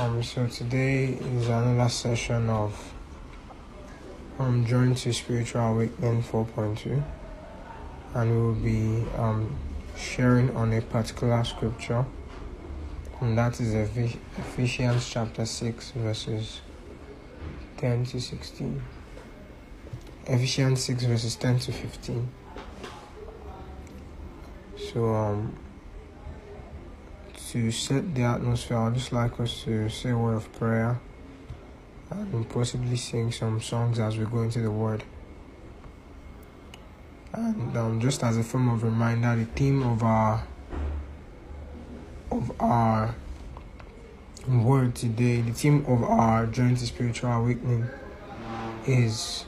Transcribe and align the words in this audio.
Um, 0.00 0.22
so 0.22 0.46
today 0.46 1.08
is 1.36 1.48
another 1.48 1.90
session 1.90 2.48
of 2.48 2.94
um 4.38 4.64
Journey 4.64 4.94
to 4.94 5.12
Spiritual 5.12 5.60
Awakening 5.60 6.22
4.2, 6.22 7.02
and 8.14 8.30
we 8.30 8.36
will 8.38 8.54
be 8.54 9.04
um 9.18 9.54
sharing 9.98 10.56
on 10.56 10.72
a 10.72 10.80
particular 10.80 11.44
scripture, 11.44 12.06
and 13.20 13.36
that 13.36 13.60
is 13.60 13.74
Ephesians 13.74 15.06
chapter 15.06 15.44
6 15.44 15.90
verses 15.90 16.62
10 17.76 18.06
to 18.06 18.22
16. 18.22 18.82
Ephesians 20.28 20.82
6 20.82 21.04
verses 21.04 21.36
10 21.36 21.58
to 21.58 21.72
15. 21.72 22.26
So 24.78 25.14
um 25.14 25.58
to 27.52 27.70
set 27.72 28.14
the 28.14 28.22
atmosphere, 28.22 28.76
I'd 28.76 28.94
just 28.94 29.12
like 29.12 29.40
us 29.40 29.64
to 29.64 29.88
say 29.88 30.10
a 30.10 30.16
word 30.16 30.36
of 30.36 30.52
prayer 30.52 31.00
and 32.10 32.48
possibly 32.48 32.96
sing 32.96 33.32
some 33.32 33.60
songs 33.60 33.98
as 33.98 34.16
we 34.16 34.24
go 34.24 34.42
into 34.42 34.60
the 34.60 34.70
Word. 34.70 35.02
And 37.32 37.76
um, 37.76 38.00
just 38.00 38.22
as 38.24 38.36
a 38.36 38.42
form 38.42 38.68
of 38.68 38.82
reminder, 38.82 39.36
the 39.36 39.44
theme 39.44 39.82
of 39.82 40.02
our 40.02 40.46
of 42.30 42.52
our 42.60 43.14
word 44.48 44.94
today, 44.94 45.40
the 45.40 45.52
theme 45.52 45.84
of 45.86 46.02
our 46.04 46.46
journey 46.46 46.76
to 46.76 46.86
spiritual 46.86 47.30
awakening 47.30 47.86
is 48.86 49.44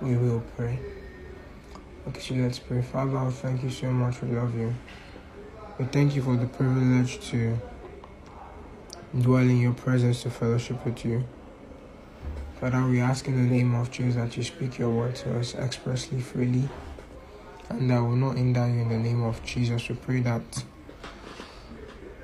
we 0.00 0.16
will 0.16 0.42
pray. 0.56 0.78
Okay, 2.08 2.20
so 2.20 2.34
let's 2.34 2.58
pray. 2.58 2.82
Father, 2.82 3.30
thank 3.30 3.62
you 3.62 3.70
so 3.70 3.90
much. 3.90 4.20
We 4.22 4.28
love 4.28 4.54
you. 4.56 4.74
We 5.78 5.84
thank 5.84 6.16
you 6.16 6.22
for 6.22 6.34
the 6.34 6.46
privilege 6.46 7.20
to 7.30 7.56
dwell 9.16 9.42
in 9.42 9.60
your 9.60 9.74
presence 9.74 10.22
to 10.24 10.30
fellowship 10.30 10.84
with 10.84 11.04
you. 11.04 11.24
Father, 12.58 12.84
we 12.84 12.98
ask 13.00 13.28
in 13.28 13.36
the 13.36 13.48
name 13.48 13.76
of 13.76 13.88
Jesus 13.92 14.16
that 14.16 14.36
you 14.36 14.42
speak 14.42 14.76
your 14.78 14.90
word 14.90 15.14
to 15.16 15.38
us 15.38 15.54
expressly, 15.54 16.20
freely, 16.20 16.68
and 17.68 17.88
that 17.88 18.00
will 18.00 18.16
not 18.16 18.36
hinder 18.36 18.66
you 18.66 18.80
in 18.80 18.88
the 18.88 18.98
name 18.98 19.22
of 19.22 19.40
Jesus. 19.44 19.88
We 19.88 19.94
pray 19.94 20.20
that 20.22 20.64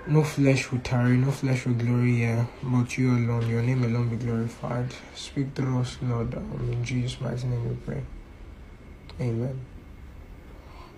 no 0.08 0.24
flesh 0.24 0.72
will 0.72 0.80
tarry, 0.80 1.16
no 1.16 1.30
flesh 1.30 1.64
will 1.64 1.74
glory 1.74 2.16
here, 2.16 2.48
but 2.61 2.98
you 2.98 3.12
alone, 3.12 3.48
your 3.48 3.62
name 3.62 3.84
alone 3.84 4.08
be 4.08 4.16
glorified. 4.16 4.92
Speak 5.14 5.55
to 5.55 5.78
us, 5.78 5.96
Lord. 6.02 6.34
Um, 6.34 6.70
in 6.72 6.84
Jesus' 6.84 7.20
mighty 7.20 7.46
name 7.46 7.68
we 7.68 7.77
pray. 7.77 8.02
Amen. 9.20 9.73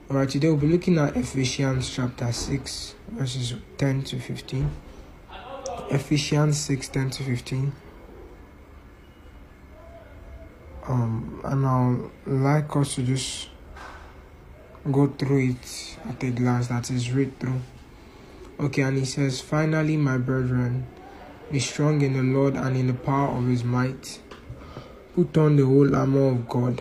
Alright, 0.09 0.29
today 0.29 0.47
we'll 0.47 0.57
be 0.57 0.69
looking 0.69 0.99
at 0.99 1.17
Ephesians 1.17 1.91
chapter 1.93 2.31
6, 2.31 2.95
verses 3.09 3.55
10 3.77 4.05
to 4.05 4.21
15. 4.21 4.71
Ephesians 5.91 6.61
6 6.61 6.89
10 6.91 7.11
to 7.11 7.23
15. 7.25 7.73
Um, 10.87 11.41
and 11.43 11.67
I'll 11.67 12.13
like 12.25 12.77
us 12.77 12.95
to 12.95 13.03
just 13.03 13.49
go 14.93 15.09
through 15.09 15.57
it 15.57 15.99
at 16.09 16.23
a 16.23 16.31
glance, 16.31 16.69
that 16.69 16.89
is, 16.89 17.11
read 17.11 17.41
through. 17.41 17.61
Okay, 18.61 18.83
and 18.83 18.99
he 18.99 19.05
says, 19.05 19.41
Finally, 19.41 19.97
my 19.97 20.19
brethren, 20.19 20.87
be 21.51 21.59
strong 21.59 22.01
in 22.03 22.13
the 22.13 22.39
Lord 22.39 22.55
and 22.55 22.77
in 22.77 22.87
the 22.87 22.95
power 22.95 23.37
of 23.37 23.49
his 23.49 23.65
might. 23.65 24.21
Put 25.17 25.37
on 25.37 25.57
the 25.57 25.67
whole 25.67 25.97
armor 25.97 26.29
of 26.29 26.49
God 26.49 26.81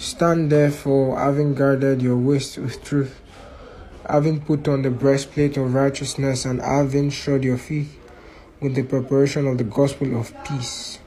Stand 0.00 0.50
therefore, 0.50 1.18
having 1.18 1.54
girded 1.54 2.00
your 2.00 2.16
waist 2.16 2.56
with 2.56 2.82
truth, 2.82 3.20
having 4.08 4.40
put 4.40 4.66
on 4.66 4.80
the 4.80 4.88
breastplate 4.90 5.58
of 5.58 5.74
righteousness, 5.74 6.46
and 6.46 6.58
having 6.62 7.10
shod 7.10 7.44
your 7.44 7.58
feet 7.58 7.88
with 8.62 8.74
the 8.74 8.82
preparation 8.82 9.46
of 9.46 9.58
the 9.58 9.64
gospel 9.64 10.18
of 10.18 10.32
peace. 10.42 11.00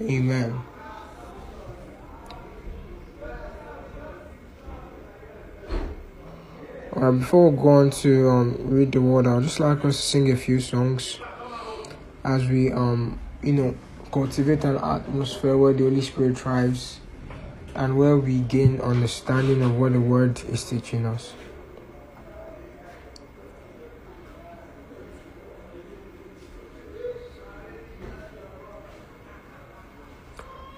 Amen. 0.00 0.60
Alright, 6.92 7.18
before 7.18 7.50
we 7.50 7.56
go 7.56 7.68
on 7.70 7.90
to 7.90 8.30
um, 8.30 8.56
read 8.70 8.92
the 8.92 9.00
word, 9.00 9.26
I'd 9.26 9.42
just 9.42 9.58
like 9.58 9.84
us 9.84 9.96
to 9.96 10.02
sing 10.02 10.30
a 10.30 10.36
few 10.36 10.60
songs 10.60 11.18
as 12.24 12.46
we 12.46 12.70
um 12.70 13.18
you 13.42 13.52
know, 13.52 13.76
cultivate 14.12 14.64
an 14.64 14.76
atmosphere 14.76 15.56
where 15.56 15.72
the 15.72 15.84
Holy 15.84 16.00
Spirit 16.00 16.38
thrives 16.38 17.00
and 17.74 17.96
where 17.96 18.16
we 18.16 18.40
gain 18.40 18.80
understanding 18.80 19.62
of 19.62 19.76
what 19.78 19.92
the 19.92 20.00
Word 20.00 20.40
is 20.48 20.64
teaching 20.64 21.06
us. 21.06 21.34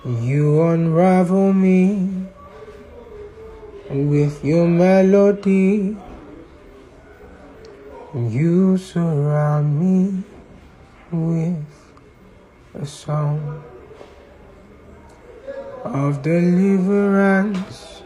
You 0.04 0.62
unravel 0.62 1.52
me 1.52 2.26
with 3.90 4.44
your 4.44 4.66
melody. 4.66 5.96
You 8.14 8.76
surround 8.78 9.78
me 9.78 10.22
with 11.12 11.79
a 12.74 12.86
song 12.86 13.64
of 15.82 16.22
deliverance 16.22 18.02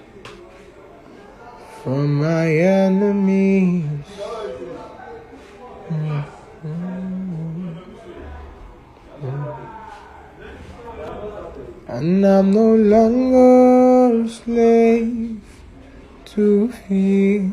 from 1.82 2.14
my 2.14 2.50
enemies. 2.50 3.84
And 11.86 12.26
I'm 12.26 12.50
no 12.50 12.74
longer 12.74 14.24
a 14.24 14.28
slave 14.28 15.40
to 16.24 16.72
fear. 16.72 17.52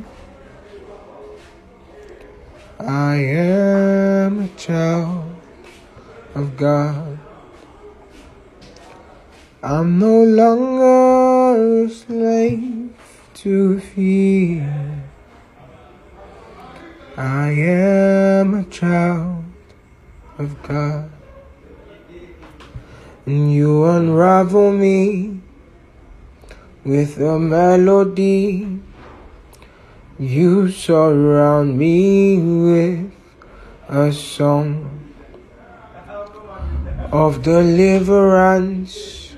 I 2.80 3.16
am 3.16 4.40
a 4.40 4.48
child 4.58 5.31
of 6.36 6.56
God. 6.58 7.20
I'm 9.64 10.00
no 10.00 10.24
longer 10.24 11.86
a 11.86 11.90
slave 11.90 12.94
to 13.36 13.80
fear. 13.80 15.04
I 17.18 17.50
am 17.50 18.56
a 18.56 18.64
child 18.64 19.44
of 20.38 20.62
God. 20.64 21.12
And 23.26 23.54
you 23.54 23.86
unravel 23.86 24.72
me 24.72 25.42
with 26.84 27.20
a 27.20 27.38
melody. 27.38 28.80
You 30.18 30.72
surround 30.72 31.78
me 31.78 32.40
with 32.40 33.12
a 33.90 34.12
song 34.12 35.01
of 37.12 37.44
deliverance 37.44 39.36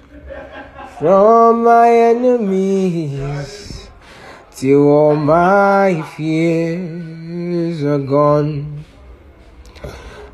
from 0.99 1.63
my 1.63 1.89
enemies 1.89 3.89
till 4.51 4.87
all 4.87 5.15
my 5.15 6.03
fears 6.15 7.83
are 7.83 7.97
gone 7.97 8.83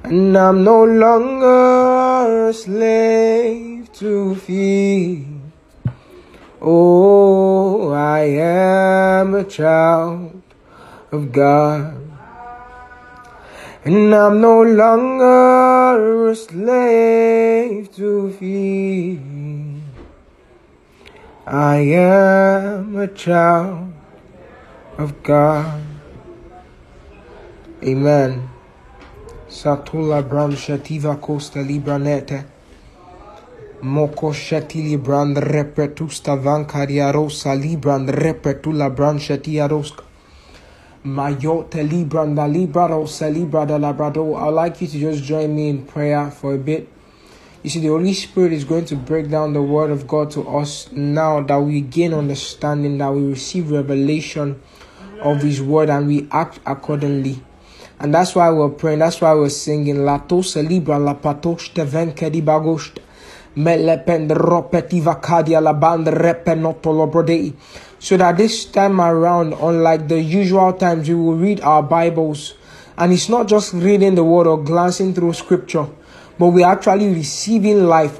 and 0.03 0.35
I'm 0.35 0.63
no 0.63 0.83
longer 0.83 2.49
a 2.49 2.53
slave 2.53 3.91
to 3.93 4.35
fear. 4.35 5.25
Oh, 6.61 7.91
I 7.91 8.21
am 8.21 9.35
a 9.35 9.43
child 9.43 10.41
of 11.11 11.31
God. 11.31 12.08
And 13.85 14.13
I'm 14.13 14.41
no 14.41 14.61
longer 14.61 16.29
a 16.31 16.35
slave 16.35 17.95
to 17.95 18.29
fear. 18.33 19.17
I 21.47 21.77
am 21.77 22.97
a 22.97 23.07
child 23.07 23.93
of 24.97 25.23
God. 25.23 25.81
Amen. 27.81 28.49
Satula 29.47 30.27
brand 30.27 30.53
shetiva 30.55 31.15
costa 31.21 31.59
libranete. 31.59 32.43
Moko 33.81 34.33
shetili 34.33 35.01
brand 35.01 35.37
repetusta 35.37 36.35
vancaria 36.35 37.13
rosa 37.13 37.55
repetula 37.55 38.93
brand 38.93 39.21
shetia 39.21 39.69
roska. 39.69 40.08
Mayote 41.05 41.81
libranda 41.81 42.45
libra 42.45 42.89
rosa 42.89 43.29
libra 43.29 43.65
de 43.65 43.79
labrado. 43.79 44.35
I'd 44.35 44.49
like 44.49 44.81
you 44.81 44.87
to 44.87 44.99
just 44.99 45.23
join 45.23 45.55
me 45.55 45.69
in 45.69 45.85
prayer 45.85 46.29
for 46.29 46.53
a 46.53 46.57
bit. 46.57 46.89
You 47.63 47.69
see, 47.69 47.79
the 47.79 47.87
Holy 47.87 48.13
Spirit 48.13 48.51
is 48.51 48.65
going 48.65 48.83
to 48.85 48.97
break 48.97 49.29
down 49.29 49.53
the 49.53 49.61
Word 49.61 49.91
of 49.91 50.07
God 50.07 50.29
to 50.31 50.45
us 50.49 50.91
now 50.91 51.41
that 51.41 51.57
we 51.57 51.79
gain 51.79 52.13
understanding, 52.13 52.97
that 52.97 53.13
we 53.13 53.29
receive 53.29 53.71
revelation 53.71 54.61
of 55.21 55.41
His 55.41 55.61
Word 55.61 55.89
and 55.89 56.05
we 56.05 56.27
act 56.33 56.59
accordingly. 56.65 57.43
And 57.99 58.13
that's 58.13 58.35
why 58.35 58.49
we're 58.49 58.67
praying, 58.67 58.99
that's 58.99 59.21
why 59.21 59.33
we're 59.33 59.47
singing. 59.47 59.97
Lato 59.97 60.43
celebra 60.43 60.99
la 60.99 61.13
patosh 61.13 61.73
te 61.73 61.85
venkedi 61.85 62.43
bagost. 62.43 62.99
Melepend 63.55 64.31
ropetiva 64.31 65.19
kadia 65.21 65.61
la 65.61 65.73
band 65.73 66.07
repenotolobrodei. 66.07 67.53
So 67.99 68.17
that 68.17 68.37
this 68.37 68.65
time 68.65 68.99
around, 68.99 69.53
unlike 69.53 70.07
the 70.07 70.21
usual 70.21 70.73
times, 70.73 71.07
we 71.07 71.15
will 71.15 71.35
read 71.35 71.61
our 71.61 71.83
Bibles. 71.83 72.55
And 72.97 73.13
it's 73.13 73.29
not 73.29 73.47
just 73.47 73.73
reading 73.73 74.15
the 74.15 74.23
word 74.23 74.47
or 74.47 74.61
glancing 74.63 75.13
through 75.13 75.33
scripture 75.33 75.87
but 76.39 76.47
we're 76.47 76.65
actually 76.65 77.13
receiving 77.13 77.83
life. 77.83 78.17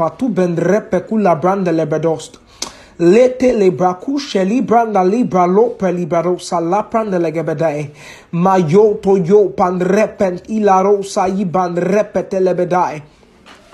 Lete 2.99 3.55
libra 3.55 3.95
kushe 3.95 4.45
libra 4.45 4.85
na 4.85 5.03
libra 5.03 5.47
lope 5.47 5.83
libra 5.83 6.21
rosa 6.21 6.59
la 6.59 6.83
pranda 6.83 7.17
legebedae. 7.17 7.91
Mayo 8.33 8.95
to 8.95 9.15
yo 9.15 9.49
pan 9.49 9.79
repent 9.79 10.49
ila 10.49 10.83
rosa 10.83 11.29
iban 11.31 11.77
repete 11.77 12.41
lebedae. 12.43 13.01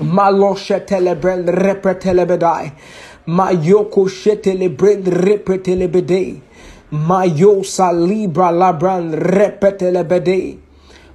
Maloshe 0.01 0.85
telebren 0.85 1.43
repete 1.47 2.13
lebedae. 2.13 2.71
Mayoko 3.27 4.07
shete 4.07 4.53
lebren 4.53 5.03
repete 5.03 5.75
lebede. 5.75 6.41
Mayo 6.91 7.63
sa 7.63 7.91
libra 7.91 8.51
labran 8.51 9.11
repete 9.13 9.91
lebede. 9.91 10.57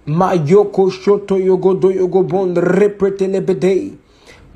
Mayoko 0.06 0.90
shoto 0.90 1.38
yogo 1.38 1.74
do 1.80 1.88
yogo 1.90 2.26
bond 2.26 2.56
repete 2.56 3.28
lebede. 3.30 3.96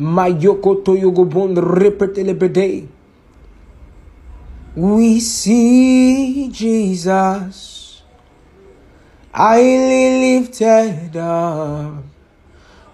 Mayoko 0.00 0.84
to 0.84 0.96
yogo 0.96 1.24
bond 1.30 1.56
repete 1.56 2.24
lebede. 2.26 2.88
We 4.74 5.20
see 5.20 6.48
Jesus 6.48 8.02
highly 9.32 10.40
lifted 10.40 11.16
up. 11.16 12.02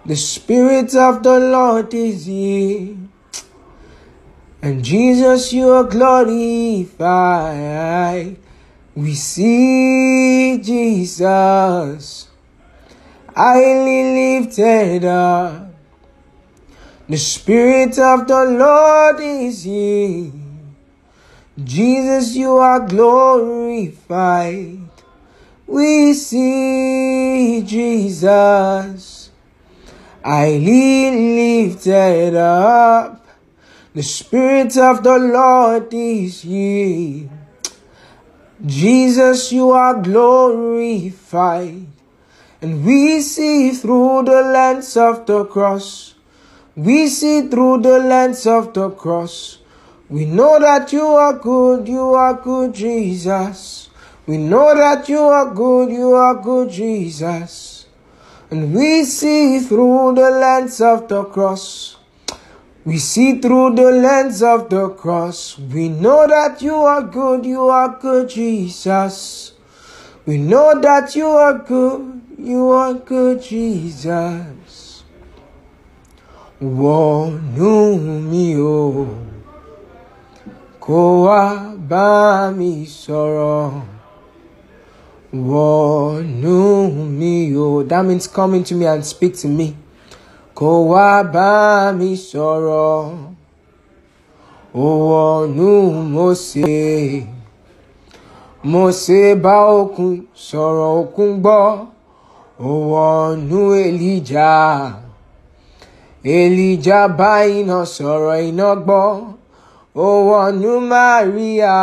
The 0.05 0.15
Spirit 0.15 0.93
of 0.93 1.23
the 1.23 1.39
Lord 1.39 1.91
is 1.95 2.25
here. 2.25 3.00
And 4.61 4.85
Jesus, 4.85 5.51
you 5.53 5.69
are 5.69 5.85
glorified. 5.85 6.87
We 8.93 9.15
see 9.15 10.59
Jesus 10.61 12.27
highly 13.35 14.39
lifted 14.39 15.05
up. 15.05 15.73
The 17.09 17.17
Spirit 17.17 17.97
of 17.97 18.27
the 18.27 18.45
Lord 18.45 19.19
is 19.19 19.63
here. 19.63 20.31
Jesus, 21.63 22.35
you 22.35 22.57
are 22.57 22.81
glorified. 22.87 24.77
We 25.65 26.13
see 26.13 27.63
Jesus 27.65 29.31
highly 30.23 31.09
lifted 31.71 32.35
up. 32.35 33.20
The 33.93 34.03
Spirit 34.03 34.77
of 34.77 35.03
the 35.03 35.17
Lord 35.19 35.93
is 35.93 36.43
here. 36.43 37.29
Jesus, 38.65 39.51
you 39.51 39.71
are 39.71 40.01
glorified. 40.01 41.87
And 42.61 42.85
we 42.85 43.19
see 43.19 43.71
through 43.71 44.23
the 44.23 44.43
lens 44.43 44.95
of 44.95 45.25
the 45.25 45.43
cross. 45.43 46.15
We 46.73 47.07
see 47.07 47.49
through 47.49 47.81
the 47.81 47.99
lens 47.99 48.47
of 48.47 48.73
the 48.73 48.91
cross. 48.91 49.57
We 50.09 50.23
know 50.23 50.57
that 50.57 50.93
you 50.93 51.07
are 51.07 51.33
good, 51.33 51.85
you 51.85 52.13
are 52.13 52.35
good, 52.35 52.73
Jesus. 52.73 53.89
We 54.25 54.37
know 54.37 54.73
that 54.73 55.09
you 55.09 55.19
are 55.19 55.53
good, 55.53 55.91
you 55.91 56.13
are 56.13 56.35
good, 56.35 56.69
Jesus. 56.69 57.87
And 58.49 58.73
we 58.73 59.03
see 59.03 59.59
through 59.59 60.15
the 60.15 60.29
lens 60.29 60.79
of 60.79 61.09
the 61.09 61.25
cross. 61.25 61.97
We 62.83 62.97
see 62.97 63.39
through 63.39 63.75
the 63.75 63.91
lens 63.91 64.41
of 64.41 64.69
the 64.69 64.89
cross. 64.89 65.57
We 65.59 65.89
know 65.89 66.25
that 66.27 66.61
you 66.63 66.73
are 66.75 67.03
good, 67.03 67.45
you 67.45 67.69
are 67.69 67.97
good, 68.01 68.29
Jesus. 68.29 69.53
We 70.25 70.37
know 70.37 70.79
that 70.81 71.15
you 71.15 71.27
are 71.27 71.59
good, 71.59 72.21
you 72.39 72.69
are 72.69 72.93
good, 72.95 73.41
Jesus. 73.43 75.03
Wọnú 76.61 77.97
mi 78.29 78.55
o, 78.55 79.07
kó 80.79 81.25
wá 81.25 81.71
that 87.87 88.05
means 88.05 88.27
come 88.27 88.53
into 88.55 88.75
me 88.75 88.85
and 88.85 89.03
speak 89.05 89.35
to 89.37 89.47
me. 89.47 89.75
Kó 90.61 90.71
wá 90.91 91.09
bá 91.33 91.91
mi 91.97 92.09
sọ̀rọ̀. 92.29 93.17
Ó 94.85 94.87
wọnú 95.09 95.69
Mósè. 96.13 96.75
Mósè 98.71 99.21
bá 99.43 99.55
òkun 99.79 100.13
sọ̀rọ̀ 100.47 100.89
òkun 101.01 101.31
gbọ́. 101.43 101.65
Ó 102.69 102.71
wọnú 102.91 103.59
Èlíjà. 103.85 104.51
Èlíjà 106.39 106.99
bá 107.19 107.31
iná 107.59 107.79
sọ̀rọ̀ 107.95 108.37
iná 108.49 108.69
gbọ́. 108.85 109.07
Ó 110.05 110.07
wọnú 110.29 110.71
Màríà. 110.91 111.77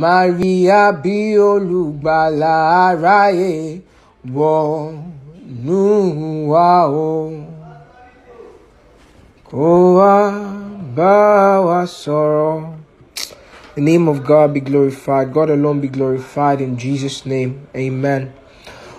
Màríà 0.00 0.82
bí 1.02 1.16
olùgbàlà 1.50 2.54
aráyé 2.86 3.52
wọnú 4.36 5.19
wa 6.46 6.86
o. 6.86 7.44
Kó 9.44 9.94
wá 9.96 11.86
sọ̀rọ̀. 11.86 12.74
The 13.74 13.80
name 13.80 14.08
of 14.08 14.24
God 14.24 14.52
be 14.52 14.60
glorified. 14.60 15.32
God 15.32 15.50
alone 15.50 15.80
be 15.80 15.88
glorified 15.88 16.60
in 16.60 16.76
Jesus' 16.76 17.24
name. 17.24 17.66
Amen. 17.74 18.32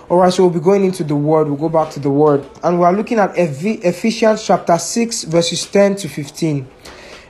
All 0.08 0.18
right, 0.18 0.32
so 0.32 0.42
we'll 0.44 0.52
be 0.52 0.60
going 0.60 0.84
into 0.84 1.04
the 1.04 1.14
word. 1.14 1.46
We'll 1.48 1.56
go 1.56 1.68
back 1.68 1.90
to 1.92 2.00
the 2.00 2.10
word. 2.10 2.44
And 2.62 2.80
we're 2.80 2.90
looking 2.92 3.18
at 3.18 3.32
Ephesians 3.36 4.44
chapter 4.44 4.76
6, 4.76 5.24
verses 5.24 5.64
10 5.66 5.96
to 5.96 6.08
15. 6.08 6.66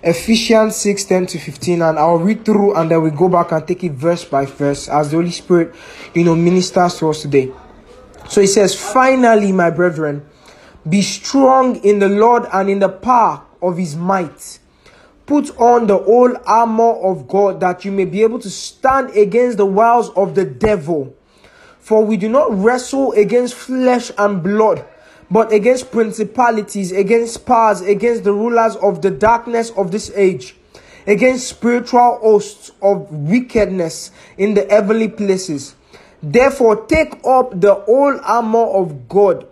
Ephesians 0.02 0.76
6, 0.76 1.04
10 1.04 1.26
to 1.26 1.38
15. 1.38 1.82
And 1.82 1.98
I'll 1.98 2.18
read 2.18 2.44
through 2.44 2.74
and 2.74 2.90
then 2.90 3.02
we'll 3.02 3.12
go 3.12 3.28
back 3.28 3.52
and 3.52 3.66
take 3.66 3.84
it 3.84 3.92
verse 3.92 4.24
by 4.24 4.46
verse 4.46 4.88
as 4.88 5.10
the 5.10 5.16
Holy 5.16 5.30
Spirit, 5.30 5.74
you 6.14 6.24
know, 6.24 6.34
ministers 6.34 6.98
to 6.98 7.10
us 7.10 7.22
today. 7.22 7.52
So 8.28 8.40
he 8.40 8.46
says, 8.46 8.74
Finally, 8.74 9.52
my 9.52 9.70
brethren, 9.70 10.26
be 10.88 11.02
strong 11.02 11.76
in 11.84 11.98
the 11.98 12.08
Lord 12.08 12.46
and 12.52 12.68
in 12.68 12.78
the 12.80 12.88
power 12.88 13.42
of 13.60 13.76
his 13.76 13.94
might. 13.94 14.58
Put 15.26 15.56
on 15.58 15.86
the 15.86 15.98
whole 15.98 16.36
armor 16.44 16.92
of 16.92 17.28
God 17.28 17.60
that 17.60 17.84
you 17.84 17.92
may 17.92 18.04
be 18.04 18.22
able 18.22 18.40
to 18.40 18.50
stand 18.50 19.10
against 19.16 19.56
the 19.56 19.66
wiles 19.66 20.10
of 20.10 20.34
the 20.34 20.44
devil. 20.44 21.14
For 21.78 22.04
we 22.04 22.16
do 22.16 22.28
not 22.28 22.52
wrestle 22.52 23.12
against 23.12 23.54
flesh 23.54 24.10
and 24.18 24.42
blood, 24.42 24.84
but 25.30 25.52
against 25.52 25.90
principalities, 25.90 26.92
against 26.92 27.46
powers, 27.46 27.80
against 27.80 28.24
the 28.24 28.32
rulers 28.32 28.76
of 28.76 29.02
the 29.02 29.10
darkness 29.10 29.70
of 29.70 29.90
this 29.90 30.10
age, 30.14 30.56
against 31.06 31.48
spiritual 31.48 32.18
hosts 32.20 32.72
of 32.82 33.10
wickedness 33.10 34.10
in 34.36 34.54
the 34.54 34.66
heavenly 34.68 35.08
places. 35.08 35.74
Therefore, 36.22 36.86
take 36.86 37.14
up 37.26 37.60
the 37.60 37.74
whole 37.74 38.20
armor 38.22 38.66
of 38.66 39.08
God, 39.08 39.46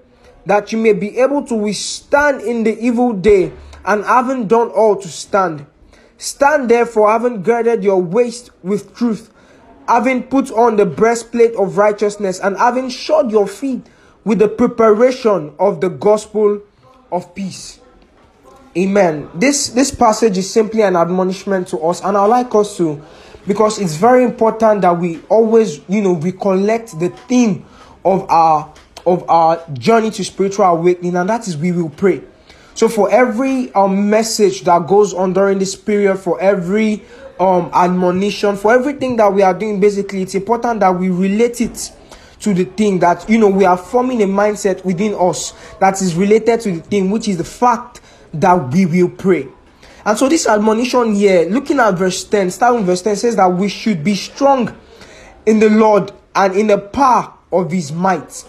that 0.47 0.71
you 0.73 0.79
may 0.79 0.93
be 0.93 1.19
able 1.19 1.43
to 1.47 1.55
withstand 1.55 2.43
in 2.43 2.63
the 2.63 2.79
evil 2.79 3.13
day, 3.13 3.53
and 3.85 4.05
having 4.05 4.47
done 4.47 4.69
all 4.71 4.95
to 4.97 5.09
stand. 5.09 5.67
Stand 6.17 6.69
therefore, 6.69 7.11
having 7.11 7.43
girded 7.43 7.83
your 7.83 8.01
waist 8.01 8.51
with 8.63 8.95
truth, 8.95 9.33
having 9.89 10.23
put 10.23 10.51
on 10.53 10.77
the 10.77 10.87
breastplate 10.87 11.55
of 11.57 11.77
righteousness, 11.77 12.39
and 12.39 12.57
having 12.57 12.89
shod 12.89 13.33
your 13.33 13.49
feet 13.49 13.87
with 14.25 14.39
the 14.39 14.49
preparation 14.49 15.53
of 15.59 15.81
the 15.81 15.89
gospel 15.89 16.61
of 17.11 17.35
peace. 17.35 17.81
Amen. 18.77 19.29
This 19.35 19.71
this 19.71 19.91
passage 19.91 20.39
is 20.39 20.49
simply 20.49 20.83
an 20.83 20.95
admonishment 20.95 21.67
to 21.69 21.79
us, 21.79 22.01
and 22.05 22.17
I'd 22.17 22.27
like 22.27 22.55
us 22.55 22.77
to 22.77 23.03
because 23.51 23.81
it's 23.81 23.97
very 23.97 24.23
important 24.23 24.83
that 24.83 24.97
we 24.97 25.21
always, 25.29 25.81
you 25.89 26.01
know, 26.01 26.13
recollect 26.15 26.97
the 27.01 27.09
theme 27.09 27.65
of 28.05 28.25
our 28.31 28.73
of 29.05 29.29
our 29.29 29.61
journey 29.73 30.13
to 30.13 30.25
spiritual 30.25 30.67
awakening, 30.67 31.17
and 31.17 31.29
that 31.29 31.49
is 31.49 31.57
we 31.57 31.73
will 31.73 31.89
pray. 31.91 32.23
So 32.77 32.89
for 32.89 33.11
every 33.11 33.75
um, 33.75 34.09
message 34.09 34.61
that 34.63 34.87
goes 34.87 35.13
on 35.13 35.33
during 35.33 35.59
this 35.59 35.75
period, 35.75 36.19
for 36.19 36.41
every 36.41 37.03
um, 37.41 37.73
admonition, 37.75 38.57
for 38.57 38.73
everything 38.73 39.17
that 39.17 39.35
we 39.35 39.43
are 39.43 39.53
doing, 39.53 39.81
basically, 39.81 40.23
it's 40.23 40.37
important 40.37 40.79
that 40.79 40.97
we 40.97 41.09
relate 41.09 41.61
it 41.61 41.91
to 42.39 42.55
the 42.55 42.67
thing 42.67 43.01
that 43.01 43.29
you 43.29 43.37
know 43.37 43.49
we 43.49 43.65
are 43.65 43.77
forming 43.77 44.23
a 44.23 44.27
mindset 44.27 44.85
within 44.85 45.13
us 45.15 45.55
that 45.81 46.01
is 46.01 46.15
related 46.15 46.61
to 46.61 46.71
the 46.71 46.83
thing, 46.83 47.11
which 47.11 47.27
is 47.27 47.37
the 47.37 47.43
fact 47.43 48.01
that 48.33 48.73
we 48.73 48.87
will 48.87 49.09
pray. 49.09 49.49
And 50.05 50.17
so 50.17 50.29
this 50.29 50.47
admonition 50.47 51.15
here, 51.15 51.49
looking 51.49 51.79
at 51.79 51.95
verse 51.95 52.25
10, 52.25 52.51
starting 52.51 52.85
verse 52.85 53.03
10 53.03 53.17
says 53.17 53.37
that 53.37 53.49
we 53.49 53.69
should 53.69 54.03
be 54.03 54.15
strong 54.15 54.77
in 55.47 55.59
the 55.59 55.71
Lord 55.71 56.13
and 56.35 56.55
in 56.55 56.69
the 56.69 56.79
power 56.79 57.35
of 57.53 57.71
his 57.71 57.93
might. 57.93 58.45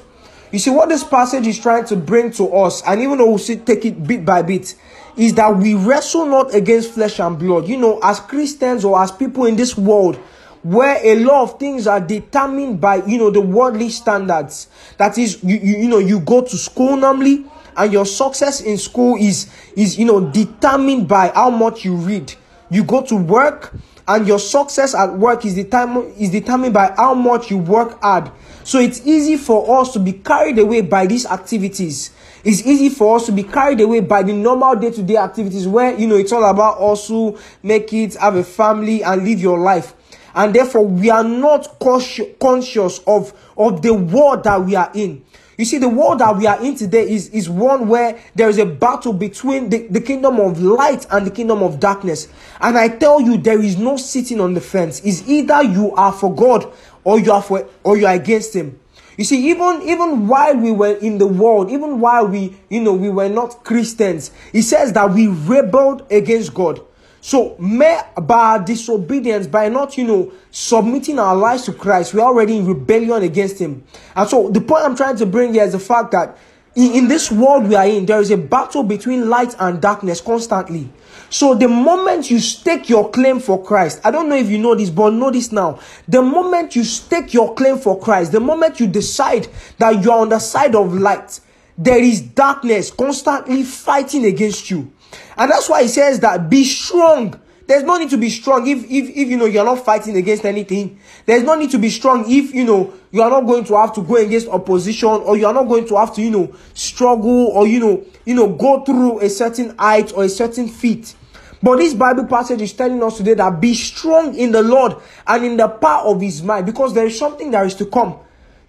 You 0.51 0.60
see, 0.60 0.70
what 0.70 0.89
this 0.89 1.03
passage 1.03 1.48
is 1.48 1.60
trying 1.60 1.86
to 1.86 1.96
bring 1.96 2.31
to 2.31 2.53
us, 2.53 2.81
and 2.86 3.01
even 3.01 3.17
though 3.17 3.29
we'll 3.29 3.38
see, 3.38 3.55
take 3.55 3.86
it 3.86 4.03
bit 4.05 4.25
by 4.25 4.41
bit, 4.41 4.75
is 5.15 5.34
that 5.36 5.55
we 5.55 5.75
wrestle 5.75 6.25
not 6.25 6.53
against 6.53 6.91
flesh 6.91 7.20
and 7.20 7.39
blood. 7.39 7.67
You 7.67 7.77
know, 7.77 8.00
as 8.03 8.20
Christians 8.20 8.84
or 8.84 9.01
as 9.01 9.12
people 9.12 9.46
in 9.46 9.55
this 9.55 9.77
world, 9.77 10.17
where 10.63 11.00
a 11.03 11.15
lot 11.24 11.43
of 11.43 11.60
things 11.60 11.88
are 11.88 12.00
determined 12.00 12.79
by, 12.79 13.03
you 13.05 13.17
know, 13.17 13.31
the 13.31 13.41
worldly 13.41 13.89
standards. 13.89 14.67
That 14.98 15.17
is, 15.17 15.43
you, 15.43 15.58
you, 15.58 15.77
you 15.77 15.88
know, 15.88 15.98
you 15.98 16.20
go 16.20 16.41
to 16.41 16.58
school 16.58 16.98
normally, 16.98 17.46
and 17.78 17.92
your 17.94 18.06
success 18.06 18.62
in 18.62 18.78
school 18.78 19.16
is 19.18 19.50
is 19.75 19.98
you 19.98 20.06
know 20.06 20.30
determined 20.32 21.08
by 21.08 21.30
how 21.34 21.50
much 21.50 21.86
you 21.86 21.96
read. 21.96 22.34
You 22.70 22.84
go 22.84 23.01
to 23.04 23.16
work 23.16 23.74
and 24.08 24.28
your 24.28 24.40
success 24.40 24.96
at 24.96 25.13
work 25.18 25.46
is 25.46 25.56
determined 25.56 26.16
is 26.18 26.32
determined 26.32 26.74
by 26.74 26.94
how 26.96 27.13
much 27.13 27.50
you 27.51 27.58
work 27.58 28.01
hard. 28.01 28.32
So 28.63 28.80
it's 28.80 29.06
easy 29.06 29.38
for 29.38 29.80
us 29.82 29.94
to 29.94 30.00
be 30.00 30.13
carried 30.13 30.60
away 30.60 30.82
by 30.82 31.08
these 31.08 31.25
activities. 31.25 32.12
It's 32.44 32.66
easy 32.66 32.90
for 32.90 33.16
us 33.18 33.25
to 33.28 33.32
be 33.32 33.44
carried 33.44 33.82
away 33.82 34.00
by 34.00 34.24
the 34.24 34.34
normal 34.34 34.75
day-to-day 34.75 35.18
activities 35.18 35.68
where 35.68 35.98
you 35.98 36.08
know 36.08 36.16
it's 36.16 36.32
all 36.32 36.44
about 36.46 36.78
also 36.78 37.38
make 37.63 37.94
it 37.94 38.16
have 38.16 38.36
a 38.36 38.44
family 38.44 39.04
and 39.04 39.24
live 39.24 39.40
your 39.40 39.60
life. 39.60 39.94
And 40.34 40.54
therefore 40.54 40.86
we 40.86 41.10
are 41.10 41.24
not 41.24 41.80
conscious 41.80 43.00
of 43.06 43.34
of 43.58 43.82
the 43.82 43.94
world 43.94 44.44
that 44.46 44.63
we 44.63 44.75
are 44.75 44.92
in 44.94 45.24
you 45.62 45.65
see, 45.65 45.77
the 45.77 45.88
world 45.88 46.18
that 46.22 46.36
we 46.36 46.48
are 46.48 46.60
in 46.65 46.74
today 46.74 47.08
is, 47.08 47.30
is 47.30 47.48
one 47.48 47.88
where 47.88 48.20
there 48.34 48.50
is 48.50 48.58
a 48.58 48.65
battle 48.65 49.13
between 49.13 49.70
the, 49.70 49.86
the 49.89 50.01
kingdom 50.01 50.39
of 50.39 50.60
light 50.60 51.06
and 51.12 51.27
the 51.27 51.30
kingdom 51.30 51.62
of 51.62 51.80
darkness. 51.80 52.30
And 52.60 52.80
I 52.80 52.88
tell 52.88 53.22
you, 53.22 53.38
there 53.38 53.62
is 53.62 53.77
no 53.77 53.96
sitting 53.96 54.41
on 54.41 54.56
the 54.56 54.60
fence. 54.60 55.01
It's 55.01 55.22
either 55.30 55.62
you 55.62 55.94
are 55.94 56.12
for 56.13 56.34
God 56.34 56.74
or 57.03 57.20
you 57.20 57.32
are 57.32 57.44
for 57.44 57.70
or 57.84 57.96
you 57.96 58.08
are 58.08 58.15
against 58.15 58.56
him. 58.56 58.80
You 59.18 59.24
see, 59.24 59.51
even 59.51 59.84
even 59.84 60.27
while 60.27 60.58
we 60.58 60.72
were 60.72 60.96
in 60.96 61.20
the 61.20 61.27
world, 61.27 61.70
even 61.70 62.00
while 62.00 62.25
we, 62.25 62.58
you 62.72 62.82
know, 62.82 62.94
we 62.94 63.12
were 63.12 63.30
not 63.30 63.63
Christians, 63.63 64.32
he 64.51 64.63
says 64.63 64.94
that 64.94 65.12
we 65.12 65.27
rebelled 65.27 66.12
against 66.12 66.56
God. 66.56 66.82
So, 67.24 67.56
may, 67.60 68.01
by 68.20 68.58
disobedience, 68.63 69.46
by 69.46 69.70
not, 69.70 69.96
you 69.96 70.06
know, 70.06 70.32
submitting 70.50 71.20
our 71.20 71.36
lives 71.36 71.63
to 71.66 71.74
Christ, 71.74 72.16
we're 72.16 72.22
already 72.22 72.58
in 72.58 72.66
rebellion 72.66 73.22
against 73.22 73.60
Him. 73.60 73.84
And 74.16 74.28
so, 74.28 74.50
the 74.50 74.60
point 74.60 74.84
I'm 74.84 74.96
trying 74.96 75.18
to 75.18 75.28
bring 75.28 75.54
here 75.54 75.63
is 75.63 75.74
the 75.74 75.80
fact 75.80 76.12
that 76.13 76.36
in, 76.74 76.94
in 76.94 77.08
this 77.08 77.32
world 77.32 77.68
we 77.68 77.75
are 77.75 77.86
in, 77.86 78.08
there 78.08 78.20
is 78.20 78.32
a 78.32 78.38
battle 78.38 78.82
between 78.82 79.30
light 79.30 79.56
and 79.60 79.80
darkness 79.80 80.20
constantly. 80.20 80.90
So, 81.30 81.54
the 81.54 81.68
moment 81.68 82.32
you 82.32 82.40
stake 82.40 82.90
your 82.90 83.12
claim 83.12 83.40
for 83.40 83.63
Christ, 83.63 84.01
I 84.04 84.10
don't 84.10 84.28
know 84.28 84.36
if 84.36 84.50
you 84.50 84.58
know 84.58 84.74
this, 84.74 84.90
but 84.90 85.13
know 85.13 85.30
this 85.30 85.51
now. 85.51 85.80
The 86.08 86.24
moment 86.24 86.75
you 86.75 86.84
stake 86.84 87.36
your 87.36 87.54
claim 87.54 87.78
for 87.78 88.00
Christ, 88.00 88.32
the 88.32 88.40
moment 88.40 88.80
you 88.80 88.88
decide 88.88 89.48
that 89.78 90.04
you 90.04 90.12
are 90.12 90.22
on 90.22 90.30
the 90.30 90.40
side 90.40 90.74
of 90.74 90.96
light, 90.96 91.40
there 91.78 92.01
is 92.01 92.20
darkness 92.20 92.90
constantly 92.90 93.62
fighting 93.62 94.25
against 94.25 94.72
you. 94.72 94.92
And 95.38 95.51
that's 95.51 95.70
why 95.70 95.84
he 95.84 95.88
says 95.88 96.20
that 96.22 96.50
be 96.50 96.63
strong. 96.63 97.39
There's 97.68 97.84
no 97.84 97.98
need 97.98 98.10
to 98.10 98.18
be 98.18 98.30
strong 98.30 98.68
if, 98.68 98.84
if, 98.84 99.10
if 99.10 99.30
you 99.30 99.38
know 99.38 99.46
you're 99.46 99.63
not 99.63 99.86
fighting 99.86 100.18
against 100.18 100.44
anything. 100.46 101.00
There's 101.25 101.44
no 101.44 101.56
need 101.56 101.72
to 101.72 101.80
be 101.80 101.89
strong 101.89 102.30
if 102.30 102.53
you 102.53 102.65
know 102.65 102.94
you 103.12 103.22
are 103.22 103.30
not 103.30 103.41
going 103.41 103.63
to 103.65 103.77
have 103.77 103.94
to 103.96 104.01
go 104.01 104.15
against 104.18 104.48
opposition 104.48 105.08
or 105.08 105.38
you 105.38 105.46
are 105.46 105.53
not 105.53 105.70
going 105.70 105.88
to 105.88 105.98
have 105.98 106.13
to, 106.15 106.22
you 106.22 106.32
know, 106.32 106.53
struggle 106.74 107.48
or 107.48 107.68
you 107.68 107.80
know, 107.80 108.06
you 108.25 108.36
know, 108.36 108.50
go 108.50 108.84
through 108.84 109.20
a 109.20 109.30
certain 109.30 109.75
height 109.77 110.12
or 110.13 110.25
a 110.25 110.30
certain 110.30 110.68
feat. 110.68 111.15
But 111.63 111.77
this 111.77 111.94
Bible 111.94 112.25
passage 112.25 112.62
is 112.62 112.74
telling 112.74 113.01
us 113.03 113.18
today 113.18 113.36
that 113.36 113.62
be 113.62 113.75
strong 113.75 114.36
in 114.36 114.51
the 114.51 114.63
Lord 114.63 114.96
and 115.27 115.46
in 115.46 115.58
the 115.58 115.68
power 115.68 116.08
of 116.08 116.20
his 116.20 116.41
might 116.41 116.63
because 116.63 116.94
there 116.94 117.06
is 117.06 117.18
something 117.18 117.51
that 117.51 117.65
is 117.65 117.75
to 117.75 117.86
come. 117.86 118.18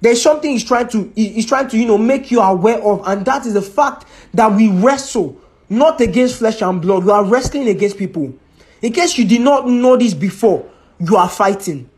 There's 0.02 0.20
something 0.20 0.50
he's 0.50 0.64
trying 0.64 0.88
to 0.88 1.12
he's 1.14 1.46
trying 1.46 1.68
to 1.68 1.78
you 1.78 1.86
know 1.86 1.96
make 1.96 2.30
you 2.30 2.40
aware 2.40 2.82
of, 2.82 3.02
and 3.06 3.24
that 3.24 3.46
is 3.46 3.54
the 3.54 3.62
fact 3.62 4.06
that 4.34 4.52
we 4.52 4.68
wrestle 4.68 5.40
not 5.72 6.00
against 6.00 6.38
flesh 6.38 6.62
and 6.62 6.80
blood. 6.80 7.04
You 7.04 7.10
are 7.12 7.24
wrestling 7.24 7.68
against 7.68 7.98
people. 7.98 8.34
In 8.80 8.92
case 8.92 9.16
you 9.16 9.24
did 9.24 9.40
not 9.40 9.66
know 9.68 9.96
this 9.96 10.14
before, 10.14 10.68
you 10.98 11.16
are 11.16 11.28
fighting. 11.28 11.88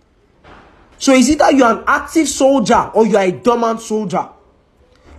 So 0.99 1.12
is 1.12 1.31
either 1.31 1.52
you 1.52 1.64
are 1.64 1.78
an 1.78 1.85
active 1.87 2.28
soldier 2.28 2.90
or 2.95 3.07
you 3.07 3.16
are 3.16 3.25
a 3.25 3.33
dormant 3.33 3.81
soldier. 3.81 4.28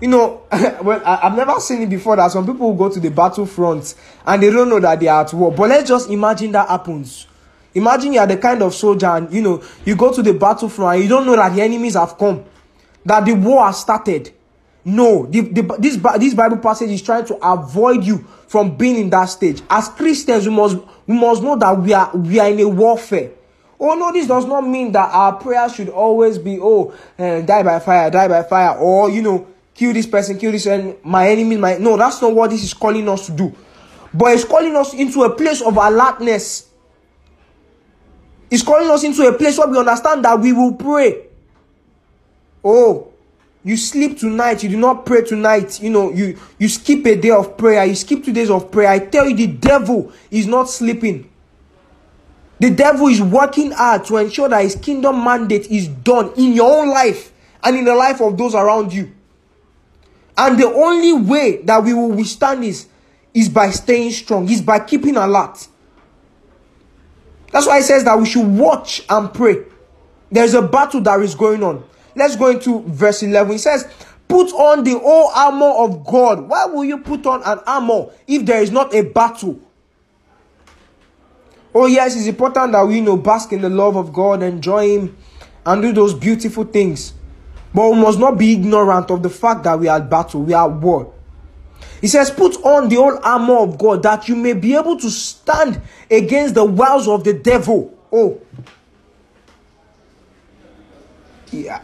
You 0.01 0.07
know, 0.09 0.43
well, 0.81 1.01
I, 1.05 1.29
have 1.29 1.35
never 1.35 1.59
seen 1.59 1.81
it 1.81 1.89
before 1.89 2.15
that 2.15 2.31
some 2.31 2.45
people 2.45 2.73
go 2.73 2.89
to 2.89 2.99
the 2.99 3.09
battlefront 3.09 3.95
and 4.25 4.41
they 4.43 4.49
don't 4.49 4.69
know 4.69 4.79
that 4.79 4.99
they 4.99 5.07
are 5.07 5.23
at 5.23 5.33
war. 5.33 5.51
But 5.51 5.69
let's 5.69 5.87
just 5.89 6.09
imagine 6.09 6.51
that 6.51 6.67
happens. 6.69 7.27
Imagine 7.73 8.13
you 8.13 8.19
are 8.19 8.27
the 8.27 8.37
kind 8.37 8.61
of 8.61 8.73
soldier 8.73 9.07
and 9.07 9.31
you 9.33 9.41
know 9.41 9.61
you 9.83 9.95
go 9.95 10.11
to 10.13 10.21
the 10.21 10.33
battlefront 10.33 10.95
and 10.95 11.03
you 11.03 11.09
don't 11.09 11.25
know 11.25 11.35
that 11.35 11.53
the 11.55 11.61
enemies 11.61 11.95
have 11.95 12.17
come, 12.17 12.45
that 13.05 13.25
the 13.25 13.33
war 13.33 13.65
has 13.65 13.79
started. 13.81 14.31
No, 14.87 15.25
the, 15.25 15.41
the, 15.41 15.63
this, 15.79 15.97
this 16.19 16.35
Bible 16.35 16.57
passage 16.57 16.91
is 16.91 17.01
trying 17.01 17.25
to 17.25 17.35
avoid 17.41 18.03
you 18.03 18.19
from 18.47 18.77
being 18.77 18.97
in 18.97 19.09
that 19.09 19.25
stage. 19.25 19.63
As 19.67 19.89
Christians, 19.89 20.47
we 20.47 20.53
must, 20.53 20.77
we 21.07 21.19
must 21.19 21.41
know 21.41 21.57
that 21.57 21.81
we 21.81 21.91
are, 21.91 22.15
we 22.15 22.39
are 22.39 22.49
in 22.49 22.59
a 22.59 22.69
warfare. 22.69 23.31
Oh 23.79 23.95
no, 23.95 24.13
this 24.13 24.27
does 24.27 24.45
not 24.45 24.61
mean 24.61 24.91
that 24.91 25.09
our 25.11 25.33
prayer 25.33 25.67
should 25.69 25.89
always 25.89 26.37
be, 26.37 26.59
oh, 26.61 26.93
uh, 27.17 27.41
die 27.41 27.63
by 27.63 27.79
fire, 27.79 28.11
die 28.11 28.27
by 28.27 28.43
fire, 28.43 28.77
or, 28.77 29.09
you 29.09 29.23
know, 29.23 29.47
kill 29.73 29.91
this 29.91 30.05
person, 30.05 30.37
kill 30.37 30.51
this, 30.51 30.67
and 30.67 30.95
my 31.03 31.29
enemy, 31.29 31.57
my, 31.57 31.77
no, 31.77 31.97
that's 31.97 32.21
not 32.21 32.33
what 32.33 32.51
this 32.51 32.63
is 32.63 32.73
calling 32.73 33.09
us 33.09 33.25
to 33.25 33.31
do. 33.31 33.55
But 34.13 34.33
it's 34.33 34.45
calling 34.45 34.75
us 34.75 34.93
into 34.93 35.23
a 35.23 35.35
place 35.35 35.61
of 35.61 35.75
alertness. 35.75 36.69
It's 38.51 38.61
calling 38.61 38.89
us 38.89 39.03
into 39.03 39.23
a 39.23 39.33
place 39.33 39.57
where 39.57 39.67
we 39.67 39.79
understand 39.79 40.23
that 40.23 40.39
we 40.39 40.53
will 40.53 40.75
pray. 40.75 41.25
Oh, 42.63 43.11
you 43.65 43.75
sleep 43.75 44.17
tonight 44.19 44.61
you 44.63 44.69
do 44.69 44.77
not 44.77 45.05
pray 45.05 45.23
tonight 45.23 45.81
you 45.81 45.89
know 45.89 46.11
you 46.11 46.37
you 46.59 46.69
skip 46.69 47.03
a 47.05 47.15
day 47.15 47.31
of 47.31 47.57
prayer 47.57 47.83
you 47.83 47.95
skip 47.95 48.23
two 48.23 48.31
days 48.31 48.49
of 48.49 48.71
prayer. 48.71 48.89
I 48.89 48.99
tell 48.99 49.27
you 49.27 49.35
the 49.35 49.47
devil 49.47 50.11
is 50.29 50.45
not 50.45 50.69
sleeping. 50.69 51.29
The 52.59 52.69
devil 52.69 53.07
is 53.07 53.21
working 53.21 53.71
hard 53.71 54.05
to 54.05 54.17
ensure 54.17 54.47
that 54.47 54.63
his 54.63 54.75
kingdom 54.75 55.23
mandate 55.23 55.67
is 55.67 55.87
done 55.87 56.31
in 56.37 56.53
your 56.53 56.81
own 56.81 56.89
life 56.89 57.33
and 57.63 57.75
in 57.75 57.83
the 57.83 57.95
life 57.95 58.21
of 58.21 58.37
those 58.37 58.55
around 58.55 58.93
you. 58.93 59.11
And 60.37 60.57
the 60.57 60.67
only 60.67 61.13
way 61.13 61.61
that 61.63 61.83
we 61.83 61.93
will 61.93 62.11
withstand 62.11 62.63
this 62.63 62.87
is 63.33 63.49
by 63.49 63.71
staying 63.71 64.11
strong 64.11 64.49
is 64.49 64.61
by 64.61 64.79
keeping 64.79 65.17
alert. 65.17 65.67
That's 67.51 67.67
why 67.67 67.79
it 67.79 67.83
says 67.83 68.03
that 68.05 68.17
we 68.17 68.25
should 68.25 68.47
watch 68.47 69.03
and 69.09 69.33
pray. 69.33 69.63
There's 70.31 70.53
a 70.53 70.61
battle 70.61 71.01
that 71.01 71.19
is 71.21 71.35
going 71.35 71.63
on 71.63 71.83
Let's 72.15 72.35
go 72.35 72.49
into 72.49 72.81
verse 72.83 73.23
11. 73.23 73.55
It 73.55 73.59
says, 73.59 73.87
Put 74.27 74.51
on 74.53 74.83
the 74.83 74.97
whole 74.97 75.29
armor 75.35 75.71
of 75.83 76.05
God. 76.05 76.49
Why 76.49 76.65
will 76.65 76.83
you 76.85 76.99
put 76.99 77.25
on 77.25 77.43
an 77.43 77.59
armor 77.67 78.07
if 78.27 78.45
there 78.45 78.61
is 78.61 78.71
not 78.71 78.93
a 78.93 79.01
battle? 79.03 79.59
Oh, 81.73 81.87
yes, 81.87 82.15
it's 82.15 82.27
important 82.27 82.71
that 82.71 82.87
we 82.87 82.95
you 82.95 83.01
know 83.01 83.17
bask 83.17 83.51
in 83.51 83.61
the 83.61 83.69
love 83.69 83.97
of 83.97 84.13
God, 84.13 84.41
enjoy 84.41 84.89
Him, 84.97 85.17
and 85.65 85.81
do 85.81 85.91
those 85.91 86.13
beautiful 86.13 86.63
things. 86.63 87.13
But 87.73 87.91
we 87.91 87.99
must 87.99 88.17
not 88.17 88.37
be 88.37 88.53
ignorant 88.53 89.11
of 89.11 89.21
the 89.21 89.29
fact 89.29 89.63
that 89.63 89.77
we 89.77 89.89
are 89.89 89.97
at 89.97 90.09
battle, 90.09 90.41
we 90.43 90.53
are 90.53 90.69
at 90.71 90.77
war. 90.77 91.13
He 91.99 92.07
says, 92.07 92.31
Put 92.31 92.55
on 92.63 92.87
the 92.87 92.95
whole 92.95 93.19
armor 93.21 93.57
of 93.57 93.77
God 93.77 94.03
that 94.03 94.29
you 94.29 94.35
may 94.35 94.53
be 94.53 94.75
able 94.75 94.97
to 94.97 95.09
stand 95.09 95.81
against 96.09 96.55
the 96.55 96.63
wiles 96.63 97.07
of 97.07 97.23
the 97.23 97.33
devil. 97.33 97.93
Oh, 98.11 98.39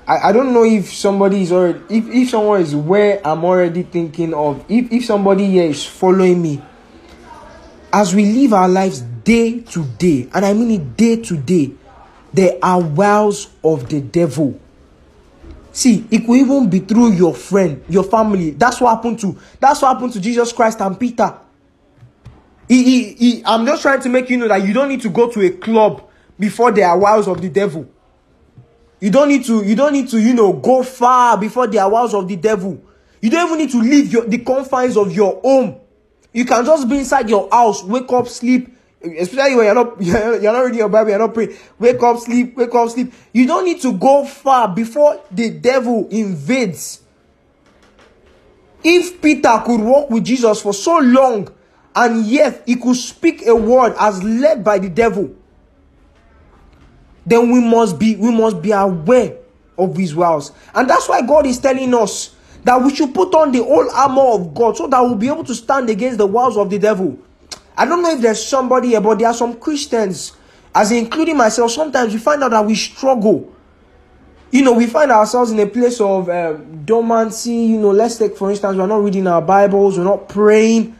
I, 0.08 0.30
I 0.30 0.32
don't 0.32 0.54
know 0.54 0.64
if 0.64 0.94
somebody 0.94 1.42
is 1.42 1.52
already 1.52 1.80
if, 1.90 2.08
if 2.10 2.30
someone 2.30 2.62
is 2.62 2.76
where 2.76 3.26
I'm 3.26 3.44
already 3.44 3.84
thinking 3.84 4.34
of 4.34 4.64
if, 4.70 4.92
if 4.92 5.06
somebody 5.06 5.46
here 5.46 5.66
is 5.66 5.86
following 5.86 6.42
me 6.42 6.62
as 7.94 8.14
we 8.16 8.26
live 8.26 8.54
our 8.54 8.70
lives 8.70 9.02
day 9.02 9.60
to 9.62 9.84
day 9.98 10.30
and 10.34 10.46
I 10.46 10.54
mean 10.54 10.72
it 10.72 10.98
day 10.98 11.22
to 11.22 11.38
day 11.38 11.72
there 12.34 12.58
are 12.64 12.82
wiles 12.82 13.50
of 13.64 13.90
the 13.90 14.00
devil. 14.02 14.60
See 15.74 16.06
it 16.12 16.26
could 16.26 16.38
even 16.38 16.70
be 16.70 16.80
through 16.80 17.14
your 17.14 17.34
friend 17.34 17.84
your 17.90 18.04
family. 18.04 18.52
That's 18.52 18.82
what 18.82 18.96
happened 18.96 19.20
to 19.20 19.38
that's 19.60 19.82
what 19.82 19.94
happened 19.94 20.14
to 20.14 20.22
Jesus 20.22 20.52
Christ 20.52 20.82
and 20.82 21.00
Peter. 21.00 21.38
He, 22.68 22.84
he, 22.84 23.14
he, 23.14 23.44
I'm 23.46 23.66
just 23.66 23.82
trying 23.82 24.00
to 24.02 24.10
make 24.10 24.30
you 24.30 24.38
know 24.38 24.48
that 24.48 24.66
you 24.66 24.74
don't 24.74 24.88
need 24.88 25.02
to 25.02 25.10
go 25.10 25.30
to 25.30 25.42
a 25.42 25.50
club 25.52 26.08
before 26.40 26.72
there 26.72 26.88
are 26.88 26.98
wiles 26.98 27.28
of 27.28 27.42
the 27.42 27.50
devil. 27.50 27.86
You 29.02 29.10
don't 29.10 29.30
need 29.30 29.44
to, 29.46 29.64
you 29.66 29.76
don't 29.76 29.94
need 29.94 30.10
to, 30.10 30.22
you 30.22 30.36
know, 30.36 30.54
go 30.54 30.84
far 30.84 31.36
before 31.36 31.66
the 31.66 31.78
wiles 31.90 32.14
of 32.14 32.28
the 32.28 32.36
devil. 32.36 32.80
You 33.20 33.32
don't 33.32 33.48
even 33.48 33.58
need 33.58 33.72
to 33.72 33.80
leave 33.80 34.14
your, 34.14 34.26
the 34.26 34.38
confines 34.38 34.96
of 34.96 35.12
your 35.12 35.42
home. 35.42 35.80
You 36.32 36.46
can 36.46 36.64
just 36.64 36.88
be 36.88 37.00
inside 37.00 37.28
your 37.28 37.50
house, 37.52 37.84
wake 37.84 38.12
up, 38.14 38.28
sleep, 38.28 38.70
especially 39.04 39.56
when 39.56 39.66
you're 39.66 39.76
not 39.76 40.02
you're 40.42 40.54
not 40.54 40.62
reading 40.62 40.80
your 40.80 40.90
Bible, 40.90 41.10
you're 41.10 41.20
not 41.20 41.34
praying. 41.34 41.58
Wake 41.80 42.02
up, 42.02 42.20
sleep, 42.20 42.56
wake 42.56 42.74
up, 42.74 42.90
sleep. 42.90 43.12
You 43.34 43.48
don't 43.48 43.66
need 43.66 43.82
to 43.82 43.92
go 43.94 44.24
far 44.24 44.68
before 44.74 45.20
the 45.32 45.50
devil 45.50 46.08
invades. 46.10 47.02
If 48.84 49.20
Peter 49.22 49.62
could 49.66 49.82
walk 49.82 50.12
with 50.12 50.24
Jesus 50.26 50.62
for 50.62 50.74
so 50.74 51.00
long 51.00 51.50
and 51.96 52.26
yet 52.26 52.64
he 52.68 52.76
could 52.76 52.96
speak 52.96 53.46
a 53.48 53.56
word 53.56 53.96
as 54.00 54.24
led 54.24 54.64
by 54.64 54.78
the 54.80 54.90
devil, 54.90 55.36
then 57.26 57.52
we 57.52 57.60
must 57.60 58.00
be 58.00 58.16
we 58.16 58.32
must 58.32 58.62
be 58.62 58.72
aware 58.72 59.38
of 59.78 59.96
his 59.96 60.16
wiles. 60.16 60.52
And 60.74 60.90
that's 60.90 61.08
why 61.08 61.22
God 61.22 61.46
is 61.46 61.60
telling 61.60 61.94
us 61.94 62.36
that 62.64 62.82
we 62.82 62.94
should 62.94 63.14
put 63.14 63.34
on 63.34 63.52
the 63.52 63.64
whole 63.64 63.90
armor 63.92 64.34
of 64.34 64.54
God 64.54 64.78
so 64.78 64.88
that 64.88 65.00
we'll 65.02 65.16
be 65.16 65.28
able 65.28 65.44
to 65.46 65.56
stand 65.56 65.90
against 65.90 66.18
the 66.18 66.28
wiles 66.28 66.58
of 66.58 66.70
the 66.70 66.78
devil. 66.78 67.18
I 67.76 67.86
don't 67.86 68.04
know 68.04 68.12
if 68.12 68.22
there's 68.22 68.44
somebody 68.44 68.90
here, 68.90 69.02
but 69.02 69.18
there 69.18 69.28
are 69.28 69.34
some 69.34 69.60
Christians, 69.60 70.34
as 70.76 70.92
including 70.92 71.38
myself, 71.38 71.72
sometimes 71.72 72.14
we 72.14 72.20
find 72.20 72.44
out 72.44 72.52
that 72.52 72.66
we 72.66 72.76
struggle. 72.76 73.52
You 74.52 74.64
know, 74.64 74.74
we 74.74 74.86
find 74.86 75.12
ourselves 75.12 75.52
in 75.52 75.60
a 75.60 75.66
place 75.66 76.02
of 76.02 76.30
um, 76.30 76.84
dormancy. 76.84 77.54
You 77.54 77.80
know, 77.80 77.92
let's 77.92 78.18
take, 78.18 78.36
for 78.38 78.52
instance, 78.52 78.78
we're 78.78 78.86
not 78.86 79.02
reading 79.02 79.26
our 79.26 79.42
Bibles, 79.42 79.98
we're 79.98 80.04
not 80.04 80.28
praying. 80.28 80.96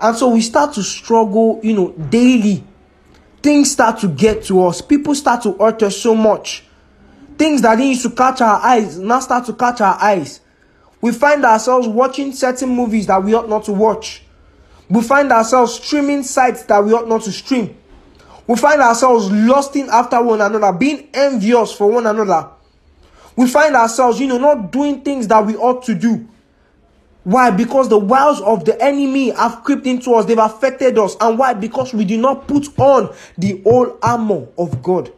And 0.00 0.16
so 0.16 0.28
we 0.28 0.40
start 0.40 0.74
to 0.74 0.82
struggle, 0.82 1.60
you 1.62 1.74
know, 1.74 1.92
daily. 1.92 2.62
Things 3.42 3.70
start 3.70 4.00
to 4.00 4.08
get 4.08 4.44
to 4.44 4.64
us. 4.64 4.80
People 4.80 5.14
start 5.14 5.42
to 5.44 5.52
hurt 5.52 5.82
us 5.82 5.96
so 5.96 6.14
much. 6.14 6.64
Things 7.38 7.62
that 7.62 7.78
used 7.78 8.02
to 8.02 8.10
catch 8.10 8.40
our 8.42 8.60
eyes 8.60 8.98
now 8.98 9.20
start 9.20 9.46
to 9.46 9.54
catch 9.54 9.80
our 9.80 9.96
eyes. 10.00 10.40
We 11.00 11.12
find 11.12 11.44
ourselves 11.44 11.88
watching 11.88 12.32
certain 12.32 12.68
movies 12.68 13.06
that 13.06 13.22
we 13.24 13.34
ought 13.34 13.48
not 13.48 13.64
to 13.64 13.72
watch. 13.72 14.22
We 14.90 15.02
find 15.02 15.32
ourselves 15.32 15.74
streaming 15.74 16.22
sites 16.22 16.64
that 16.64 16.84
we 16.84 16.92
ought 16.92 17.08
not 17.08 17.22
to 17.22 17.32
stream. 17.32 17.76
We 18.46 18.56
find 18.56 18.80
ourselves 18.80 19.30
lusting 19.30 19.88
after 19.88 20.20
one 20.22 20.40
another, 20.40 20.76
being 20.76 21.08
envious 21.14 21.72
for 21.72 21.88
one 21.90 22.06
another. 22.06 22.50
We 23.36 23.46
find 23.46 23.74
ourselves, 23.76 24.20
you 24.20 24.26
know, 24.26 24.38
not 24.38 24.72
doing 24.72 25.00
things 25.02 25.28
that 25.28 25.46
we 25.46 25.56
ought 25.56 25.84
to 25.84 25.94
do. 25.94 26.28
Why? 27.24 27.50
Because 27.50 27.88
the 27.88 27.98
wiles 27.98 28.40
of 28.40 28.64
the 28.64 28.82
enemy 28.82 29.30
have 29.30 29.62
crept 29.62 29.86
into 29.86 30.12
us, 30.12 30.24
they've 30.24 30.38
affected 30.38 30.98
us. 30.98 31.16
And 31.20 31.38
why? 31.38 31.54
Because 31.54 31.92
we 31.92 32.04
did 32.04 32.20
not 32.20 32.48
put 32.48 32.78
on 32.78 33.14
the 33.36 33.60
whole 33.62 33.98
armor 34.02 34.46
of 34.56 34.82
God. 34.82 35.12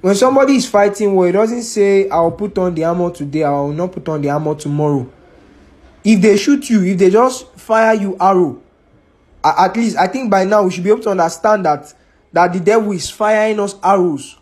When 0.00 0.14
somebody 0.14 0.56
is 0.56 0.68
fighting 0.68 1.14
well, 1.14 1.28
it 1.28 1.32
doesn't 1.32 1.62
say, 1.62 2.08
I'll 2.08 2.30
put 2.30 2.58
on 2.58 2.74
the 2.74 2.84
armor 2.84 3.10
today, 3.10 3.44
I 3.44 3.50
will 3.50 3.72
not 3.72 3.92
put 3.92 4.08
on 4.08 4.22
the 4.22 4.30
armor 4.30 4.54
tomorrow. 4.54 5.10
If 6.04 6.20
they 6.20 6.36
shoot 6.36 6.70
you, 6.70 6.84
if 6.84 6.98
they 6.98 7.10
just 7.10 7.52
fire 7.54 7.94
you 7.94 8.16
arrow, 8.20 8.62
at 9.42 9.76
least 9.76 9.96
I 9.96 10.06
think 10.06 10.30
by 10.30 10.44
now 10.44 10.64
we 10.64 10.70
should 10.70 10.84
be 10.84 10.90
able 10.90 11.02
to 11.02 11.10
understand 11.10 11.64
that 11.64 11.92
that 12.32 12.52
the 12.52 12.60
devil 12.60 12.92
is 12.92 13.08
firing 13.08 13.58
us 13.60 13.74
arrows. 13.82 14.36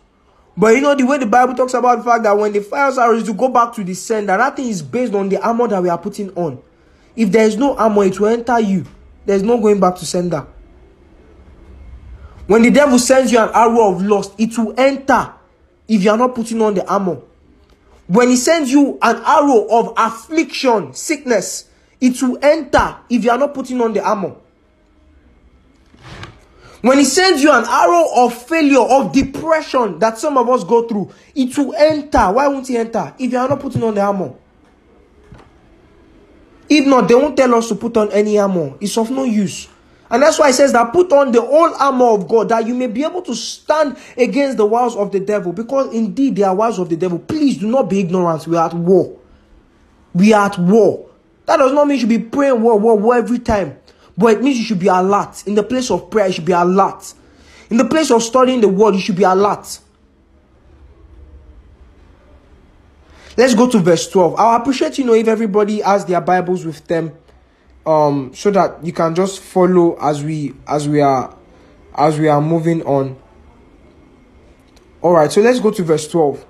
But 0.57 0.75
you 0.75 0.81
know 0.81 0.95
the 0.95 1.05
way 1.05 1.17
the 1.17 1.25
Bible 1.25 1.53
talks 1.53 1.73
about 1.73 1.97
the 1.97 2.03
fact 2.03 2.23
that 2.23 2.37
when 2.37 2.53
they 2.53 2.61
fire 2.61 2.87
us 2.87 2.97
arrows 2.97 3.23
to 3.25 3.33
go 3.33 3.49
back 3.49 3.73
to 3.73 3.83
the 3.83 3.93
sender, 3.93 4.37
that 4.37 4.55
thing 4.55 4.69
is 4.69 4.81
based 4.81 5.13
on 5.13 5.27
the 5.27 5.41
armor 5.41 5.67
that 5.67 5.83
we 5.83 5.89
are 5.89 5.97
putting 5.97 6.29
on. 6.35 6.61
If 7.15 7.31
there 7.31 7.45
is 7.45 7.57
no 7.57 7.75
armor, 7.75 8.05
it 8.05 8.19
will 8.19 8.27
enter 8.29 8.59
you. 8.59 8.85
There's 9.25 9.43
no 9.43 9.59
going 9.59 9.79
back 9.79 9.95
to 9.97 10.05
sender. 10.05 10.47
When 12.47 12.61
the 12.61 12.71
devil 12.71 12.99
sends 12.99 13.31
you 13.31 13.39
an 13.39 13.49
arrow 13.53 13.93
of 13.95 14.01
lust, 14.03 14.33
it 14.37 14.57
will 14.57 14.73
enter 14.77 15.33
if 15.87 16.03
you 16.03 16.11
are 16.11 16.17
not 16.17 16.35
putting 16.35 16.61
on 16.61 16.73
the 16.75 16.87
armor. 16.87 17.19
When 18.07 18.29
he 18.29 18.37
sends 18.37 18.71
you 18.71 18.99
an 19.01 19.17
arrow 19.25 19.67
of 19.69 19.93
affliction, 19.97 20.93
sickness, 20.93 21.69
it 21.99 22.21
will 22.21 22.37
enter 22.41 22.97
if 23.09 23.23
you 23.23 23.31
are 23.31 23.37
not 23.37 23.53
putting 23.53 23.81
on 23.81 23.93
the 23.93 24.03
armor. 24.03 24.35
When 26.85 26.99
he 26.99 27.03
sends 27.03 27.41
you 27.41 27.51
an 27.51 27.65
arrow 27.67 28.05
of 28.15 28.31
failure, 28.31 28.77
of 28.79 29.11
depression 29.11 29.97
that 29.97 30.19
some 30.19 30.37
of 30.37 30.47
us 30.47 30.63
go 30.63 30.87
through, 30.87 31.09
it 31.33 31.57
will 31.57 31.73
enter. 31.73 32.31
Why 32.31 32.47
won't 32.47 32.67
he 32.67 32.77
enter? 32.77 33.11
If 33.17 33.31
you 33.31 33.39
are 33.39 33.49
not 33.49 33.59
putting 33.59 33.81
on 33.81 33.95
the 33.95 34.01
armor. 34.01 34.35
If 36.69 36.85
not, 36.85 37.07
they 37.07 37.15
won't 37.15 37.35
tell 37.35 37.55
us 37.55 37.69
to 37.69 37.75
put 37.75 37.97
on 37.97 38.11
any 38.11 38.37
armor. 38.37 38.75
It's 38.79 38.99
of 38.99 39.09
no 39.09 39.23
use. 39.23 39.67
And 40.11 40.21
that's 40.21 40.37
why 40.37 40.49
it 40.49 40.53
says 40.53 40.73
that 40.73 40.93
put 40.93 41.11
on 41.11 41.31
the 41.31 41.41
whole 41.41 41.73
armor 41.73 42.05
of 42.05 42.27
God 42.27 42.49
that 42.49 42.67
you 42.67 42.75
may 42.75 42.85
be 42.85 43.03
able 43.03 43.23
to 43.23 43.33
stand 43.33 43.97
against 44.15 44.57
the 44.57 44.65
wiles 44.67 44.95
of 44.95 45.11
the 45.11 45.19
devil. 45.19 45.53
Because 45.53 45.91
indeed 45.91 46.35
they 46.35 46.43
are 46.43 46.53
wiles 46.53 46.77
of 46.77 46.89
the 46.89 46.97
devil. 46.97 47.17
Please 47.17 47.57
do 47.57 47.65
not 47.67 47.89
be 47.89 48.01
ignorant. 48.01 48.45
We 48.45 48.57
are 48.57 48.67
at 48.67 48.75
war. 48.75 49.17
We 50.13 50.33
are 50.33 50.45
at 50.51 50.59
war. 50.59 51.09
That 51.47 51.57
does 51.57 51.71
not 51.73 51.87
mean 51.87 51.95
you 51.95 52.01
should 52.01 52.09
be 52.09 52.19
praying 52.19 52.61
war, 52.61 52.77
war, 52.77 52.95
war 52.95 53.15
every 53.15 53.39
time. 53.39 53.79
But 54.17 54.33
it 54.37 54.41
means 54.41 54.57
you 54.57 54.63
should 54.63 54.79
be 54.79 54.87
alert. 54.87 55.43
In 55.45 55.55
the 55.55 55.63
place 55.63 55.91
of 55.91 56.09
prayer, 56.09 56.27
you 56.27 56.33
should 56.33 56.45
be 56.45 56.53
alert. 56.53 57.13
In 57.69 57.77
the 57.77 57.85
place 57.85 58.11
of 58.11 58.23
studying 58.23 58.61
the 58.61 58.69
word, 58.69 58.95
you 58.95 59.01
should 59.01 59.15
be 59.15 59.23
alert. 59.23 59.79
Let's 63.37 63.53
go 63.53 63.69
to 63.69 63.79
verse 63.79 64.09
12. 64.09 64.35
I'll 64.37 64.61
appreciate, 64.61 64.97
you 64.97 65.03
know, 65.03 65.13
if 65.13 65.27
everybody 65.27 65.81
has 65.81 66.05
their 66.05 66.21
Bibles 66.21 66.65
with 66.65 66.87
them 66.87 67.11
um 67.85 68.31
so 68.33 68.49
that 68.51 68.83
you 68.83 68.91
can 68.91 69.13
just 69.13 69.39
follow 69.39 69.95
as 70.01 70.23
we 70.23 70.53
as 70.67 70.87
we 70.89 71.01
are 71.01 71.35
as 71.95 72.19
we 72.19 72.27
are 72.27 72.41
moving 72.41 72.81
on 72.83 73.15
all 75.01 75.13
right 75.13 75.31
so 75.31 75.41
let's 75.41 75.59
go 75.59 75.71
to 75.71 75.83
verse 75.83 76.07
12 76.07 76.45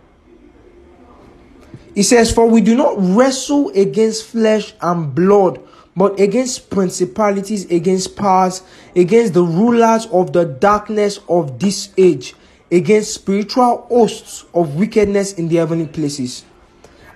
it 1.96 2.04
says 2.04 2.32
for 2.32 2.50
we 2.50 2.62
do 2.62 2.76
not 2.76 2.96
wrestle 2.98 3.70
against 3.70 4.26
flesh 4.28 4.74
and 4.82 5.14
blood 5.14 5.62
but 5.96 6.20
against 6.20 6.70
principalities 6.70 7.70
against 7.72 8.16
powers 8.16 8.64
against 8.96 9.34
the 9.34 9.44
rulers 9.44 10.06
of 10.08 10.34
the 10.34 10.46
darkness 10.46 11.20
of 11.30 11.60
this 11.60 11.90
age 11.98 12.34
against 12.72 13.14
spiritual 13.14 13.86
hosts 13.90 14.46
of 14.54 14.76
wickedness 14.76 15.34
in 15.34 15.48
the 15.48 15.56
heavenly 15.56 15.88
places 15.88 16.46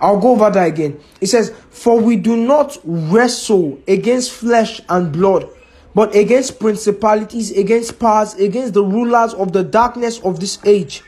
I'll 0.00 0.18
go 0.18 0.32
over 0.32 0.50
that 0.50 0.66
again. 0.66 0.98
It 1.20 1.26
says, 1.26 1.52
For 1.70 2.00
we 2.00 2.16
do 2.16 2.36
not 2.36 2.78
wrestle 2.84 3.78
against 3.86 4.32
flesh 4.32 4.80
and 4.88 5.12
blood, 5.12 5.48
but 5.94 6.14
against 6.14 6.58
principalities, 6.58 7.50
against 7.56 7.98
powers, 7.98 8.34
against 8.34 8.74
the 8.74 8.82
rulers 8.82 9.34
of 9.34 9.52
the 9.52 9.62
darkness 9.62 10.18
of 10.20 10.40
this 10.40 10.58
age, 10.64 11.02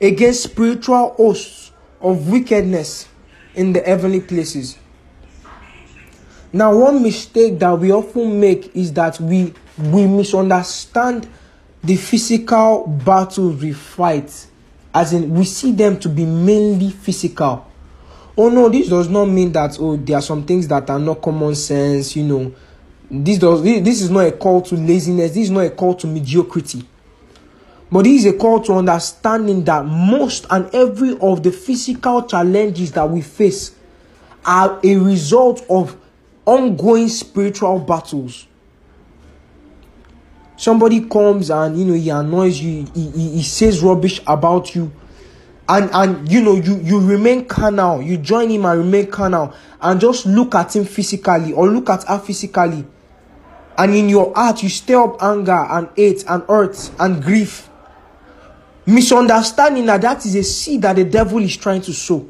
against 0.00 0.42
spiritual 0.42 1.14
hosts 1.14 1.72
of 2.00 2.28
wickedness 2.28 3.08
in 3.54 3.72
the 3.72 3.80
heavenly 3.80 4.20
places. 4.20 4.76
Now, 6.54 6.72
one 6.72 7.02
mistake 7.02 7.58
that 7.58 7.76
we 7.80 7.90
often 7.90 8.38
make 8.38 8.76
is 8.76 8.92
that 8.92 9.18
we 9.18 9.52
we 9.76 10.06
misunderstand 10.06 11.28
the 11.82 11.96
physical 11.96 12.86
battles 12.86 13.60
we 13.60 13.72
fight, 13.72 14.46
as 14.94 15.12
in 15.12 15.34
we 15.34 15.46
see 15.46 15.72
them 15.72 15.98
to 15.98 16.08
be 16.08 16.24
mainly 16.24 16.90
physical. 16.90 17.66
Oh 18.36 18.50
no 18.50 18.68
this 18.68 18.88
does 18.88 19.08
not 19.08 19.24
mean 19.24 19.50
that 19.50 19.76
oh 19.80 19.96
there 19.96 20.16
are 20.16 20.22
some 20.22 20.44
things 20.44 20.68
that 20.68 20.88
are 20.90 20.98
not 21.00 21.20
common 21.20 21.56
sense 21.56 22.14
you 22.14 22.22
know. 22.22 22.54
This 23.10 23.38
does 23.38 23.60
this 23.64 24.00
is 24.00 24.10
not 24.10 24.20
a 24.20 24.30
call 24.30 24.62
to 24.62 24.76
laziness. 24.76 25.32
This 25.32 25.46
is 25.46 25.50
not 25.50 25.66
a 25.66 25.70
call 25.70 25.96
to 25.96 26.06
mediocrity. 26.06 26.86
But 27.90 28.04
this 28.04 28.24
is 28.24 28.32
a 28.32 28.38
call 28.38 28.60
to 28.62 28.74
understanding 28.74 29.64
that 29.64 29.84
most 29.84 30.46
and 30.50 30.72
every 30.72 31.18
of 31.18 31.42
the 31.42 31.50
physical 31.50 32.22
challenges 32.22 32.92
that 32.92 33.10
we 33.10 33.22
face 33.22 33.74
are 34.46 34.78
a 34.84 34.96
result 34.98 35.66
of 35.68 35.96
ongoing 36.46 37.08
spiritual 37.08 37.78
battles. 37.80 38.46
Somebody 40.56 41.00
comes 41.08 41.50
and 41.50 41.76
you 41.78 41.84
know 41.84 41.94
he 41.94 42.10
annoys 42.10 42.60
you 42.60 42.86
he, 42.94 43.10
he, 43.10 43.30
he 43.36 43.42
says 43.42 43.82
rubbish 43.82 44.20
about 44.26 44.74
you. 44.74 44.92
And 45.68 45.90
and 45.92 46.30
you 46.30 46.42
know 46.42 46.54
you 46.56 46.76
you 46.80 47.00
remain 47.00 47.46
carnal. 47.46 48.02
You 48.02 48.18
join 48.18 48.50
him 48.50 48.64
and 48.66 48.80
remain 48.80 49.10
carnal. 49.10 49.54
And 49.80 50.00
just 50.00 50.26
look 50.26 50.54
at 50.54 50.76
him 50.76 50.84
physically 50.84 51.52
or 51.52 51.68
look 51.68 51.90
at 51.90 52.04
her 52.04 52.18
physically. 52.18 52.86
And 53.76 53.94
in 53.94 54.08
your 54.08 54.32
heart 54.34 54.62
you 54.62 54.68
stir 54.68 55.02
up 55.02 55.22
anger 55.22 55.52
and 55.52 55.88
hate 55.96 56.24
and 56.28 56.44
hurt 56.44 56.90
and 56.98 57.22
grief. 57.22 57.68
Misunderstanding 58.86 59.86
that 59.86 60.02
that 60.02 60.24
is 60.26 60.34
a 60.34 60.44
seed 60.44 60.82
that 60.82 60.96
the 60.96 61.04
devil 61.04 61.38
is 61.38 61.56
trying 61.56 61.80
to 61.80 61.92
sow 61.92 62.28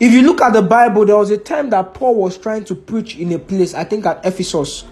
if 0.00 0.12
you 0.12 0.22
look 0.22 0.40
at 0.40 0.52
the 0.52 0.62
bible 0.62 1.04
there 1.04 1.16
was 1.16 1.30
a 1.30 1.38
time 1.38 1.70
that 1.70 1.94
paul 1.94 2.14
was 2.14 2.36
trying 2.38 2.64
to 2.64 2.74
preach 2.74 3.16
in 3.16 3.32
a 3.32 3.38
place 3.38 3.74
i 3.74 3.84
think 3.84 4.04
at 4.06 4.24
ephesus 4.24 4.84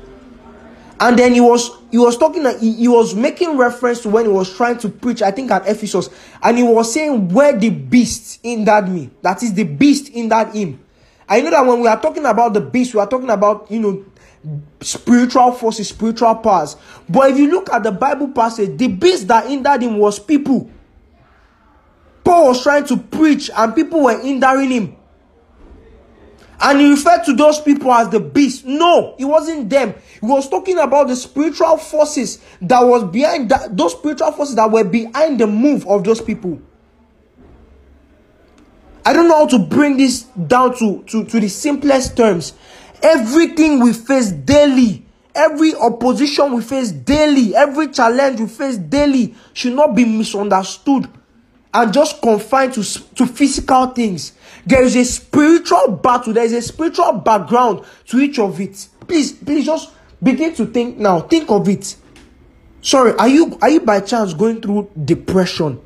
and 1.01 1.19
then 1.19 1.33
he 1.33 1.41
was 1.41 1.71
he 1.91 1.99
was 1.99 2.17
talking 2.17 2.45
he, 2.61 2.73
he 2.75 2.89
was 2.89 3.15
making 3.15 3.57
reference 3.57 4.01
to 4.01 4.09
when 4.09 4.25
he 4.25 4.31
was 4.31 4.55
trying 4.57 4.79
to 4.79 4.89
preach 4.89 5.23
i 5.23 5.31
think 5.31 5.51
at 5.51 5.67
ephesus 5.67 6.09
and 6.43 6.57
he 6.57 6.63
was 6.63 6.93
saying 6.93 7.29
where 7.29 7.57
the 7.59 7.71
beast 7.71 8.41
in 8.43 8.65
that 8.65 8.89
me 8.89 9.11
that 9.23 9.43
is 9.43 9.55
the 9.55 9.65
beast 9.65 10.09
in 10.11 10.29
that 10.29 10.55
him 10.55 10.79
I 11.33 11.41
know 11.41 11.51
that 11.51 11.65
when 11.65 11.81
we 11.81 11.89
are 11.89 11.99
talking 11.99 12.27
about 12.27 12.53
the 12.53 12.61
beast, 12.61 12.93
we 12.93 13.01
are 13.01 13.07
talking 13.09 13.31
about, 13.31 13.71
you 13.71 13.81
know, 13.81 14.05
spiritual 14.83 15.53
forces, 15.53 15.89
spiritual 15.89 16.35
powers. 16.37 16.77
But 17.09 17.31
if 17.31 17.39
you 17.39 17.51
look 17.51 17.73
at 17.73 17.85
the 17.85 17.91
Bible 17.93 18.29
passage, 18.29 18.77
the 18.77 18.89
beast 18.89 19.29
that 19.29 19.47
hindered 19.47 19.83
him 19.83 19.97
was 19.97 20.19
people. 20.19 20.71
Paul 22.25 22.49
was 22.49 22.63
trying 22.63 22.87
to 22.87 22.97
preach 22.97 23.51
and 23.55 23.75
people 23.75 24.05
were 24.05 24.21
hindering 24.21 24.71
him. 24.71 24.97
And 26.61 26.81
he 26.81 26.91
referred 26.91 27.25
to 27.25 27.35
those 27.35 27.61
people 27.61 27.93
as 27.93 28.09
the 28.11 28.21
beast. 28.21 28.65
No, 28.65 29.17
it 29.19 29.25
wasn't 29.25 29.69
them. 29.69 29.95
He 30.21 30.27
was 30.27 30.49
talking 30.49 30.79
about 30.79 31.09
the 31.09 31.17
spiritual 31.17 31.77
forces 31.77 32.39
that 32.61 32.81
was 32.81 33.03
behind 33.03 33.51
that, 33.51 33.77
those 33.77 33.93
spiritual 33.93 34.31
forces 34.31 34.55
that 34.55 34.71
were 34.71 34.85
behind 34.85 35.41
the 35.41 35.49
move 35.49 35.85
of 35.89 36.05
those 36.05 36.21
people. 36.21 36.61
I 39.05 39.13
don't 39.13 39.27
know 39.27 39.39
how 39.39 39.47
to 39.49 39.59
bring 39.59 39.97
this 39.97 40.23
down 40.23 40.77
to, 40.79 41.03
to, 41.09 41.25
to 41.25 41.41
the 41.41 41.49
simplest 41.49 42.17
terms. 42.17 42.53
Everything 43.03 43.81
we 43.81 43.93
face 43.93 44.31
daily, 44.31 45.05
every 45.35 45.75
opposition 45.75 46.53
we 46.53 46.63
face 46.63 46.93
daily, 46.93 47.57
every 47.57 47.89
challenge 47.89 48.39
we 48.39 48.47
face 48.47 48.77
daily 48.77 49.35
should 49.53 49.75
not 49.75 49.97
be 49.97 50.05
misunderstood 50.05 51.09
and 51.75 51.93
just 51.93 52.21
confined 52.21 52.75
to, 52.75 52.83
to 53.15 53.27
physical 53.27 53.87
things. 53.89 54.33
There 54.67 54.83
is 54.83 54.95
a 54.95 55.05
spiritual 55.05 55.89
battle, 55.89 56.33
there 56.33 56.45
is 56.45 56.53
a 56.53 56.63
spiritual 56.63 57.13
background 57.13 57.85
to 58.09 58.19
each 58.19 58.39
of 58.39 58.61
it. 58.61 58.89
Please, 59.07 59.33
please 59.33 59.65
just 59.67 59.91
begin 60.23 60.55
to 60.55 60.67
think 60.67 60.99
now. 60.99 61.21
Think 61.21 61.51
of 61.51 61.69
it. 61.69 61.97
Sorry, 62.81 63.13
are 63.15 63.29
you 63.29 63.59
are 63.63 63.71
you 63.71 63.81
by 63.81 64.01
chance 64.01 64.35
going 64.35 64.61
through 64.61 64.91
depression? 65.05 65.81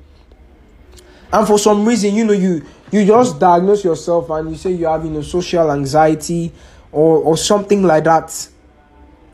And 1.32 1.46
for 1.46 1.58
some 1.58 1.84
reason, 1.86 2.14
you 2.14 2.24
know, 2.24 2.32
you 2.32 2.64
you 2.90 3.04
just 3.04 3.38
diagnose 3.38 3.84
yourself 3.84 4.30
and 4.30 4.50
you 4.50 4.56
say 4.56 4.72
you're 4.72 4.90
having 4.90 5.16
a 5.16 5.22
social 5.22 5.70
anxiety 5.70 6.52
or 6.92 7.18
or 7.18 7.36
something 7.36 7.82
like 7.82 8.04
that. 8.04 8.48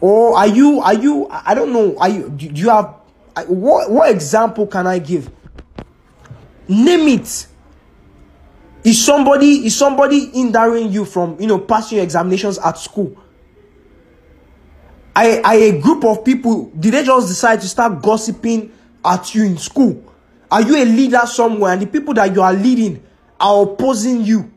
Or 0.00 0.36
are 0.36 0.48
you 0.48 0.80
are 0.80 0.94
you 0.94 1.28
I 1.30 1.54
don't 1.54 1.72
know, 1.72 1.96
are 1.98 2.08
you 2.08 2.30
do 2.30 2.46
you 2.46 2.68
have 2.68 2.94
what 3.46 3.90
what 3.90 4.10
example 4.10 4.66
can 4.66 4.86
I 4.86 4.98
give? 4.98 5.30
Name 6.68 7.18
it. 7.18 7.46
Is 8.84 9.04
somebody 9.04 9.66
is 9.66 9.76
somebody 9.76 10.26
hindering 10.30 10.90
you 10.92 11.04
from 11.04 11.40
you 11.40 11.46
know 11.46 11.58
passing 11.58 11.96
your 11.96 12.04
examinations 12.04 12.58
at 12.58 12.78
school? 12.78 13.16
I 15.14 15.40
I 15.44 15.54
a 15.54 15.80
group 15.80 16.04
of 16.04 16.24
people 16.24 16.70
did 16.78 16.94
they 16.94 17.04
just 17.04 17.28
decide 17.28 17.60
to 17.60 17.68
start 17.68 18.02
gossiping 18.02 18.72
at 19.04 19.34
you 19.34 19.44
in 19.44 19.56
school? 19.58 20.02
Are 20.50 20.60
you 20.60 20.76
a 20.76 20.84
leader 20.84 21.22
somewhere 21.24 21.72
and 21.72 21.82
the 21.82 21.86
people 21.86 22.12
that 22.14 22.34
you 22.34 22.42
are 22.42 22.52
leading 22.52 23.02
are 23.40 23.62
opposing 23.62 24.22
you? 24.22 24.52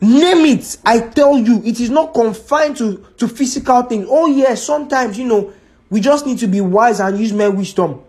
Name 0.00 0.58
it. 0.58 0.76
I 0.84 1.00
tell 1.00 1.38
you, 1.38 1.62
it 1.64 1.80
is 1.80 1.88
not 1.90 2.12
confined 2.12 2.76
to, 2.76 3.04
to 3.16 3.26
physical 3.26 3.82
things. 3.82 4.06
Oh, 4.08 4.26
yes, 4.26 4.62
sometimes, 4.62 5.18
you 5.18 5.24
know, 5.24 5.52
we 5.88 6.00
just 6.00 6.26
need 6.26 6.38
to 6.38 6.46
be 6.46 6.60
wise 6.60 7.00
and 7.00 7.18
use 7.18 7.32
my 7.32 7.48
wisdom. 7.48 8.03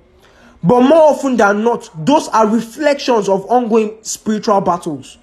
But 0.66 0.82
more 0.82 1.12
often 1.12 1.38
than 1.38 1.64
not, 1.64 1.90
those 2.06 2.28
are 2.30 2.48
reflections 2.48 3.30
of 3.30 3.46
ongoing 3.46 4.00
spiritual 4.02 4.62
battles. 4.62 5.20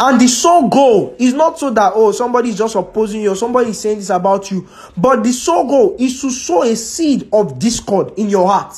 And 0.00 0.18
the 0.18 0.26
sole 0.26 0.68
goal 0.68 1.14
is 1.18 1.34
not 1.34 1.58
so 1.58 1.70
that, 1.70 1.92
oh, 1.94 2.12
somebody 2.12 2.48
is 2.48 2.56
just 2.56 2.74
opposing 2.74 3.20
you 3.20 3.30
or 3.30 3.62
is 3.62 3.78
saying 3.78 3.98
this 3.98 4.08
about 4.08 4.50
you. 4.50 4.66
But 4.96 5.22
the 5.22 5.32
sole 5.32 5.68
goal 5.68 5.96
is 5.98 6.22
to 6.22 6.30
sow 6.30 6.62
a 6.62 6.74
seed 6.74 7.28
of 7.34 7.58
discord 7.58 8.14
in 8.16 8.30
your 8.30 8.48
heart. 8.48 8.74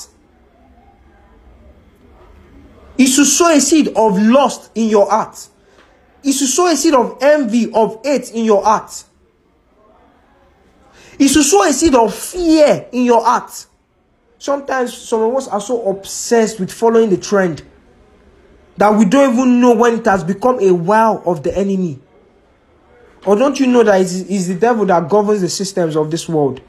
Is 2.99 3.14
to 3.16 3.25
sow 3.25 3.55
a 3.55 3.61
seed 3.61 3.88
of 3.97 4.18
lust 4.20 4.73
in 4.75 4.88
your 4.88 5.09
heart. 5.09 5.49
Is 6.25 6.40
to 6.40 6.47
sow 6.47 6.66
a 6.66 6.77
seed 6.77 6.94
of 6.94 7.18
envy, 7.23 7.73
of 7.73 8.01
hate 8.05 8.33
in 8.33 8.44
your 8.44 8.64
heart. 8.64 9.05
Is 11.20 11.35
to 11.35 11.44
sow 11.44 11.62
a 11.62 11.73
seed 11.73 11.94
of 11.94 12.12
fear 12.12 12.88
in 12.90 13.05
your 13.05 13.25
heart. 13.25 13.66
Sometimes 14.44 14.94
some 14.94 15.22
of 15.22 15.35
us 15.37 15.48
are 15.48 15.59
so 15.59 15.88
obsessed 15.88 16.61
with 16.61 16.70
following 16.70 17.09
the 17.09 17.16
trend 17.16 17.62
that 18.76 18.90
we 18.90 19.07
don't 19.07 19.33
even 19.33 19.59
know 19.59 19.74
when 19.74 19.94
it 19.94 20.04
has 20.04 20.22
become 20.22 20.61
a 20.61 20.70
wow 20.70 21.22
of 21.24 21.42
the 21.42 21.57
enemy. 21.57 21.98
Or 23.24 23.37
don't 23.37 23.59
you 23.59 23.66
know 23.66 23.83
that 23.85 24.02
it 24.02 24.12
is 24.30 24.48
the 24.48 24.54
devil 24.54 24.85
that 24.85 25.09
governs 25.09 25.40
the 25.40 25.48
systems 25.48 25.96
of 25.96 26.11
this 26.11 26.28
world? 26.28 26.61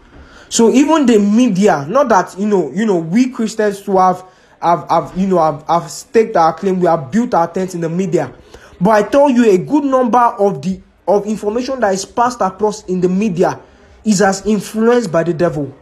So 0.47 0.69
even 0.71 1.05
the 1.05 1.19
media, 1.19 1.85
not 1.89 2.07
that 2.07 2.39
you 2.39 2.45
know, 2.47 2.71
you 2.71 2.85
know, 2.85 2.95
we 2.95 3.29
Christians 3.29 3.81
to 3.81 3.97
have 3.97 4.23
have, 4.61 4.89
have 4.89 5.11
you 5.17 5.27
know 5.27 5.39
have, 5.39 5.65
have 5.67 5.91
staked 5.91 6.37
our 6.37 6.53
claim, 6.53 6.79
we 6.79 6.87
have 6.87 7.11
built 7.11 7.33
our 7.33 7.51
tents 7.51 7.75
in 7.75 7.81
the 7.81 7.89
media. 7.89 8.33
But 8.79 8.91
I 8.91 9.03
tell 9.03 9.29
you, 9.29 9.51
a 9.51 9.57
good 9.57 9.83
number 9.83 10.17
of 10.17 10.61
the 10.61 10.79
of 11.05 11.25
information 11.25 11.81
that 11.81 11.93
is 11.93 12.05
passed 12.05 12.39
across 12.39 12.85
in 12.85 13.01
the 13.01 13.09
media 13.09 13.59
is 14.05 14.21
as 14.21 14.45
influenced 14.45 15.11
by 15.11 15.23
the 15.23 15.33
devil. 15.33 15.75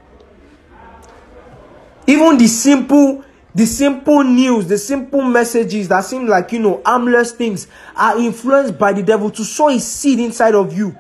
Even 2.08 2.38
the 2.38 2.48
simple 2.48 3.24
the 3.56 3.66
simple 3.68 4.24
news, 4.24 4.66
the 4.66 4.80
simple 4.80 5.22
messages 5.22 5.88
that 5.88 6.04
seem 6.04 6.26
like, 6.26 6.52
you 6.52 6.60
know, 6.60 6.82
harmless 6.84 7.34
things 7.34 7.68
are 7.96 8.18
influenced 8.18 8.80
by 8.80 8.92
the 8.92 9.04
devil 9.04 9.30
to 9.30 9.44
sow 9.44 9.70
a 9.70 9.80
seed 9.80 10.20
inside 10.20 10.56
of 10.56 10.76
you. 10.76 10.98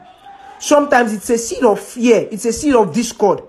Sometimes 0.59 1.13
it's 1.13 1.29
a 1.31 1.37
seed 1.37 1.63
of 1.63 1.79
fear, 1.79 2.27
it's 2.31 2.45
a 2.45 2.53
seed 2.53 2.75
of 2.75 2.93
discord. 2.93 3.41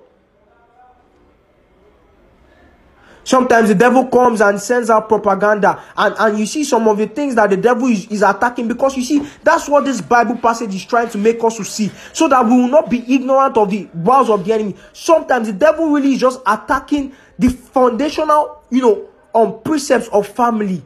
Sometimes 3.25 3.69
the 3.69 3.75
devil 3.75 4.07
comes 4.07 4.41
and 4.43 4.61
sends 4.61 4.91
out 4.91 5.09
propaganda, 5.09 5.83
and, 5.97 6.15
and 6.19 6.39
you 6.39 6.45
see 6.45 6.63
some 6.63 6.87
of 6.87 6.99
the 6.99 7.07
things 7.07 7.35
that 7.35 7.49
the 7.51 7.57
devil 7.57 7.89
is, 7.89 8.07
is 8.09 8.23
attacking 8.23 8.69
because 8.69 8.97
you 8.97 9.03
see, 9.03 9.27
that's 9.43 9.69
what 9.69 9.85
this 9.87 10.01
Bible 10.01 10.37
passage 10.37 10.75
is 10.75 10.85
trying 10.85 11.09
to 11.09 11.19
make 11.19 11.43
us 11.43 11.57
to 11.57 11.65
see, 11.65 11.91
so 12.13 12.29
that 12.29 12.45
we 12.45 12.51
will 12.51 12.69
not 12.69 12.91
be 12.91 13.03
ignorant 13.13 13.57
of 13.57 13.71
the 13.71 13.89
wiles 13.95 14.29
of 14.29 14.45
the 14.45 14.53
enemy. 14.53 14.77
Sometimes 14.93 15.47
the 15.47 15.55
devil 15.55 15.91
really 15.91 16.13
is 16.13 16.21
just 16.21 16.41
attacking 16.47 17.15
the 17.39 17.49
foundational, 17.49 18.63
you 18.71 18.83
know, 18.83 19.09
um, 19.35 19.61
precepts 19.63 20.09
of 20.09 20.29
family, 20.29 20.83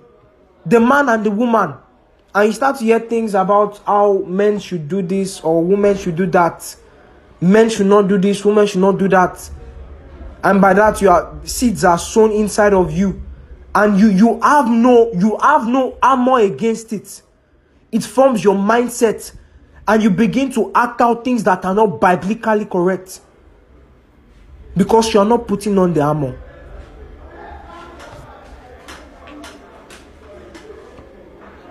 the 0.64 0.80
man 0.80 1.08
and 1.08 1.24
the 1.26 1.30
woman. 1.30 1.74
And 2.34 2.46
you 2.46 2.52
start 2.52 2.78
to 2.78 2.84
hear 2.84 3.00
things 3.00 3.34
about 3.34 3.80
how 3.84 4.18
men 4.26 4.60
should 4.60 4.88
do 4.88 5.02
this 5.02 5.40
or 5.40 5.62
women 5.62 5.96
should 5.96 6.16
do 6.16 6.26
that. 6.26 6.76
Men 7.40 7.68
should 7.68 7.86
not 7.86 8.08
do 8.08 8.18
this, 8.18 8.44
women 8.44 8.66
should 8.66 8.80
not 8.80 8.98
do 8.98 9.08
that. 9.08 9.50
And 10.44 10.60
by 10.60 10.72
that, 10.74 11.00
your 11.00 11.40
seeds 11.44 11.84
are 11.84 11.98
sown 11.98 12.32
inside 12.32 12.74
of 12.74 12.92
you. 12.92 13.22
And 13.74 13.98
you 13.98 14.08
you 14.08 14.40
have 14.40 14.68
no 14.68 15.12
you 15.12 15.36
have 15.38 15.66
no 15.66 15.98
armor 16.02 16.40
against 16.40 16.92
it. 16.92 17.22
It 17.92 18.02
forms 18.02 18.42
your 18.42 18.54
mindset, 18.54 19.34
and 19.86 20.02
you 20.02 20.10
begin 20.10 20.50
to 20.52 20.70
act 20.74 21.00
out 21.00 21.24
things 21.24 21.44
that 21.44 21.64
are 21.64 21.74
not 21.74 22.00
biblically 22.00 22.64
correct 22.64 23.20
because 24.76 25.12
you 25.12 25.20
are 25.20 25.26
not 25.26 25.46
putting 25.46 25.78
on 25.78 25.92
the 25.92 26.00
armor. 26.00 26.38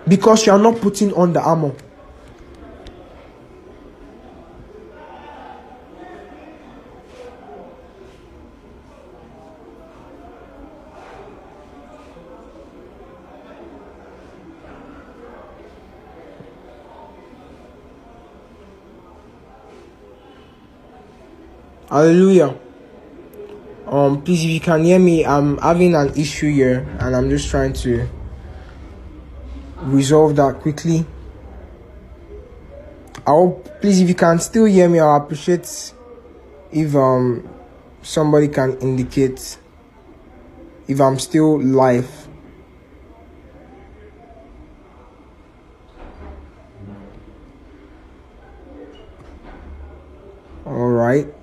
Because 0.07 0.45
you 0.45 0.53
are 0.53 0.59
not 0.59 0.79
putting 0.81 1.13
on 1.13 1.33
the 1.33 1.41
armor. 1.41 1.73
Hallelujah. 21.89 22.53
Um, 23.87 24.21
please, 24.21 24.43
if 24.43 24.49
you 24.49 24.59
can 24.59 24.83
hear 24.83 24.99
me, 24.99 25.25
I'm 25.25 25.57
having 25.59 25.95
an 25.95 26.13
issue 26.19 26.51
here, 26.51 26.85
and 26.99 27.15
I'm 27.15 27.29
just 27.29 27.49
trying 27.49 27.71
to 27.73 28.09
resolve 29.83 30.35
that 30.35 30.59
quickly. 30.59 31.05
I 33.25 33.29
hope, 33.29 33.69
please, 33.79 34.01
if 34.01 34.09
you 34.09 34.15
can 34.15 34.39
still 34.39 34.65
hear 34.65 34.89
me, 34.89 34.99
I'll 34.99 35.15
appreciate 35.15 35.93
if 36.73 36.93
um 36.93 37.47
somebody 38.01 38.49
can 38.49 38.77
indicate 38.79 39.57
if 40.89 40.99
I'm 40.99 41.19
still 41.19 41.57
live. 41.61 42.27
All 50.65 50.89
right. 50.89 51.36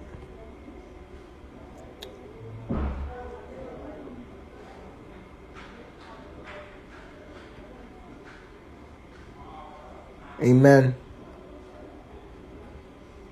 Amen. 10.44 10.94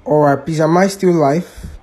Alright, 0.07 0.45
please, 0.47 0.61
am 0.61 0.77
I 0.79 0.87
still 0.87 1.13
live? 1.13 1.79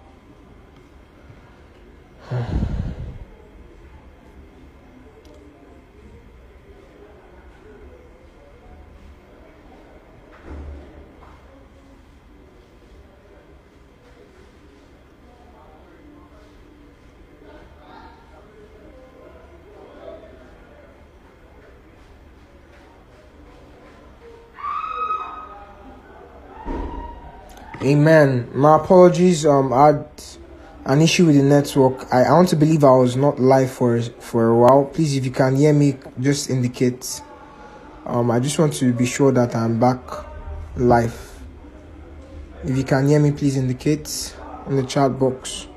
Amen. 27.81 28.51
My 28.53 28.75
apologies. 28.75 29.45
Um, 29.45 29.71
I 29.71 29.87
had 29.87 30.05
an 30.83 31.01
issue 31.01 31.25
with 31.27 31.37
the 31.37 31.43
network. 31.43 32.13
I, 32.13 32.23
I 32.23 32.33
want 32.33 32.49
to 32.49 32.57
believe 32.57 32.83
I 32.83 32.91
was 32.91 33.15
not 33.15 33.39
live 33.39 33.71
for 33.71 34.01
for 34.01 34.49
a 34.49 34.55
while. 34.55 34.83
Please, 34.83 35.15
if 35.15 35.23
you 35.23 35.31
can 35.31 35.55
hear 35.55 35.71
me, 35.71 35.97
just 36.19 36.49
indicate. 36.49 37.21
Um, 38.05 38.31
I 38.31 38.41
just 38.41 38.59
want 38.59 38.73
to 38.73 38.91
be 38.91 39.05
sure 39.05 39.31
that 39.31 39.55
I'm 39.55 39.79
back 39.79 40.01
live. 40.75 41.39
If 42.65 42.75
you 42.75 42.83
can 42.83 43.07
hear 43.07 43.21
me, 43.21 43.31
please 43.31 43.55
indicate 43.55 44.35
in 44.67 44.75
the 44.75 44.83
chat 44.83 45.17
box. 45.17 45.67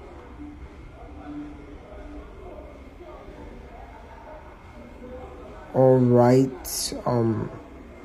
All 5.72 5.98
right. 5.98 6.94
Um. 7.06 7.48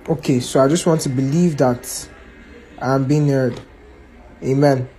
Okay, 0.07 0.39
so 0.39 0.60
I 0.60 0.67
just 0.67 0.86
want 0.86 1.01
to 1.01 1.10
believe 1.10 1.57
that 1.57 2.10
I'm 2.79 3.05
being 3.05 3.29
heard. 3.29 3.60
Amen. 4.43 4.89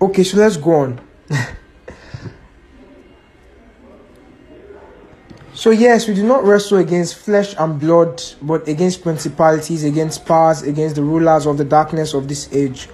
Okay, 0.00 0.22
so 0.24 0.36
let's 0.36 0.56
go 0.56 0.74
on. 0.74 1.00
so, 5.54 5.70
yes, 5.70 6.06
we 6.06 6.14
do 6.14 6.22
not 6.22 6.44
wrestle 6.44 6.78
against 6.78 7.16
flesh 7.16 7.54
and 7.58 7.80
blood, 7.80 8.22
but 8.42 8.68
against 8.68 9.02
principalities, 9.02 9.82
against 9.84 10.26
powers, 10.26 10.62
against 10.62 10.96
the 10.96 11.02
rulers 11.02 11.46
of 11.46 11.58
the 11.58 11.64
darkness 11.64 12.14
of 12.14 12.28
this 12.28 12.52
age, 12.52 12.88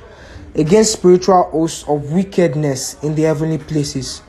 against 0.55 0.93
spiritual 0.93 1.43
hosts 1.51 1.85
of 1.89 2.13
wickedness 2.13 3.03
in 3.03 3.15
the 3.15 3.23
heavenly 3.23 3.59
places. 3.59 4.23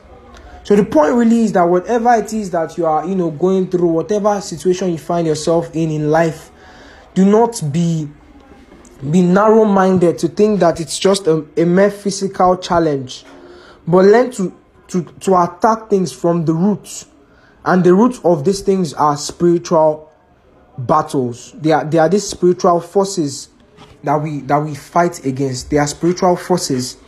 So 0.64 0.74
the 0.74 0.84
point 0.84 1.14
really 1.14 1.44
is 1.44 1.52
that 1.52 1.62
whatever 1.64 2.14
it 2.14 2.32
is 2.32 2.50
that 2.50 2.76
you 2.76 2.86
are, 2.86 3.06
you 3.06 3.14
know, 3.14 3.30
going 3.30 3.70
through, 3.70 3.88
whatever 3.88 4.40
situation 4.40 4.90
you 4.90 4.98
find 4.98 5.26
yourself 5.26 5.70
in 5.74 5.90
in 5.90 6.10
life, 6.10 6.50
do 7.14 7.24
not 7.24 7.62
be 7.70 8.08
be 9.10 9.22
narrow 9.22 9.64
minded 9.64 10.18
to 10.18 10.28
think 10.28 10.60
that 10.60 10.80
it's 10.80 10.98
just 10.98 11.26
a, 11.26 11.44
a 11.56 11.64
mere 11.64 11.90
physical 11.90 12.56
challenge, 12.56 13.24
but 13.86 14.04
learn 14.04 14.30
to, 14.32 14.54
to, 14.88 15.02
to 15.20 15.42
attack 15.42 15.90
things 15.90 16.12
from 16.12 16.44
the 16.44 16.54
roots. 16.54 17.06
And 17.64 17.82
the 17.82 17.94
roots 17.94 18.20
of 18.24 18.44
these 18.44 18.60
things 18.60 18.92
are 18.94 19.16
spiritual 19.16 20.10
battles. 20.78 21.52
They 21.52 21.72
are, 21.72 21.84
they 21.84 21.98
are 21.98 22.08
these 22.08 22.26
spiritual 22.26 22.80
forces 22.80 23.48
that 24.02 24.16
we 24.16 24.40
that 24.42 24.58
we 24.58 24.74
fight 24.74 25.24
against. 25.24 25.70
They 25.70 25.78
are 25.78 25.86
spiritual 25.86 26.36
forces 26.36 26.98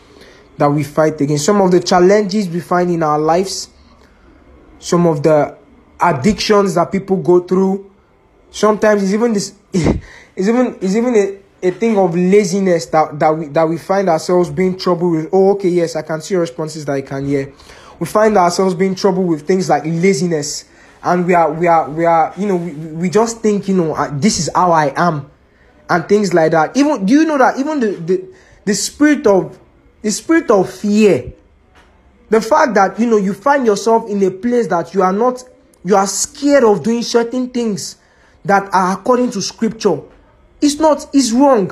that 0.58 0.68
we 0.68 0.82
fight 0.82 1.20
against. 1.20 1.44
Some 1.44 1.60
of 1.60 1.70
the 1.70 1.80
challenges 1.80 2.48
we 2.48 2.60
find 2.60 2.90
in 2.90 3.02
our 3.02 3.18
lives, 3.18 3.68
some 4.78 5.06
of 5.06 5.22
the 5.22 5.56
addictions 6.00 6.74
that 6.74 6.90
people 6.90 7.18
go 7.18 7.40
through. 7.40 7.92
Sometimes 8.50 9.02
it's 9.02 9.12
even 9.12 9.32
this 9.32 9.54
it's 9.72 10.48
even 10.48 10.78
it's 10.80 10.94
even 10.94 11.14
a 11.14 11.38
a 11.62 11.70
thing 11.70 11.96
of 11.98 12.14
laziness 12.14 12.86
that, 12.86 13.18
that 13.18 13.30
we 13.30 13.46
that 13.48 13.68
we 13.68 13.78
find 13.78 14.08
ourselves 14.08 14.50
being 14.50 14.78
troubled 14.78 15.12
with. 15.12 15.28
Oh, 15.32 15.52
okay, 15.52 15.68
yes, 15.68 15.96
I 15.96 16.02
can 16.02 16.20
see 16.20 16.36
responses 16.36 16.84
that 16.84 16.92
I 16.92 17.02
can 17.02 17.26
hear. 17.26 17.52
We 17.98 18.06
find 18.06 18.36
ourselves 18.36 18.74
being 18.74 18.94
troubled 18.94 19.28
with 19.28 19.46
things 19.46 19.68
like 19.68 19.84
laziness, 19.84 20.66
and 21.02 21.26
we 21.26 21.34
are 21.34 21.50
we 21.50 21.66
are 21.66 21.88
we 21.90 22.04
are 22.04 22.32
you 22.36 22.46
know 22.46 22.56
we, 22.56 22.72
we 22.72 23.10
just 23.10 23.40
think 23.40 23.68
you 23.68 23.76
know 23.76 23.94
uh, 23.94 24.10
this 24.12 24.38
is 24.38 24.50
how 24.54 24.70
I 24.72 24.92
am, 24.96 25.30
and 25.88 26.06
things 26.08 26.34
like 26.34 26.52
that. 26.52 26.76
Even 26.76 27.06
do 27.06 27.14
you 27.14 27.24
know 27.24 27.38
that 27.38 27.58
even 27.58 27.80
the 27.80 27.92
the, 27.92 28.28
the 28.66 28.74
spirit 28.74 29.26
of 29.26 29.58
the 30.02 30.10
spirit 30.10 30.50
of 30.50 30.70
fear, 30.70 31.32
the 32.28 32.40
fact 32.40 32.74
that 32.74 33.00
you 33.00 33.06
know 33.06 33.16
you 33.16 33.32
find 33.32 33.64
yourself 33.64 34.08
in 34.10 34.22
a 34.24 34.30
place 34.30 34.66
that 34.66 34.92
you 34.92 35.02
are 35.02 35.12
not 35.12 35.42
you 35.84 35.96
are 35.96 36.06
scared 36.06 36.64
of 36.64 36.82
doing 36.82 37.02
certain 37.02 37.48
things 37.48 37.96
that 38.44 38.68
are 38.74 38.92
according 38.98 39.30
to 39.30 39.40
scripture 39.40 40.02
it's 40.60 40.78
not, 40.78 41.06
it's 41.12 41.32
wrong. 41.32 41.70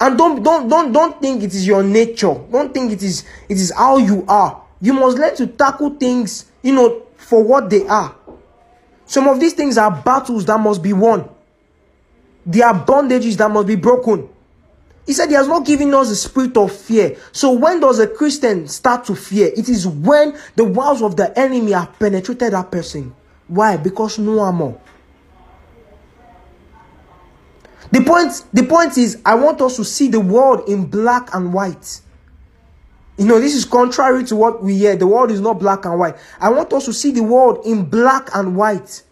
And 0.00 0.18
don't 0.18 0.42
don't 0.42 0.68
don't 0.68 0.92
don't 0.92 1.20
think 1.20 1.42
it 1.42 1.54
is 1.54 1.66
your 1.66 1.82
nature. 1.82 2.34
Don't 2.50 2.72
think 2.72 2.92
it 2.92 3.02
is 3.02 3.24
it 3.48 3.56
is 3.56 3.72
how 3.74 3.96
you 3.96 4.24
are. 4.28 4.62
You 4.80 4.92
must 4.92 5.16
learn 5.16 5.34
to 5.36 5.46
tackle 5.46 5.90
things, 5.90 6.46
you 6.62 6.74
know, 6.74 7.02
for 7.16 7.42
what 7.42 7.70
they 7.70 7.86
are. 7.86 8.14
Some 9.06 9.26
of 9.28 9.40
these 9.40 9.54
things 9.54 9.78
are 9.78 9.90
battles 9.90 10.44
that 10.46 10.60
must 10.60 10.82
be 10.82 10.92
won. 10.92 11.28
They 12.44 12.60
are 12.60 12.74
bondages 12.74 13.36
that 13.38 13.50
must 13.50 13.66
be 13.66 13.76
broken. 13.76 14.28
He 15.06 15.12
said 15.12 15.28
he 15.28 15.34
has 15.34 15.46
not 15.48 15.64
given 15.64 15.94
us 15.94 16.08
the 16.08 16.16
spirit 16.16 16.56
of 16.56 16.72
fear. 16.72 17.16
So 17.30 17.52
when 17.52 17.80
does 17.80 18.00
a 18.00 18.08
Christian 18.08 18.66
start 18.66 19.04
to 19.06 19.14
fear? 19.14 19.50
It 19.56 19.68
is 19.68 19.86
when 19.86 20.36
the 20.56 20.64
walls 20.64 21.00
of 21.00 21.16
the 21.16 21.36
enemy 21.38 21.72
have 21.72 21.96
penetrated 21.98 22.52
that 22.52 22.70
person. 22.72 23.14
Why? 23.46 23.76
Because 23.76 24.18
no 24.18 24.40
armor. 24.40 24.74
The 27.96 28.04
point, 28.04 28.44
the 28.52 28.62
point 28.62 28.98
is, 28.98 29.22
I 29.24 29.34
want 29.36 29.62
us 29.62 29.76
to 29.76 29.84
see 29.84 30.08
the 30.08 30.20
world 30.20 30.68
in 30.68 30.84
black 30.84 31.34
and 31.34 31.50
white. 31.50 32.02
You 33.16 33.24
know, 33.24 33.40
this 33.40 33.54
is 33.54 33.64
contrary 33.64 34.22
to 34.24 34.36
what 34.36 34.62
we 34.62 34.76
hear. 34.76 34.96
The 34.96 35.06
world 35.06 35.30
is 35.30 35.40
not 35.40 35.58
black 35.58 35.86
and 35.86 35.98
white. 35.98 36.16
I 36.38 36.50
want 36.50 36.74
us 36.74 36.84
to 36.84 36.92
see 36.92 37.10
the 37.10 37.22
world 37.22 37.64
in 37.64 37.86
black 37.86 38.28
and 38.34 38.54
white. 38.54 39.02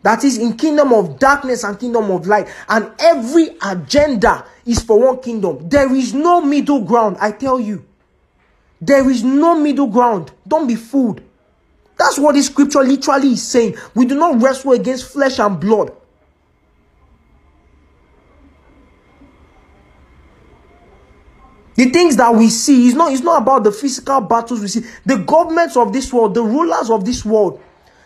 That 0.00 0.24
is 0.24 0.38
in 0.38 0.56
kingdom 0.56 0.94
of 0.94 1.18
darkness 1.18 1.62
and 1.62 1.78
kingdom 1.78 2.10
of 2.10 2.26
light. 2.26 2.48
And 2.70 2.90
every 3.00 3.48
agenda 3.62 4.46
is 4.64 4.82
for 4.82 4.98
one 4.98 5.18
kingdom. 5.18 5.68
There 5.68 5.94
is 5.94 6.14
no 6.14 6.40
middle 6.40 6.80
ground, 6.80 7.18
I 7.20 7.32
tell 7.32 7.60
you. 7.60 7.84
There 8.80 9.10
is 9.10 9.22
no 9.22 9.56
middle 9.56 9.88
ground. 9.88 10.32
Don't 10.48 10.66
be 10.66 10.76
fooled. 10.76 11.20
That's 11.98 12.18
what 12.18 12.34
this 12.34 12.46
scripture 12.46 12.82
literally 12.82 13.32
is 13.32 13.46
saying. 13.46 13.76
We 13.94 14.06
do 14.06 14.14
not 14.14 14.40
wrestle 14.40 14.72
against 14.72 15.12
flesh 15.12 15.38
and 15.38 15.60
blood. 15.60 15.92
The 21.80 21.88
things 21.88 22.16
that 22.16 22.34
we 22.34 22.50
see 22.50 22.88
is 22.88 22.94
not, 22.94 23.10
it's 23.10 23.22
not 23.22 23.40
about 23.40 23.64
the 23.64 23.72
physical 23.72 24.20
battles 24.20 24.60
we 24.60 24.68
see. 24.68 24.84
The 25.06 25.16
governments 25.16 25.78
of 25.78 25.94
this 25.94 26.12
world, 26.12 26.34
the 26.34 26.42
rulers 26.42 26.90
of 26.90 27.06
this 27.06 27.24
world, 27.24 27.58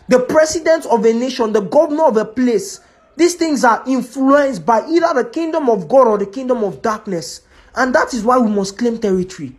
the 0.07 0.21
president 0.21 0.85
of 0.85 1.03
a 1.03 1.11
nation, 1.11 1.51
the 1.51 1.59
governor 1.59 2.05
of 2.05 2.15
a 2.15 2.23
place, 2.23 2.79
these 3.17 3.33
things 3.33 3.65
are 3.65 3.83
influenced 3.85 4.65
by 4.65 4.87
either 4.87 5.21
the 5.21 5.29
kingdom 5.29 5.69
of 5.69 5.89
God 5.89 6.07
or 6.07 6.17
the 6.17 6.25
kingdom 6.25 6.63
of 6.63 6.81
darkness. 6.81 7.41
And 7.75 7.93
that 7.93 8.13
is 8.13 8.23
why 8.23 8.37
we 8.37 8.49
must 8.49 8.77
claim 8.77 8.97
territory. 8.97 9.53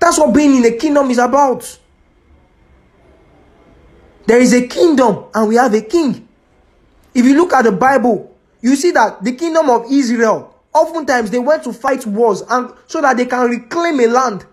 That's 0.00 0.18
what 0.18 0.34
being 0.34 0.56
in 0.56 0.62
the 0.62 0.72
kingdom 0.72 1.12
is 1.12 1.18
about. 1.18 1.78
There 4.26 4.40
is 4.40 4.52
a 4.52 4.66
kingdom 4.66 5.26
and 5.32 5.48
we 5.48 5.54
have 5.54 5.74
a 5.74 5.82
king. 5.82 6.26
If 7.14 7.24
you 7.24 7.36
look 7.36 7.52
at 7.52 7.62
the 7.62 7.72
Bible, 7.72 8.36
you 8.60 8.74
see 8.74 8.90
that 8.90 9.22
the 9.22 9.30
kingdom 9.30 9.70
of 9.70 9.84
Israel 9.92 10.56
Oftentimes 10.72 11.30
they 11.30 11.38
went 11.38 11.64
to 11.64 11.72
fight 11.72 12.06
wars 12.06 12.42
and 12.48 12.72
so 12.86 13.00
that 13.00 13.16
they 13.16 13.26
can 13.26 13.50
reclaim 13.50 13.98
a 14.00 14.06
land. 14.06 14.46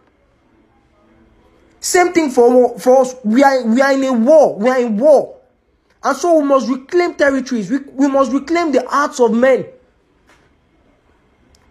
Same 1.80 2.12
thing 2.12 2.32
for, 2.32 2.78
for 2.80 3.02
us. 3.02 3.16
We 3.24 3.44
are, 3.44 3.64
we 3.66 3.82
are 3.82 3.94
in 3.94 4.04
a 4.04 4.14
war. 4.14 4.58
We 4.58 4.70
are 4.70 4.80
in 4.80 4.98
war. 4.98 5.40
And 6.04 6.18
so 6.18 6.40
we 6.40 6.46
must 6.46 6.68
reclaim 6.70 7.16
territories. 7.16 7.70
We, 7.70 7.80
we 7.94 8.08
must 8.08 8.32
reclaim 8.32 8.72
the 8.72 8.88
hearts 8.88 9.20
of 9.20 9.34
men. 9.34 9.66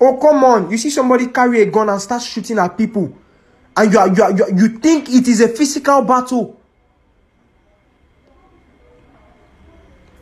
Oh, 0.01 0.17
come 0.19 0.45
on. 0.45 0.71
You 0.71 0.79
see 0.79 0.91
somebody 0.91 1.29
carry 1.29 1.63
a 1.63 1.67
gun 1.67 1.89
and 1.89 2.01
start 2.01 2.23
shooting 2.23 2.59
at 2.59 2.77
people. 2.77 3.17
And 3.77 3.93
you, 3.93 3.99
are, 3.99 4.09
you, 4.09 4.23
are, 4.23 4.33
you, 4.33 4.45
are, 4.45 4.51
you 4.51 4.69
think 4.79 5.09
it 5.09 5.27
is 5.27 5.41
a 5.41 5.49
physical 5.49 6.03
battle. 6.03 6.61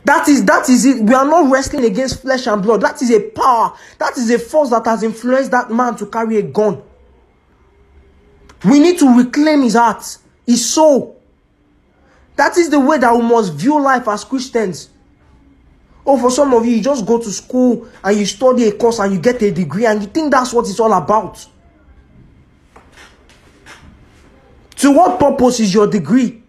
That 0.05 0.29
is 0.29 0.45
that 0.45 0.69
is 0.69 0.85
it. 0.85 1.03
We 1.03 1.15
are 1.15 1.25
not 1.25 1.51
wrestling 1.51 1.83
against 1.83 2.21
flesh 2.21 2.45
and 2.45 2.61
blood. 2.61 2.81
That 2.81 3.01
is 3.01 3.09
a 3.09 3.19
power. 3.31 3.73
That 3.97 4.15
is 4.17 4.29
a 4.29 4.37
force 4.37 4.69
that 4.69 4.85
has 4.85 5.01
influenced 5.01 5.49
that 5.51 5.71
man 5.71 5.95
to 5.97 6.05
carry 6.05 6.37
a 6.37 6.43
gun. 6.43 6.81
We 8.63 8.79
need 8.79 8.99
to 8.99 9.17
reclaim 9.17 9.63
his 9.63 9.73
heart, 9.73 10.17
his 10.45 10.71
soul. 10.71 11.19
That 12.35 12.55
is 12.57 12.69
the 12.69 12.79
way 12.79 12.99
that 12.99 13.15
we 13.15 13.23
must 13.23 13.53
view 13.53 13.81
life 13.81 14.07
as 14.07 14.23
Christians. 14.23 14.89
Oh, 16.05 16.19
for 16.19 16.29
some 16.29 16.53
of 16.53 16.65
you, 16.65 16.75
you 16.75 16.83
just 16.83 17.05
go 17.05 17.17
to 17.17 17.31
school 17.31 17.87
and 18.03 18.17
you 18.17 18.27
study 18.27 18.67
a 18.67 18.71
course 18.73 18.99
and 18.99 19.11
you 19.11 19.19
get 19.19 19.41
a 19.41 19.51
degree 19.51 19.87
and 19.87 20.01
you 20.01 20.07
think 20.07 20.31
that's 20.31 20.53
what 20.53 20.69
it's 20.69 20.79
all 20.79 20.93
about. 20.93 21.43
To 24.77 24.91
what 24.91 25.19
purpose 25.19 25.59
is 25.59 25.73
your 25.73 25.87
degree? 25.87 26.43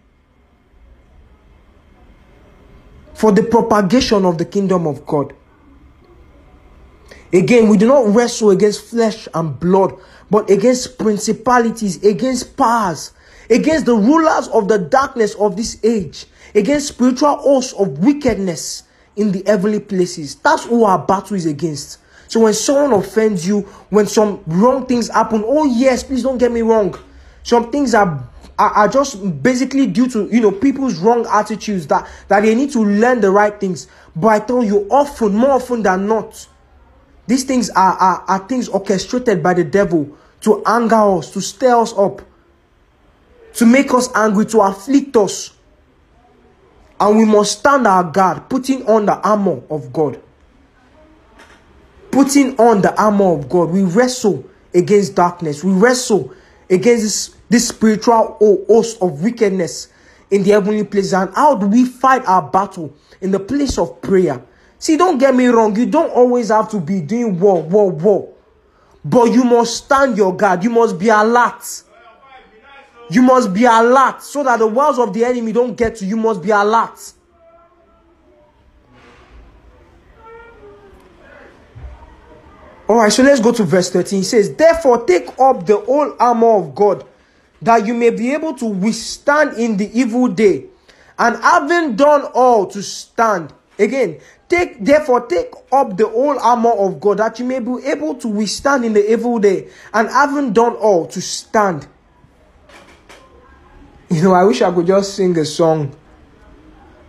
For 3.17 3.31
the 3.31 3.41
propagation 3.41 4.25
of 4.25 4.37
the 4.37 4.45
kingdom 4.45 4.85
of 4.85 5.03
God. 5.07 5.33
Again, 7.33 7.67
we 7.67 7.75
do 7.75 7.87
not 7.87 8.13
wrestle 8.13 8.51
against 8.51 8.91
flesh 8.91 9.27
and 9.33 9.59
blood, 9.59 9.99
but 10.29 10.47
against 10.51 10.99
principalities, 10.99 12.03
against 12.03 12.55
powers, 12.55 13.13
against 13.49 13.87
the 13.87 13.95
rulers 13.95 14.47
of 14.49 14.67
the 14.67 14.77
darkness 14.77 15.33
of 15.33 15.57
this 15.57 15.83
age, 15.83 16.27
against 16.53 16.89
spiritual 16.89 17.37
hosts 17.37 17.73
of 17.73 17.97
wickedness 17.97 18.83
in 19.15 19.31
the 19.31 19.41
heavenly 19.47 19.79
places. 19.79 20.35
That's 20.35 20.65
who 20.65 20.83
our 20.83 20.99
battle 20.99 21.37
is 21.37 21.47
against. 21.47 21.97
So 22.27 22.41
when 22.41 22.53
someone 22.53 22.93
offends 22.93 23.47
you, 23.47 23.61
when 23.89 24.05
some 24.05 24.43
wrong 24.45 24.85
things 24.85 25.09
happen, 25.09 25.43
oh 25.43 25.65
yes, 25.65 26.03
please 26.03 26.21
don't 26.21 26.37
get 26.37 26.51
me 26.51 26.61
wrong. 26.61 26.95
Some 27.41 27.71
things 27.71 27.95
are 27.95 28.29
are, 28.59 28.71
are 28.71 28.87
just 28.87 29.43
basically 29.43 29.87
due 29.87 30.07
to 30.09 30.27
you 30.31 30.41
know 30.41 30.51
people's 30.51 30.99
wrong 30.99 31.25
attitudes 31.27 31.87
that 31.87 32.07
that 32.27 32.41
they 32.41 32.55
need 32.55 32.71
to 32.71 32.79
learn 32.83 33.21
the 33.21 33.31
right 33.31 33.59
things. 33.59 33.87
But 34.15 34.27
I 34.27 34.39
tell 34.39 34.63
you, 34.63 34.87
often, 34.89 35.35
more 35.35 35.51
often 35.51 35.83
than 35.83 36.07
not, 36.07 36.47
these 37.27 37.43
things 37.43 37.69
are, 37.69 37.93
are, 37.93 38.23
are 38.27 38.47
things 38.47 38.67
orchestrated 38.67 39.43
by 39.43 39.53
the 39.53 39.63
devil 39.63 40.09
to 40.41 40.63
anger 40.65 40.95
us, 40.95 41.31
to 41.31 41.41
stir 41.41 41.79
us 41.79 41.93
up, 41.93 42.21
to 43.53 43.65
make 43.65 43.93
us 43.93 44.09
angry, 44.15 44.45
to 44.47 44.61
afflict 44.61 45.15
us. 45.17 45.53
And 46.99 47.17
we 47.17 47.25
must 47.25 47.59
stand 47.59 47.85
our 47.85 48.03
guard, 48.03 48.49
putting 48.49 48.87
on 48.87 49.05
the 49.05 49.15
armor 49.19 49.61
of 49.69 49.93
God. 49.93 50.19
Putting 52.09 52.57
on 52.57 52.81
the 52.81 52.99
armor 52.99 53.37
of 53.37 53.47
God. 53.49 53.69
We 53.69 53.83
wrestle 53.83 54.43
against 54.73 55.13
darkness. 55.13 55.63
We 55.63 55.73
wrestle 55.73 56.33
against 56.69 57.35
this, 57.49 57.67
spiritual 57.69 58.37
host 58.67 59.01
of 59.01 59.23
wickedness 59.23 59.89
in 60.31 60.43
the 60.43 60.51
heavenly 60.51 60.83
places. 60.83 61.13
And 61.13 61.33
how 61.33 61.55
do 61.55 61.67
we 61.67 61.85
fight 61.85 62.25
our 62.25 62.41
battle? 62.41 62.93
In 63.21 63.31
the 63.31 63.39
place 63.39 63.77
of 63.77 64.01
prayer. 64.01 64.43
See, 64.79 64.97
don't 64.97 65.17
get 65.17 65.33
me 65.33 65.47
wrong. 65.47 65.75
You 65.75 65.87
don't 65.87 66.11
always 66.11 66.49
have 66.49 66.69
to 66.71 66.79
be 66.79 67.01
doing 67.01 67.39
war, 67.39 67.63
war, 67.63 67.89
war. 67.89 68.33
But 69.03 69.31
you 69.31 69.43
must 69.43 69.85
stand 69.85 70.17
your 70.17 70.35
guard. 70.35 70.63
You 70.63 70.69
must 70.69 70.99
be 70.99 71.09
alert. 71.09 71.83
You 73.09 73.21
must 73.21 73.53
be 73.53 73.63
alert 73.63 74.21
so 74.21 74.43
that 74.43 74.59
the 74.59 74.67
wiles 74.67 74.99
of 74.99 75.13
the 75.13 75.23
enemy 75.23 75.51
don't 75.51 75.75
get 75.75 75.95
to 75.97 76.05
you. 76.05 76.11
You 76.11 76.17
must 76.17 76.41
be 76.41 76.51
alert. 76.51 77.13
All 82.89 82.95
right, 82.95 83.11
so 83.11 83.21
let's 83.21 83.41
go 83.41 83.51
to 83.51 83.63
verse 83.63 83.89
13. 83.89 84.19
he 84.19 84.23
says, 84.23 84.55
Therefore, 84.55 85.05
take 85.05 85.27
up 85.39 85.65
the 85.65 85.77
whole 85.77 86.15
armor 86.19 86.55
of 86.55 86.73
God, 86.73 87.05
that 87.61 87.85
you 87.85 87.93
may 87.93 88.09
be 88.09 88.33
able 88.33 88.53
to 88.55 88.65
withstand 88.65 89.57
in 89.57 89.77
the 89.77 89.89
evil 89.97 90.27
day, 90.27 90.65
and 91.17 91.35
having 91.41 91.95
done 91.95 92.23
all 92.33 92.67
to 92.67 92.83
stand. 92.83 93.53
Again, 93.79 94.19
take 94.49 94.83
therefore 94.83 95.27
take 95.27 95.51
up 95.71 95.97
the 95.97 96.07
whole 96.07 96.39
armor 96.39 96.71
of 96.71 96.99
God, 96.99 97.17
that 97.17 97.39
you 97.39 97.45
may 97.45 97.59
be 97.59 97.77
able 97.85 98.15
to 98.15 98.27
withstand 98.27 98.85
in 98.85 98.93
the 98.93 99.11
evil 99.11 99.39
day, 99.39 99.69
and 99.93 100.09
having 100.09 100.53
done 100.53 100.75
all 100.75 101.05
to 101.07 101.21
stand. 101.21 101.87
You 104.09 104.23
know, 104.23 104.33
I 104.33 104.43
wish 104.45 104.61
I 104.61 104.71
could 104.73 104.87
just 104.87 105.15
sing 105.15 105.37
a 105.37 105.45
song 105.45 105.95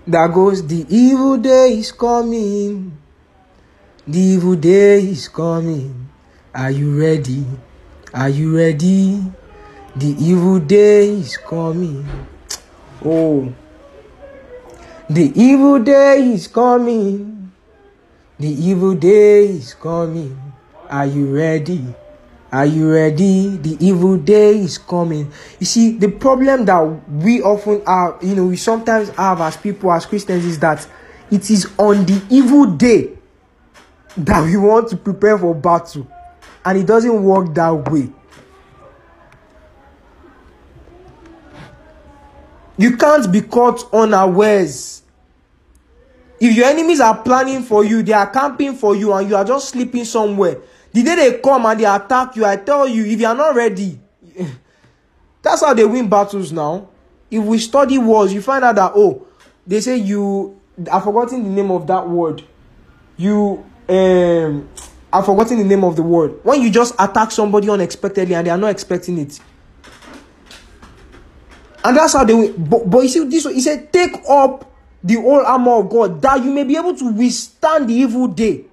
that 0.07 0.33
goes, 0.33 0.67
The 0.67 0.85
evil 0.89 1.37
day 1.37 1.75
is 1.75 1.93
coming. 1.93 2.97
The 4.07 4.19
evil 4.19 4.57
day 4.57 5.01
is 5.01 5.29
coming. 5.29 6.09
Are 6.55 6.71
you 6.71 6.99
ready? 6.99 7.45
Are 8.15 8.29
you 8.29 8.57
ready? 8.57 9.23
The 9.99 10.15
evil 10.21 10.61
day 10.61 11.09
is 11.09 11.37
coming. 11.37 12.07
Oh. 13.05 13.53
The 15.11 15.33
evil 15.35 15.81
day 15.81 16.35
is 16.35 16.47
coming. 16.47 17.51
The 18.39 18.47
evil 18.47 18.95
day 18.95 19.47
is 19.47 19.75
coming. 19.75 20.39
Are 20.89 21.05
you 21.05 21.35
ready? 21.35 21.85
Are 22.53 22.65
you 22.65 22.93
ready? 22.93 23.57
The 23.57 23.77
evil 23.85 24.19
day 24.19 24.61
is 24.61 24.79
coming. 24.79 25.33
You 25.59 25.67
see, 25.67 25.99
the 25.99 26.13
problem 26.13 26.67
that 26.67 26.79
we 27.11 27.43
often 27.43 27.85
have, 27.85 28.23
you 28.23 28.37
know, 28.37 28.47
we 28.47 28.57
sometimes 28.57 29.09
have 29.17 29.41
as 29.41 29.57
people, 29.57 29.91
as 29.91 30.07
Christians, 30.07 30.45
is 30.45 30.61
that 30.61 30.87
it 31.29 31.51
is 31.51 31.67
on 31.77 32.07
the 32.07 32.23
evil 32.31 32.67
day 32.67 33.19
that 34.17 34.45
we 34.45 34.57
want 34.57 34.91
to 34.91 34.97
prepare 34.97 35.37
for 35.37 35.57
battle 35.57 36.07
and 36.65 36.79
it 36.79 36.87
doesn't 36.87 37.21
work 37.21 37.53
that 37.55 37.91
way 37.91 38.13
you 42.79 42.97
can't 42.97 43.31
be 43.31 43.43
caught 43.43 43.93
unawares 43.93 45.03
if 46.41 46.55
your 46.57 46.67
enemies 46.67 47.01
are 47.01 47.21
planning 47.23 47.63
for 47.63 47.85
you 47.85 48.03
they 48.03 48.13
are 48.13 48.31
camping 48.31 48.75
for 48.75 48.95
you 48.97 49.13
and 49.13 49.29
you 49.29 49.37
are 49.37 49.45
just 49.45 49.69
sleeping 49.71 50.05
somewhere 50.05 50.59
the 50.93 51.03
day 51.03 51.15
they 51.17 51.39
come 51.41 51.67
and 51.67 51.81
they 51.81 51.85
attack 51.85 52.35
you 52.37 52.45
i 52.45 52.57
tell 52.57 52.89
you 52.89 53.05
if 53.05 53.21
you 53.21 53.27
are 53.27 53.35
not 53.35 53.55
ready 53.55 53.99
that's 55.43 55.63
how 55.63 55.75
they 55.75 55.85
win 55.85 56.09
battles 56.09 56.53
now 56.53 56.89
if 57.31 57.43
we 57.43 57.59
study 57.59 57.99
wars 57.99 58.33
you 58.33 58.41
find 58.41 58.65
out 58.65 58.77
that 58.77 58.93
oh 58.95 59.27
they 59.67 59.81
say 59.81 59.97
you 59.97 60.59
i've 60.91 61.05
forgotten 61.05 61.43
the 61.43 61.51
name 61.51 61.71
of 61.71 61.87
that 61.87 62.09
word 62.09 62.43
you 63.17 63.65
um 63.89 64.69
I've 65.13 65.25
forgotten 65.25 65.59
the 65.59 65.65
name 65.65 65.85
of 65.85 65.97
the 65.97 66.03
word. 66.03 66.39
When 66.43 66.61
you 66.61 66.71
just 66.71 66.95
attack 66.99 67.31
somebody 67.31 67.71
unexpectedly 67.71 68.35
and 68.35 68.47
they 68.47 68.51
are 68.51 68.59
not 68.59 68.69
expecting 68.71 69.19
it. 69.19 69.41
And 71.89 71.97
that's 71.97 72.13
how 72.13 72.23
they 72.23 72.51
but, 72.51 72.91
but 72.91 72.99
you 72.99 73.09
see 73.09 73.25
this 73.25 73.47
he 73.47 73.63
said, 73.63 73.91
take 73.91 74.15
up 74.29 74.71
the 75.03 75.15
whole 75.15 75.41
armor 75.41 75.79
of 75.79 75.89
God 75.89 76.21
that 76.21 76.45
you 76.45 76.53
may 76.53 76.65
be 76.65 76.77
able 76.77 76.95
to 76.95 77.13
withstand 77.13 77.89
the 77.89 77.95
evil 77.95 78.29
day. 78.29 78.67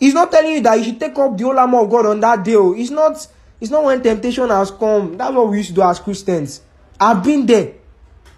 He's 0.00 0.12
not 0.12 0.32
telling 0.32 0.50
you 0.50 0.60
that 0.62 0.76
you 0.76 0.86
should 0.86 0.98
take 0.98 1.16
up 1.16 1.38
the 1.38 1.44
whole 1.44 1.56
armor 1.56 1.78
of 1.78 1.88
God 1.88 2.06
on 2.06 2.18
that 2.18 2.42
day. 2.42 2.56
Oh. 2.56 2.72
It's 2.72 2.90
not 2.90 3.28
it's 3.60 3.70
not 3.70 3.84
when 3.84 4.02
temptation 4.02 4.48
has 4.48 4.72
come. 4.72 5.16
That's 5.16 5.32
what 5.32 5.50
we 5.50 5.58
used 5.58 5.68
to 5.68 5.74
do 5.76 5.82
as 5.82 6.00
Christians. 6.00 6.62
I've 6.98 7.22
been 7.22 7.46
there. 7.46 7.74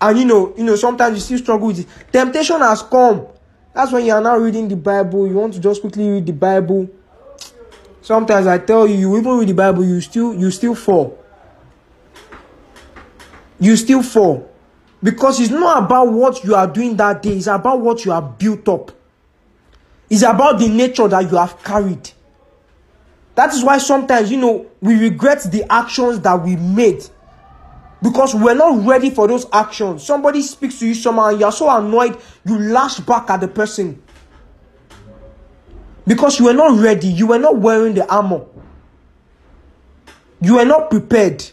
And 0.03 0.19
you 0.19 0.27
know, 0.27 0.53
you 0.55 0.65
know, 0.65 0.77
sometimes 0.77 1.15
you 1.17 1.21
still 1.23 1.39
struggle 1.39 1.69
with 1.69 1.79
it. 1.79 2.13
Temptation 2.13 2.61
has 2.61 2.83
come. 2.83 3.27
That's 3.73 3.91
when 3.91 4.05
you 4.05 4.13
are 4.13 4.21
now 4.21 4.37
reading 4.37 4.69
the 4.69 4.77
Bible. 4.77 5.27
You 5.27 5.37
want 5.37 5.55
to 5.55 5.61
just 5.61 5.81
quickly 5.81 6.11
read 6.11 6.27
the 6.27 6.35
Bible. 6.35 6.91
Sometimes 8.03 8.47
I 8.47 8.59
tell 8.59 8.87
you, 8.87 8.97
you 8.97 9.17
even 9.17 9.39
read 9.39 9.49
the 9.49 9.55
Bible, 9.55 9.83
you 9.83 9.99
still 10.03 10.35
you 10.35 10.51
still 10.51 10.75
fall. 10.75 11.22
You 13.63 13.77
still 13.77 14.03
fall. 14.03 14.51
Because 15.01 15.39
it's 15.39 15.51
not 15.51 15.85
about 15.85 16.13
what 16.13 16.43
you 16.43 16.57
are 16.57 16.67
doing 16.67 16.97
that 16.97 17.23
day, 17.23 17.37
it's 17.37 17.47
about 17.47 17.81
what 17.81 18.05
you 18.05 18.11
have 18.11 18.37
built 18.37 18.69
up. 18.69 18.91
It's 20.11 20.23
about 20.23 20.59
the 20.59 20.69
nature 20.69 21.07
that 21.07 21.31
you 21.31 21.37
have 21.37 21.63
carried. 21.63 22.11
That 23.37 23.55
is 23.55 23.63
why 23.63 23.79
sometimes, 23.79 24.33
you 24.33 24.39
know, 24.39 24.67
we 24.81 24.99
regret 24.99 25.45
the 25.45 25.65
actions 25.73 26.19
that 26.21 26.43
we 26.43 26.57
made 26.57 27.05
because 28.03 28.35
we're 28.35 28.55
not 28.55 28.85
ready 28.85 29.11
for 29.11 29.29
those 29.29 29.47
actions. 29.53 30.03
Somebody 30.03 30.43
speaks 30.43 30.81
to 30.81 30.89
you 30.89 30.95
somehow 30.95 31.29
and 31.29 31.39
you're 31.39 31.53
so 31.53 31.71
annoyed, 31.71 32.19
you 32.45 32.59
lash 32.59 32.99
back 32.99 33.31
at 33.31 33.41
the 33.41 33.49
person. 33.49 34.03
Because 36.05 36.41
you 36.41 36.47
were 36.47 36.53
not 36.53 36.81
ready, 36.81 37.07
you 37.07 37.29
were 37.29 37.39
not 37.39 37.59
wearing 37.59 37.95
the 37.95 38.13
armor, 38.13 38.45
you 40.41 40.57
were 40.57 40.65
not 40.65 40.91
prepared. 40.91 41.45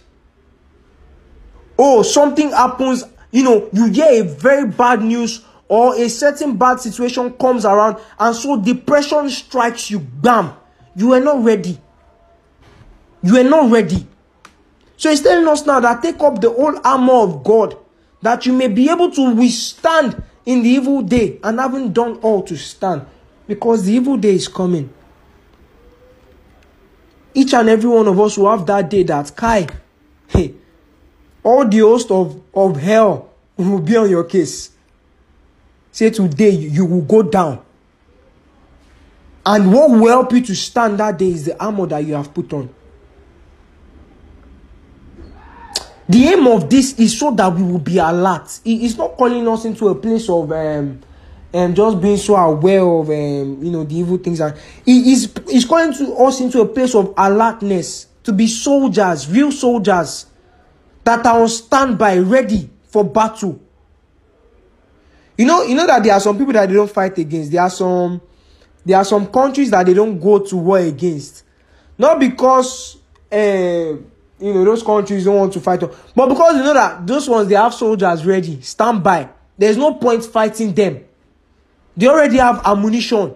Oh, 1.81 2.03
something 2.03 2.51
happens, 2.51 3.05
you 3.31 3.41
know, 3.41 3.69
you 3.71 3.85
hear 3.85 4.21
a 4.21 4.25
very 4.25 4.67
bad 4.67 5.01
news 5.01 5.45
or 5.69 5.95
a 5.95 6.09
certain 6.09 6.57
bad 6.57 6.81
situation 6.81 7.31
comes 7.33 7.63
around, 7.63 7.97
and 8.19 8.35
so 8.35 8.59
depression 8.59 9.29
strikes 9.29 9.89
you. 9.89 9.99
Bam! 9.99 10.53
You 10.93 11.07
were 11.09 11.21
not 11.21 11.41
ready. 11.41 11.79
You 13.23 13.35
were 13.35 13.49
not 13.49 13.71
ready. 13.71 14.05
So 14.97 15.09
he's 15.09 15.21
telling 15.21 15.47
us 15.47 15.65
now 15.65 15.79
that 15.79 16.01
take 16.01 16.19
up 16.19 16.41
the 16.41 16.49
whole 16.49 16.77
armor 16.83 17.13
of 17.13 17.45
God 17.45 17.77
that 18.21 18.45
you 18.45 18.51
may 18.51 18.67
be 18.67 18.89
able 18.89 19.09
to 19.11 19.33
withstand 19.33 20.21
in 20.45 20.61
the 20.61 20.69
evil 20.69 21.01
day 21.01 21.39
and 21.45 21.59
having 21.59 21.93
done 21.93 22.17
all 22.17 22.43
to 22.43 22.57
stand 22.57 23.05
because 23.47 23.85
the 23.85 23.93
evil 23.93 24.17
day 24.17 24.35
is 24.35 24.49
coming. 24.49 24.93
Each 27.33 27.53
and 27.53 27.69
every 27.69 27.89
one 27.89 28.09
of 28.09 28.19
us 28.19 28.37
will 28.37 28.49
have 28.51 28.65
that 28.65 28.89
day 28.89 29.03
that 29.03 29.33
Kai, 29.33 29.67
all 31.43 31.67
the 31.67 31.79
host 31.79 32.11
of, 32.11 32.41
of 32.53 32.77
hell 32.77 33.29
will 33.57 33.79
be 33.79 33.95
on 33.95 34.09
your 34.09 34.23
case. 34.23 34.71
Say 35.91 36.09
today 36.09 36.51
you, 36.51 36.85
will 36.85 37.01
go 37.01 37.23
down. 37.23 37.63
And 39.45 39.71
what 39.73 39.89
will 39.89 40.07
help 40.07 40.31
you 40.33 40.41
to 40.41 40.55
stand 40.55 40.99
that 40.99 41.17
day 41.17 41.29
is 41.29 41.45
the 41.45 41.61
armor 41.61 41.85
that 41.87 42.05
you 42.05 42.13
have 42.13 42.33
put 42.33 42.53
on. 42.53 42.69
The 46.07 46.25
aim 46.25 46.47
of 46.47 46.69
this 46.69 46.97
is 46.99 47.19
so 47.19 47.31
that 47.31 47.53
we 47.53 47.63
will 47.63 47.79
be 47.79 47.97
alert. 47.99 48.59
It's 48.65 48.97
not 48.97 49.15
calling 49.15 49.47
us 49.47 49.65
into 49.65 49.87
a 49.89 49.95
place 49.95 50.27
of 50.27 50.51
um, 50.51 51.01
and 51.51 51.71
um, 51.71 51.75
just 51.75 52.01
being 52.01 52.17
so 52.17 52.35
aware 52.35 52.81
of 52.83 53.09
um, 53.09 53.63
you 53.63 53.71
know 53.71 53.83
the 53.83 53.95
evil 53.95 54.17
things 54.17 54.37
that 54.37 54.55
he 54.85 55.13
is 55.13 55.33
he's 55.49 55.65
calling 55.65 55.93
to 55.93 56.13
us 56.15 56.41
into 56.41 56.61
a 56.61 56.65
place 56.65 56.93
of 56.93 57.13
alertness 57.17 58.05
to 58.23 58.31
be 58.31 58.47
soldiers, 58.47 59.29
real 59.29 59.51
soldiers 59.51 60.27
that 61.09 61.25
are 61.25 61.41
on 61.41 61.47
standby, 61.49 62.19
ready 62.19 62.69
for 62.87 63.03
battle. 63.03 63.59
You 65.37 65.45
know, 65.45 65.63
you 65.63 65.75
know 65.75 65.87
that 65.87 66.03
there 66.03 66.13
are 66.13 66.19
some 66.19 66.37
people 66.37 66.53
that 66.53 66.67
they 66.67 66.75
don't 66.75 66.91
fight 66.91 67.17
against. 67.17 67.51
There 67.51 67.61
are 67.61 67.69
some 67.69 68.21
there 68.85 68.97
are 68.97 69.05
some 69.05 69.27
countries 69.27 69.71
that 69.71 69.85
they 69.85 69.93
don't 69.93 70.19
go 70.19 70.39
to 70.39 70.57
war 70.57 70.79
against. 70.79 71.43
Not 71.97 72.19
because 72.19 72.97
uh, 73.31 73.35
you 74.39 74.53
know 74.53 74.63
those 74.65 74.83
countries 74.83 75.25
don't 75.25 75.37
want 75.37 75.53
to 75.53 75.59
fight 75.59 75.79
but 75.79 76.27
because 76.27 76.55
you 76.55 76.63
know 76.63 76.73
that 76.73 77.05
those 77.05 77.27
ones 77.29 77.47
they 77.47 77.55
have 77.55 77.73
soldiers 77.73 78.25
ready 78.25 78.61
stand 78.61 79.03
by 79.03 79.29
there's 79.57 79.77
no 79.77 79.93
point 79.95 80.23
fighting 80.23 80.73
them 80.73 81.03
they 81.97 82.07
already 82.07 82.37
have 82.37 82.61
ammunition 82.65 83.35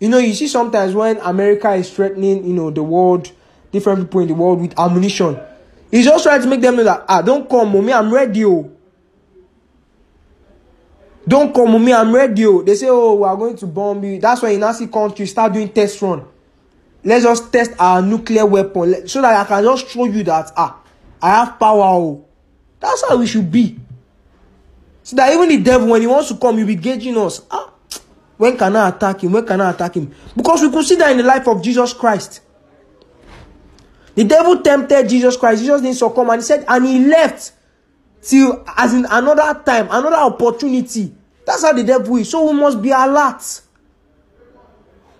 you 0.00 0.08
know 0.08 0.18
you 0.18 0.34
see 0.34 0.48
sometimes 0.48 0.94
when 0.94 1.16
america 1.18 1.70
is 1.72 1.90
threatening 1.94 2.44
you 2.44 2.52
know 2.52 2.70
the 2.70 2.82
world 2.82 3.30
different 3.70 4.00
people 4.00 4.20
in 4.20 4.28
the 4.28 4.34
world 4.34 4.60
with 4.60 4.76
ammunition 4.78 5.38
He's 5.94 6.06
just 6.06 6.24
trying 6.24 6.42
to 6.42 6.48
make 6.48 6.60
them 6.60 6.74
know 6.74 6.82
that, 6.82 7.04
ah, 7.08 7.22
don't 7.22 7.48
come, 7.48 7.72
mommy, 7.72 7.92
I'm 7.92 8.12
ready, 8.12 8.44
oh. 8.44 8.68
Don't 11.28 11.54
come, 11.54 11.70
mommy, 11.70 11.94
I'm 11.94 12.12
ready, 12.12 12.44
oh. 12.46 12.62
They 12.62 12.74
say, 12.74 12.88
oh, 12.88 13.14
we 13.14 13.22
are 13.22 13.36
going 13.36 13.56
to 13.58 13.66
bomb 13.68 14.02
you. 14.02 14.18
That's 14.18 14.42
why 14.42 14.50
in 14.50 14.58
Nazi 14.58 14.88
country, 14.88 15.24
start 15.26 15.52
doing 15.52 15.68
test 15.68 16.02
run. 16.02 16.26
Let's 17.04 17.22
just 17.22 17.52
test 17.52 17.74
our 17.78 18.02
nuclear 18.02 18.44
weapon 18.44 19.06
so 19.06 19.22
that 19.22 19.36
I 19.36 19.44
can 19.44 19.62
just 19.62 19.88
show 19.88 20.06
you 20.06 20.24
that, 20.24 20.50
ah, 20.56 20.80
I 21.22 21.28
have 21.30 21.60
power, 21.60 21.84
oh. 21.84 22.26
That's 22.80 23.08
how 23.08 23.16
we 23.16 23.28
should 23.28 23.52
be. 23.52 23.78
So 25.04 25.14
that 25.14 25.32
even 25.32 25.48
the 25.48 25.62
devil, 25.62 25.86
when 25.86 26.00
he 26.00 26.08
wants 26.08 26.26
to 26.30 26.36
come, 26.36 26.56
he'll 26.58 26.66
be 26.66 26.74
gauging 26.74 27.16
us. 27.18 27.40
Ah, 27.52 27.72
when 28.36 28.56
can 28.56 28.74
I 28.74 28.88
attack 28.88 29.22
him? 29.22 29.30
When 29.30 29.46
can 29.46 29.60
I 29.60 29.70
attack 29.70 29.94
him? 29.94 30.12
Because 30.36 30.60
we 30.60 30.72
could 30.72 30.84
see 30.84 30.96
that 30.96 31.12
in 31.12 31.18
the 31.18 31.22
life 31.22 31.46
of 31.46 31.62
Jesus 31.62 31.92
Christ. 31.92 32.40
The 34.14 34.24
devil 34.24 34.60
tempted 34.62 35.08
Jesus 35.08 35.36
Christ. 35.36 35.62
Jesus 35.62 35.80
didn't 35.80 35.96
succumb 35.96 36.30
and 36.30 36.40
he 36.40 36.44
said, 36.44 36.64
and 36.68 36.84
he 36.84 37.06
left 37.06 37.52
till 38.22 38.64
as 38.76 38.94
in 38.94 39.06
another 39.10 39.60
time, 39.64 39.88
another 39.90 40.16
opportunity. 40.16 41.14
That's 41.46 41.62
how 41.62 41.72
the 41.72 41.84
devil 41.84 42.16
is. 42.16 42.30
So 42.30 42.50
we 42.50 42.58
must 42.58 42.80
be 42.80 42.90
alert. 42.90 43.60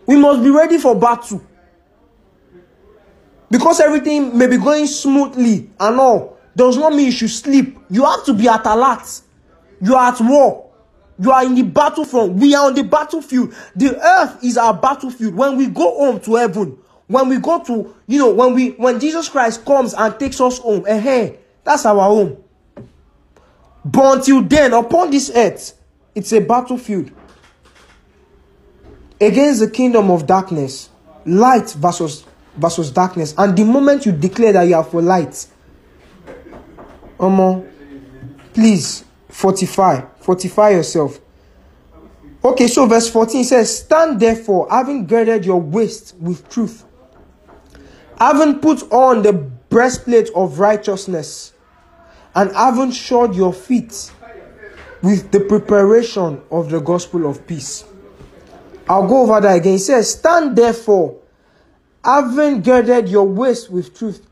We 0.07 0.16
must 0.16 0.42
be 0.42 0.51
ready 0.51 0.78
for 0.78 0.95
battle. 0.95 1.42
Because 3.51 3.80
everything 3.80 4.36
may 4.36 4.47
be 4.47 4.57
going 4.57 4.86
smoothly 4.86 5.70
and 5.78 6.01
all 6.01 6.38
does 6.57 6.76
not 6.76 6.92
mean 6.92 7.07
you 7.07 7.12
should 7.12 7.30
sleep. 7.30 7.78
You 7.90 8.05
have 8.05 8.24
to 8.24 8.34
be 8.34 8.49
at 8.49 8.64
alert. 8.66 9.20
You 9.80 9.95
are 9.97 10.12
at 10.12 10.20
war. 10.20 10.70
You 11.18 11.30
are 11.30 11.45
in 11.45 11.55
the 11.55 11.62
battlefront. 11.62 12.34
We 12.34 12.55
are 12.55 12.66
on 12.66 12.74
the 12.74 12.82
battlefield. 12.82 13.55
The 13.76 13.97
earth 13.97 14.42
is 14.42 14.57
our 14.57 14.74
battlefield. 14.74 15.34
When 15.34 15.57
we 15.57 15.68
go 15.68 15.97
home 15.97 16.20
to 16.20 16.34
heaven, 16.36 16.78
when 17.07 17.28
we 17.28 17.38
go 17.38 17.62
to, 17.64 17.94
you 18.07 18.18
know, 18.18 18.32
when 18.32 18.55
we 18.55 18.70
when 18.70 18.98
Jesus 18.98 19.28
Christ 19.28 19.64
comes 19.64 19.94
and 19.94 20.18
takes 20.18 20.40
us 20.40 20.59
home, 20.59 20.84
eh, 20.86 20.98
hey, 20.98 21.38
that's 21.62 21.84
our 21.86 22.02
home. 22.02 22.42
But 23.84 24.18
until 24.18 24.42
then, 24.42 24.72
upon 24.72 25.11
this 25.11 25.30
earth, 25.34 25.78
it's 26.14 26.32
a 26.32 26.40
battlefield 26.40 27.11
against 29.20 29.61
the 29.61 29.70
kingdom 29.70 30.11
of 30.11 30.26
darkness, 30.26 30.88
light 31.26 31.70
versus 31.72 32.24
versus 32.57 32.90
darkness. 32.90 33.34
And 33.36 33.57
the 33.57 33.64
moment 33.64 34.07
you 34.07 34.12
declare 34.12 34.52
that 34.52 34.62
you 34.62 34.74
are 34.74 34.84
for 34.84 35.02
light, 35.02 35.46
um, 37.20 37.66
please 38.52 39.05
fortify, 39.28 40.02
fortify 40.20 40.70
yourself. 40.70 41.20
Okay, 42.44 42.68
so 42.68 42.86
verse 42.86 43.09
14 43.09 43.42
says, 43.44 43.78
Stand 43.78 44.20
therefore, 44.20 44.68
having 44.70 45.07
girded 45.07 45.44
your 45.46 45.61
waist 45.61 46.14
with 46.20 46.48
truth, 46.50 46.84
having 48.18 48.60
put 48.60 48.82
on 48.92 49.22
the 49.22 49.32
breastplate 49.32 50.30
of 50.34 50.60
righteousness, 50.60 51.52
and 52.34 52.52
having 52.52 52.90
shod 52.90 53.34
your 53.34 53.52
feet 53.52 54.12
with 55.02 55.30
the 55.30 55.40
preparation 55.40 56.40
of 56.50 56.70
the 56.70 56.80
gospel 56.80 57.28
of 57.28 57.46
peace. 57.46 57.84
I'll 58.88 59.06
go 59.06 59.22
over 59.22 59.40
that 59.40 59.56
again. 59.56 59.74
It 59.74 59.80
says, 59.80 60.12
Stand 60.12 60.56
therefore, 60.56 61.20
having 62.04 62.62
girded 62.62 63.08
your 63.08 63.26
waist 63.26 63.70
with 63.70 63.96
truth, 63.96 64.26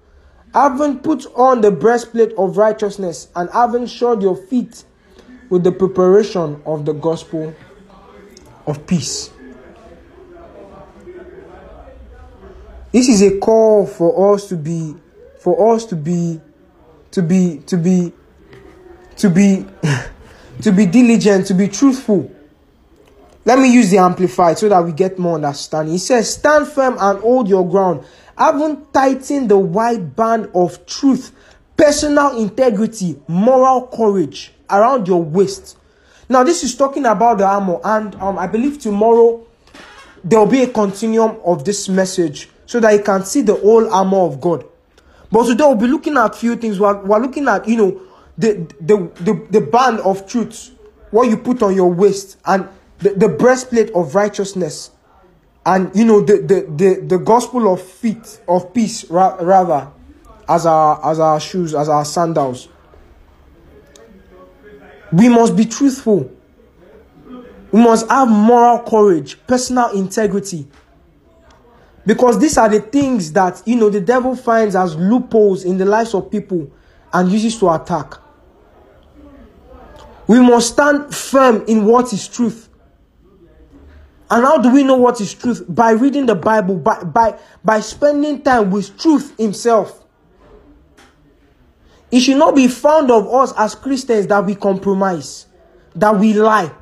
having 0.55 0.99
put 0.99 1.27
on 1.35 1.61
the 1.61 1.71
breastplate 1.71 2.33
of 2.35 2.57
righteousness, 2.57 3.29
and 3.35 3.49
having 3.51 3.87
shod 3.87 4.23
your 4.23 4.37
feet 4.37 4.85
with 5.49 5.65
the 5.65 5.73
preparation 5.73 6.63
of 6.65 6.85
the 6.85 6.93
gospel 6.93 7.55
of 8.67 8.87
peace. 8.87 9.32
This 12.93 13.09
is 13.09 13.23
a 13.23 13.39
call 13.39 13.87
for 13.87 14.35
us 14.35 14.49
to 14.51 14.57
be, 14.57 14.95
for 15.41 15.75
us 15.75 15.87
to 15.87 15.97
be, 15.97 16.39
to 17.13 17.23
be, 17.23 17.59
to 17.67 17.79
be, 17.79 18.13
to 19.17 19.31
be, 19.31 19.67
to 20.61 20.73
be 20.73 20.85
diligent, 20.85 21.47
to 21.47 21.55
be 21.55 21.69
truthful. 21.69 22.31
Let 23.47 23.59
me 23.59 23.73
use 23.73 23.91
the 23.91 23.97
amplified 23.97 24.59
so 24.59 24.69
that 24.69 24.85
we 24.85 24.93
get 24.93 25.19
more 25.19 25.37
understanding. 25.37 25.95
He 25.95 25.99
says, 25.99 26.35
Stand 26.35 26.69
firm 26.69 26.97
and 27.01 27.19
hold 27.21 27.49
your 27.49 27.67
ground, 27.69 28.05
having 28.37 28.85
tightened 28.93 29.49
the 29.51 29.59
white 29.59 30.15
band 30.15 30.51
of 30.55 30.85
truth, 30.85 31.33
personal 31.79 32.39
integrity, 32.39 33.19
moral 33.27 33.87
courage 33.87 34.53
around 34.69 35.09
your 35.09 35.23
waist. 35.23 35.79
Now, 36.29 36.45
this 36.45 36.63
is 36.63 36.77
talking 36.77 37.07
about 37.07 37.39
the 37.39 37.47
armor, 37.47 37.81
and 37.83 38.15
um, 38.17 38.39
I 38.39 38.47
believe 38.47 38.79
tomorrow 38.79 39.47
there 40.23 40.39
will 40.39 40.47
be 40.47 40.63
a 40.63 40.69
continuum 40.69 41.39
of 41.45 41.65
this 41.65 41.89
message 41.89 42.51
so 42.73 42.81
that 42.81 42.95
you 42.95 43.03
can 43.03 43.23
see 43.23 43.43
the 43.43 43.55
whole 43.55 43.93
armor 43.93 44.21
of 44.21 44.41
God. 44.41 44.65
But 45.31 45.45
today 45.45 45.63
we'll 45.63 45.75
be 45.75 45.89
looking 45.89 46.17
at 46.17 46.35
few 46.35 46.57
things. 46.57 46.81
We're, 46.81 46.99
we're 47.05 47.19
looking 47.19 47.47
at, 47.47 47.69
you 47.69 47.77
know, 47.77 48.01
the, 48.39 48.67
the, 48.81 49.11
the, 49.23 49.47
the 49.51 49.61
band 49.61 50.01
of 50.01 50.27
truth, 50.27 50.71
what 51.11 51.29
you 51.29 51.37
put 51.37 51.63
on 51.63 51.75
your 51.75 51.93
waist, 51.93 52.39
and 52.47 52.67
the, 53.01 53.11
the 53.11 53.29
breastplate 53.29 53.91
of 53.91 54.15
righteousness, 54.15 54.91
and, 55.67 55.95
you 55.95 56.07
know, 56.07 56.23
the, 56.23 56.39
the, 56.39 56.67
the, 56.75 57.07
the 57.07 57.19
gospel 57.19 57.71
of 57.71 57.83
feet, 57.83 58.41
of 58.49 58.73
peace, 58.73 59.05
ra- 59.11 59.37
rather, 59.39 59.91
as 60.49 60.65
our, 60.65 60.99
as 61.05 61.21
our 61.21 61.39
shoes, 61.41 61.75
as 61.75 61.91
our 61.91 62.07
sandals. 62.07 62.71
We 65.13 65.29
must 65.29 65.59
be 65.59 65.67
truthful. 65.67 66.33
We 67.71 67.83
must 67.83 68.09
have 68.09 68.31
moral 68.31 68.79
courage, 68.79 69.39
personal 69.47 69.91
integrity. 69.91 70.69
Because 72.05 72.39
these 72.39 72.59
are 72.59 72.69
the 72.69 72.81
things 72.81 73.33
that, 73.33 73.63
you 73.65 73.77
know, 73.77 73.89
the 73.89 74.01
devil 74.01 74.35
finds 74.35 74.75
as 74.75 74.97
loopholes 74.97 75.65
in 75.65 75.79
the 75.79 75.85
lives 75.85 76.15
of 76.15 76.31
people 76.31 76.71
and 77.13 77.31
uses 77.31 77.59
to 77.61 77.71
attack. 77.71 78.15
We 80.27 80.41
must 80.41 80.73
stand 80.73 81.15
firm 81.15 81.65
in 81.67 81.85
what 81.85 82.13
is 82.13 82.27
truth. 82.27 82.69
And 84.31 84.45
how 84.45 84.59
do 84.59 84.73
we 84.73 84.83
know 84.83 84.97
what 84.97 85.21
is 85.21 85.35
truth? 85.35 85.65
By 85.69 85.91
reading 85.91 86.27
the 86.27 86.35
Bible, 86.35 86.77
by, 86.77 87.05
by, 87.05 87.39
by 87.65 87.81
spending 87.81 88.43
time 88.43 88.71
with 88.71 88.99
truth 88.99 89.37
himself. 89.37 90.03
It 92.11 92.21
should 92.21 92.39
not 92.39 92.55
be 92.55 92.67
found 92.69 93.11
of 93.11 93.33
us 93.33 93.53
as 93.57 93.75
Christians 93.75 94.27
that 94.29 94.45
we 94.45 94.55
compromise, 94.55 95.47
that 95.95 96.19
we 96.19 96.35
lie. 96.35 96.73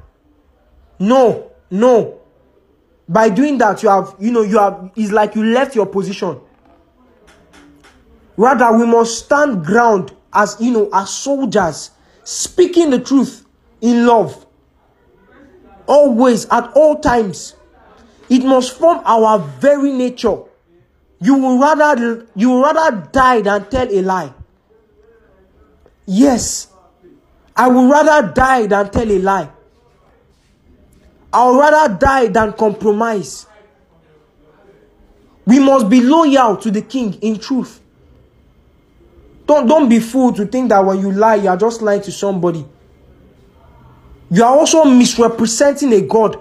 No, 0.99 1.51
no. 1.71 2.20
By 3.11 3.28
doing 3.28 3.58
that, 3.58 3.82
you 3.82 3.88
have, 3.88 4.14
you 4.20 4.30
know, 4.30 4.42
you 4.42 4.56
have, 4.58 4.92
it's 4.94 5.11
like 5.11 5.34
you 5.34 5.42
left 5.42 5.74
your 5.74 5.86
position. 5.86 6.38
Rather, 8.36 8.72
we 8.78 8.86
must 8.86 9.24
stand 9.24 9.64
ground 9.64 10.14
as, 10.32 10.56
you 10.61 10.70
know, 10.70 10.88
as 10.92 11.11
soldiers, 11.11 11.90
speaking 12.22 12.90
the 12.90 13.00
truth 13.00 13.44
in 13.80 14.06
love. 14.06 14.46
Always, 15.88 16.46
at 16.50 16.70
all 16.76 17.00
times. 17.00 17.56
It 18.28 18.44
must 18.44 18.78
form 18.78 19.00
our 19.04 19.40
very 19.40 19.90
nature. 19.92 20.38
You 21.20 21.34
will 21.34 21.58
rather, 21.58 22.28
you 22.36 22.50
will 22.50 22.62
rather 22.62 23.08
die 23.11 23.40
than 23.40 23.68
tell 23.68 23.90
a 23.90 24.02
lie. 24.02 24.32
Yes, 26.06 26.68
I 27.56 27.66
would 27.66 27.90
rather 27.90 28.32
die 28.32 28.68
than 28.68 28.88
tell 28.90 29.11
a 29.11 29.18
lie. 29.18 29.50
I 31.33 31.49
would 31.49 31.59
rather 31.59 31.95
die 31.95 32.26
than 32.28 32.53
compromise. 32.53 33.47
We 35.47 35.59
must 35.59 35.89
be 35.89 36.01
loyal 36.01 36.57
to 36.59 36.70
the 36.70 36.83
king 36.83 37.14
in 37.14 37.39
truth. 37.39 37.81
Don't, 39.47 39.66
don't 39.66 39.89
be 39.89 40.01
fooled 40.01 40.37
to 40.37 40.47
think 40.47 40.68
that 40.68 40.85
when 40.85 41.01
you 41.01 41.12
lie, 41.12 41.37
you 41.37 41.49
are 41.49 41.57
just 41.57 41.83
lying 41.83 42.03
to 42.03 42.12
somebody. 42.12 42.64
You 44.31 44.45
are 44.45 44.57
also 44.57 44.85
misrepresenting 44.85 45.93
a 45.93 46.03
God. 46.03 46.39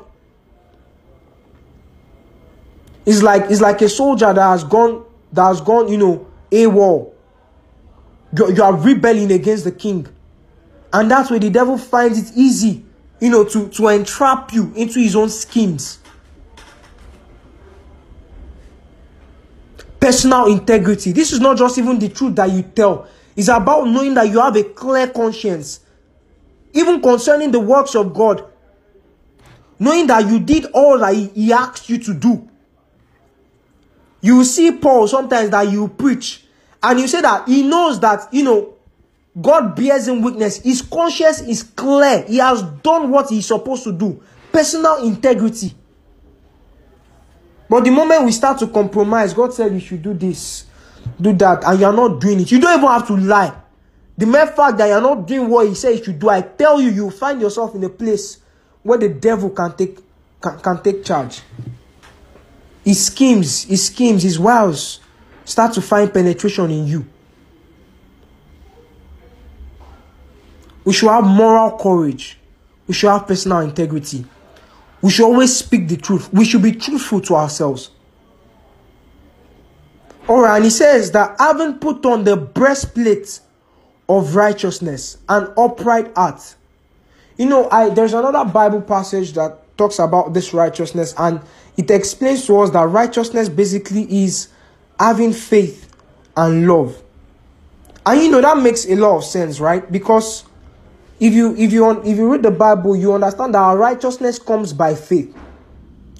It's 3.05 3.23
like 3.23 3.49
it's 3.49 3.61
like 3.61 3.81
a 3.81 3.89
soldier 3.89 4.31
that 4.31 4.41
has 4.41 4.63
gone 4.63 5.03
that 5.33 5.43
has 5.43 5.61
gone, 5.61 5.87
you 5.87 5.97
know, 5.97 6.27
a 6.51 6.67
war 6.67 7.11
you, 8.37 8.53
you 8.53 8.63
are 8.63 8.75
rebelling 8.75 9.31
against 9.31 9.63
the 9.63 9.71
king. 9.71 10.07
And 10.91 11.09
that's 11.09 11.29
where 11.29 11.39
the 11.39 11.49
devil 11.49 11.77
finds 11.77 12.17
it 12.31 12.35
easy, 12.35 12.83
you 13.19 13.29
know, 13.29 13.43
to, 13.43 13.67
to 13.69 13.87
entrap 13.89 14.53
you 14.53 14.71
into 14.75 14.99
his 14.99 15.15
own 15.15 15.29
schemes. 15.29 15.99
Personal 19.99 20.47
integrity. 20.47 21.11
This 21.11 21.31
is 21.33 21.39
not 21.39 21.57
just 21.57 21.77
even 21.77 21.99
the 21.99 22.09
truth 22.09 22.35
that 22.35 22.49
you 22.51 22.61
tell. 22.63 23.07
It's 23.35 23.49
about 23.49 23.87
knowing 23.87 24.13
that 24.13 24.29
you 24.29 24.39
have 24.39 24.55
a 24.55 24.63
clear 24.63 25.07
conscience. 25.07 25.81
Even 26.73 27.01
concerning 27.01 27.51
the 27.51 27.59
works 27.59 27.95
of 27.95 28.13
God. 28.13 28.45
Knowing 29.77 30.07
that 30.07 30.27
you 30.27 30.39
did 30.39 30.65
all 30.73 30.99
that 30.99 31.13
he, 31.13 31.27
he 31.29 31.53
asked 31.53 31.89
you 31.89 31.97
to 31.97 32.13
do. 32.13 32.49
You 34.21 34.43
see 34.43 34.71
Paul 34.71 35.07
sometimes 35.07 35.49
that 35.51 35.69
you 35.71 35.87
preach 35.87 36.45
and 36.81 36.99
you 36.99 37.07
say 37.07 37.21
that 37.21 37.47
he 37.47 37.63
knows 37.63 37.99
that, 37.99 38.33
you 38.33 38.43
know, 38.43 38.73
God 39.41 39.75
bears 39.75 40.07
in 40.07 40.21
witness. 40.21 40.57
His 40.57 40.81
conscience 40.81 41.41
is 41.41 41.63
clear. 41.63 42.23
He 42.23 42.37
has 42.37 42.61
done 42.61 43.09
what 43.09 43.29
he's 43.29 43.47
supposed 43.47 43.83
to 43.83 43.91
do. 43.91 44.21
Personal 44.51 45.03
integrity. 45.05 45.75
But 47.69 47.83
the 47.83 47.91
moment 47.91 48.25
we 48.25 48.31
start 48.31 48.57
to 48.59 48.67
compromise, 48.67 49.33
God 49.33 49.53
said 49.53 49.71
you 49.73 49.79
should 49.79 50.01
do 50.01 50.13
this. 50.13 50.65
do 51.19 51.33
that, 51.33 51.63
and 51.63 51.79
you're 51.79 51.93
not 51.93 52.19
doing 52.19 52.39
it. 52.41 52.51
You 52.51 52.59
don't 52.59 52.77
even 52.77 52.89
have 52.89 53.07
to 53.07 53.15
lie. 53.15 53.53
The 54.17 54.25
mere 54.25 54.47
fact 54.47 54.77
that 54.77 54.87
you're 54.87 55.01
not 55.01 55.27
doing 55.27 55.49
what 55.49 55.67
he 55.67 55.75
says 55.75 55.99
you 55.99 56.05
should 56.05 56.19
do, 56.19 56.29
I 56.29 56.41
tell 56.41 56.81
you, 56.81 56.89
you 56.89 57.09
find 57.09 57.39
yourself 57.39 57.75
in 57.75 57.83
a 57.83 57.89
place 57.89 58.39
where 58.83 58.97
the 58.97 59.09
devil 59.09 59.49
can 59.49 59.75
take 59.75 59.99
can, 60.41 60.59
can 60.59 60.81
take 60.81 61.03
charge. 61.03 61.41
His 62.83 63.05
schemes, 63.05 63.63
his 63.63 63.85
schemes, 63.87 64.23
his 64.23 64.39
wiles 64.39 64.99
start 65.45 65.73
to 65.73 65.81
find 65.81 66.13
penetration 66.13 66.71
in 66.71 66.87
you. 66.87 67.05
We 70.85 70.93
should 70.93 71.09
have 71.09 71.23
moral 71.23 71.77
courage. 71.77 72.37
We 72.87 72.93
should 72.93 73.09
have 73.09 73.27
personal 73.27 73.59
integrity. 73.59 74.25
We 75.01 75.11
should 75.11 75.25
always 75.25 75.55
speak 75.55 75.87
the 75.87 75.97
truth. 75.97 76.31
We 76.33 76.45
should 76.45 76.61
be 76.63 76.73
truthful 76.73 77.21
to 77.21 77.35
ourselves. 77.35 77.91
Alright, 80.27 80.57
and 80.57 80.63
he 80.63 80.69
says 80.69 81.11
that 81.11 81.35
having 81.39 81.79
put 81.79 82.05
on 82.05 82.23
the 82.23 82.37
breastplate 82.37 83.39
of 84.09 84.35
righteousness 84.35 85.17
and 85.29 85.53
upright 85.55 86.13
heart. 86.15 86.55
You 87.37 87.45
know, 87.45 87.69
I 87.69 87.89
there's 87.89 88.13
another 88.13 88.43
Bible 88.51 88.81
passage 88.81 89.33
that 89.33 89.77
talks 89.77 89.99
about 89.99 90.33
this 90.33 90.53
righteousness, 90.53 91.13
and 91.17 91.39
it 91.77 91.89
explains 91.89 92.45
to 92.47 92.59
us 92.59 92.71
that 92.71 92.89
righteousness 92.89 93.47
basically 93.47 94.23
is 94.23 94.49
having 94.99 95.31
faith 95.31 95.95
and 96.35 96.67
love. 96.67 97.01
And 98.05 98.21
you 98.21 98.31
know 98.31 98.41
that 98.41 98.57
makes 98.57 98.85
a 98.87 98.95
lot 98.95 99.17
of 99.17 99.23
sense, 99.23 99.59
right? 99.59 99.89
Because 99.89 100.43
if 101.19 101.33
you 101.33 101.55
if 101.55 101.73
you 101.73 101.89
if 102.01 102.17
you 102.17 102.31
read 102.31 102.43
the 102.43 102.51
Bible, 102.51 102.95
you 102.95 103.13
understand 103.13 103.53
that 103.53 103.59
our 103.59 103.77
righteousness 103.77 104.39
comes 104.39 104.71
by 104.71 104.95
faith. 104.95 105.35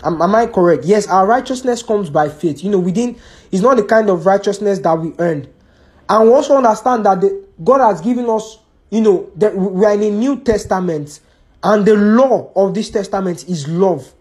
Am, 0.04 0.22
am 0.22 0.36
I 0.36 0.46
correct? 0.46 0.86
Yes, 0.86 1.08
our 1.08 1.26
righteousness 1.26 1.82
comes 1.84 2.10
by 2.10 2.30
faith. 2.30 2.64
You 2.64 2.72
know, 2.72 2.80
we 2.80 2.92
didn't. 2.92 3.18
It's 3.52 3.62
not 3.62 3.78
the 3.78 3.84
kind 3.84 4.10
of 4.10 4.26
righteousness 4.26 4.80
that 4.80 5.00
we 5.00 5.14
earned, 5.20 5.48
and 6.10 6.28
we 6.28 6.34
also 6.34 6.58
understand 6.58 7.06
that 7.06 7.22
the, 7.22 7.46
God 7.64 7.82
has 7.82 8.02
given 8.02 8.30
us. 8.30 8.60
You 8.92 9.02
know, 9.02 9.32
that 9.36 9.56
we 9.56 9.86
are 9.86 9.94
in 9.94 10.02
a 10.02 10.10
New 10.10 10.40
Testament, 10.40 11.20
and 11.64 11.86
the 11.86 11.96
law 11.96 12.52
of 12.56 12.74
this 12.74 12.90
testament 12.90 13.48
is 13.48 13.68
love. 13.68 14.12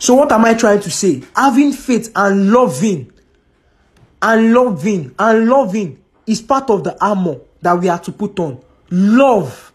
So, 0.00 0.14
what 0.14 0.32
am 0.32 0.44
I 0.44 0.54
trying 0.54 0.80
to 0.80 0.90
say? 0.90 1.22
Having 1.36 1.72
faith 1.72 2.10
and 2.16 2.50
loving, 2.50 3.12
and 4.20 4.52
loving, 4.52 5.14
and 5.18 5.46
loving 5.46 6.02
is 6.26 6.42
part 6.42 6.68
of 6.70 6.82
the 6.84 7.02
armor 7.02 7.38
that 7.64 7.80
we 7.80 7.88
are 7.88 7.98
to 7.98 8.12
put 8.12 8.38
on. 8.38 8.62
Love, 8.90 9.72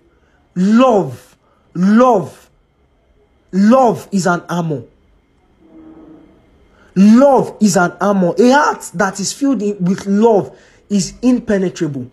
love, 0.56 1.36
love. 1.74 2.50
Love 3.52 4.08
is 4.12 4.28
an 4.28 4.44
armor. 4.48 4.84
Love 6.96 7.58
is 7.60 7.76
an 7.78 7.92
armor. 8.00 8.34
A 8.38 8.52
heart 8.52 8.92
that 8.94 9.20
is 9.20 9.34
filled 9.34 9.62
with 9.62 10.06
love 10.06 10.56
is 10.88 11.16
impenetrable. 11.24 12.12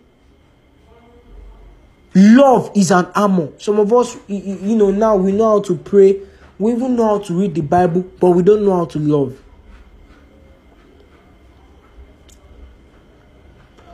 Love 2.15 2.71
is 2.75 2.89
an 2.89 3.05
armor. 3.13 3.49
Some 3.59 3.79
of 3.79 3.93
us, 3.93 4.17
you 4.27 4.75
know, 4.75 4.89
now 4.89 5.15
we 5.15 5.31
know 5.31 5.51
how 5.51 5.61
to 5.61 5.75
pray. 5.75 6.19
We 6.57 6.71
even 6.71 6.95
know 6.95 7.05
how 7.05 7.19
to 7.19 7.39
read 7.39 7.53
the 7.53 7.61
Bible, 7.61 8.03
but 8.19 8.31
we 8.31 8.41
don't 8.41 8.65
know 8.65 8.77
how 8.77 8.85
to 8.85 8.99
love. 8.99 9.39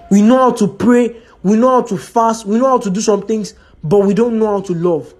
We 0.09 0.21
know 0.21 0.37
how 0.37 0.51
to 0.51 0.67
pray, 0.67 1.22
we 1.43 1.57
know 1.57 1.69
how 1.69 1.81
to 1.83 1.97
fast, 1.97 2.45
we 2.45 2.57
know 2.57 2.69
how 2.69 2.77
to 2.79 2.89
do 2.89 3.01
some 3.01 3.27
things, 3.27 3.53
but 3.83 3.99
we 3.99 4.13
don't 4.13 4.39
know 4.39 4.47
how 4.47 4.61
to 4.61 4.73
love. 4.73 5.13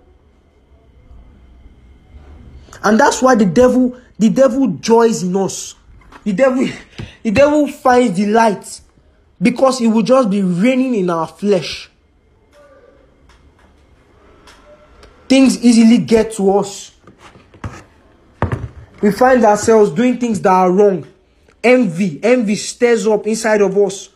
And 2.83 2.99
that's 2.99 3.21
why 3.21 3.35
the 3.35 3.45
devil, 3.45 3.97
the 4.17 4.29
devil 4.29 4.67
joys 4.67 5.23
in 5.23 5.35
us. 5.35 5.75
The 6.23 6.33
devil, 6.33 6.67
the 7.21 7.31
devil 7.31 7.67
finds 7.67 8.17
delight 8.17 8.81
because 9.41 9.81
it 9.81 9.87
will 9.87 10.03
just 10.03 10.29
be 10.29 10.41
raining 10.41 10.95
in 10.95 11.09
our 11.09 11.27
flesh. 11.27 11.89
Things 15.27 15.63
easily 15.63 15.97
get 15.97 16.33
to 16.33 16.51
us. 16.57 16.91
We 19.01 19.11
find 19.11 19.43
ourselves 19.43 19.91
doing 19.91 20.17
things 20.17 20.39
that 20.41 20.51
are 20.51 20.71
wrong. 20.71 21.05
Envy, 21.61 22.21
envy 22.23 22.55
stirs 22.55 23.07
up 23.07 23.27
inside 23.27 23.61
of 23.61 23.77
us. 23.77 24.09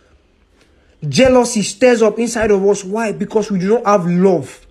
Jealousy 1.07 1.61
stirs 1.61 2.01
up 2.01 2.17
inside 2.19 2.51
of 2.51 2.65
us. 2.65 2.83
Why? 2.83 3.11
Because 3.11 3.51
we 3.51 3.59
do 3.59 3.69
not 3.69 3.85
have 3.85 4.07
love. 4.07 4.65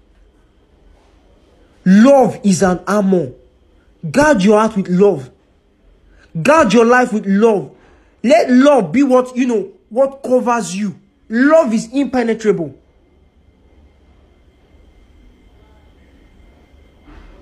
Love 1.85 2.41
is 2.45 2.62
an 2.62 2.81
armor. 2.87 3.33
Guard 4.11 4.43
your 4.43 4.59
heart 4.59 4.77
with 4.77 4.89
love. 4.89 5.31
Guard 6.43 6.72
your 6.72 6.85
life 6.85 7.12
with 7.12 7.27
love. 7.27 7.74
Let 8.22 8.51
love 8.51 8.91
be 8.93 9.03
what, 9.03 9.37
you 9.37 9.47
know, 9.47 9.72
what 9.89 10.22
covers 10.22 10.74
you. 10.74 10.99
Love 11.29 11.72
is 11.72 11.89
impenetrable. 11.93 12.77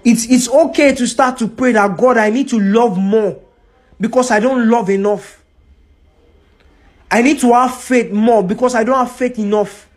It's, 0.05 0.27
it's 0.31 0.49
okay 0.49 0.95
to 0.95 1.07
start 1.07 1.39
to 1.39 1.49
pray 1.49 1.73
that 1.73 1.97
God, 1.97 2.19
I 2.19 2.29
need 2.29 2.49
to 2.51 2.61
love 2.61 2.99
more 2.99 3.41
because 3.99 4.31
I 4.31 4.41
don't 4.41 4.69
love 4.69 4.91
enough. 4.91 5.43
I 7.15 7.23
need 7.23 7.39
to 7.43 7.53
have 7.53 7.81
faith 7.81 8.11
more 8.11 8.43
because 8.43 8.75
I 8.75 8.83
don't 8.83 8.97
have 8.97 9.13
faith 9.15 9.39
enough. 9.39 9.89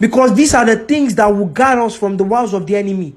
Because 0.00 0.34
these 0.34 0.54
are 0.54 0.64
the 0.64 0.86
things 0.86 1.14
that 1.16 1.26
will 1.26 1.44
guard 1.44 1.80
us 1.80 1.94
from 1.94 2.16
the 2.16 2.24
wiles 2.24 2.54
of 2.54 2.66
the 2.66 2.76
enemy. 2.76 3.14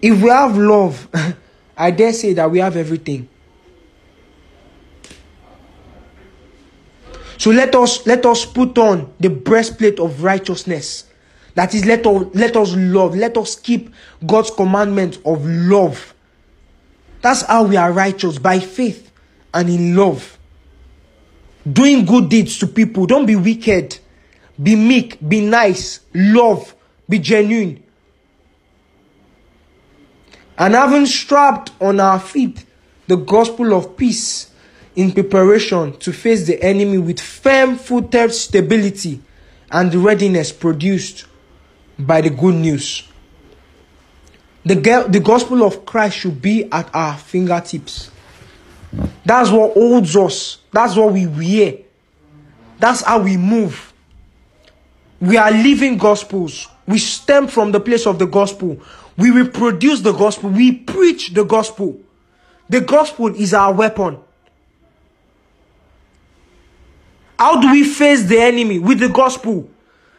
If 0.00 0.22
we 0.22 0.28
have 0.28 0.56
love, 0.56 1.08
I 1.76 1.90
dare 1.90 2.12
say 2.12 2.32
that 2.34 2.48
we 2.48 2.60
have 2.60 2.76
everything. 2.76 3.28
So 7.38 7.50
let 7.50 7.74
us 7.74 8.06
let 8.06 8.24
us 8.24 8.44
put 8.44 8.78
on 8.78 9.12
the 9.18 9.30
breastplate 9.30 9.98
of 9.98 10.22
righteousness. 10.22 11.06
That 11.56 11.74
is, 11.74 11.84
let 11.86 12.06
us 12.06 12.24
let 12.34 12.56
us 12.56 12.76
love. 12.76 13.16
Let 13.16 13.36
us 13.36 13.56
keep 13.56 13.92
God's 14.24 14.52
commandment 14.52 15.18
of 15.24 15.44
love. 15.44 16.11
That's 17.22 17.42
how 17.42 17.64
we 17.64 17.76
are 17.76 17.92
righteous 17.92 18.38
by 18.38 18.58
faith 18.58 19.10
and 19.54 19.70
in 19.70 19.96
love. 19.96 20.38
Doing 21.70 22.04
good 22.04 22.28
deeds 22.28 22.58
to 22.58 22.66
people. 22.66 23.06
Don't 23.06 23.26
be 23.26 23.36
wicked. 23.36 23.98
Be 24.60 24.74
meek. 24.74 25.16
Be 25.26 25.40
nice. 25.40 26.00
Love. 26.12 26.74
Be 27.08 27.20
genuine. 27.20 27.82
And 30.58 30.74
having 30.74 31.06
strapped 31.06 31.70
on 31.80 32.00
our 32.00 32.20
feet 32.20 32.64
the 33.06 33.16
gospel 33.16 33.72
of 33.74 33.96
peace 33.96 34.50
in 34.96 35.12
preparation 35.12 35.96
to 35.98 36.12
face 36.12 36.46
the 36.46 36.62
enemy 36.62 36.98
with 36.98 37.20
firm 37.20 37.76
footed 37.76 38.32
stability 38.32 39.20
and 39.70 39.94
readiness 39.94 40.52
produced 40.52 41.26
by 41.98 42.20
the 42.20 42.30
good 42.30 42.54
news. 42.54 43.08
The, 44.64 45.06
the 45.08 45.20
gospel 45.20 45.64
of 45.64 45.84
Christ 45.84 46.18
should 46.18 46.40
be 46.40 46.70
at 46.70 46.88
our 46.94 47.16
fingertips. 47.16 48.10
That's 49.24 49.50
what 49.50 49.74
holds 49.74 50.16
us. 50.16 50.58
That's 50.70 50.94
what 50.96 51.12
we 51.12 51.26
wear. 51.26 51.78
That's 52.78 53.02
how 53.02 53.22
we 53.22 53.36
move. 53.36 53.92
We 55.20 55.36
are 55.36 55.50
living 55.50 55.98
gospels. 55.98 56.68
We 56.86 56.98
stem 56.98 57.48
from 57.48 57.72
the 57.72 57.80
place 57.80 58.06
of 58.06 58.18
the 58.18 58.26
gospel. 58.26 58.80
We 59.16 59.30
reproduce 59.30 60.00
the 60.00 60.12
gospel. 60.12 60.50
We 60.50 60.72
preach 60.72 61.30
the 61.30 61.44
gospel. 61.44 62.00
The 62.68 62.80
gospel 62.80 63.28
is 63.34 63.54
our 63.54 63.72
weapon. 63.72 64.18
How 67.38 67.60
do 67.60 67.70
we 67.72 67.84
face 67.84 68.24
the 68.24 68.38
enemy 68.40 68.78
with 68.78 69.00
the 69.00 69.08
gospel? 69.08 69.68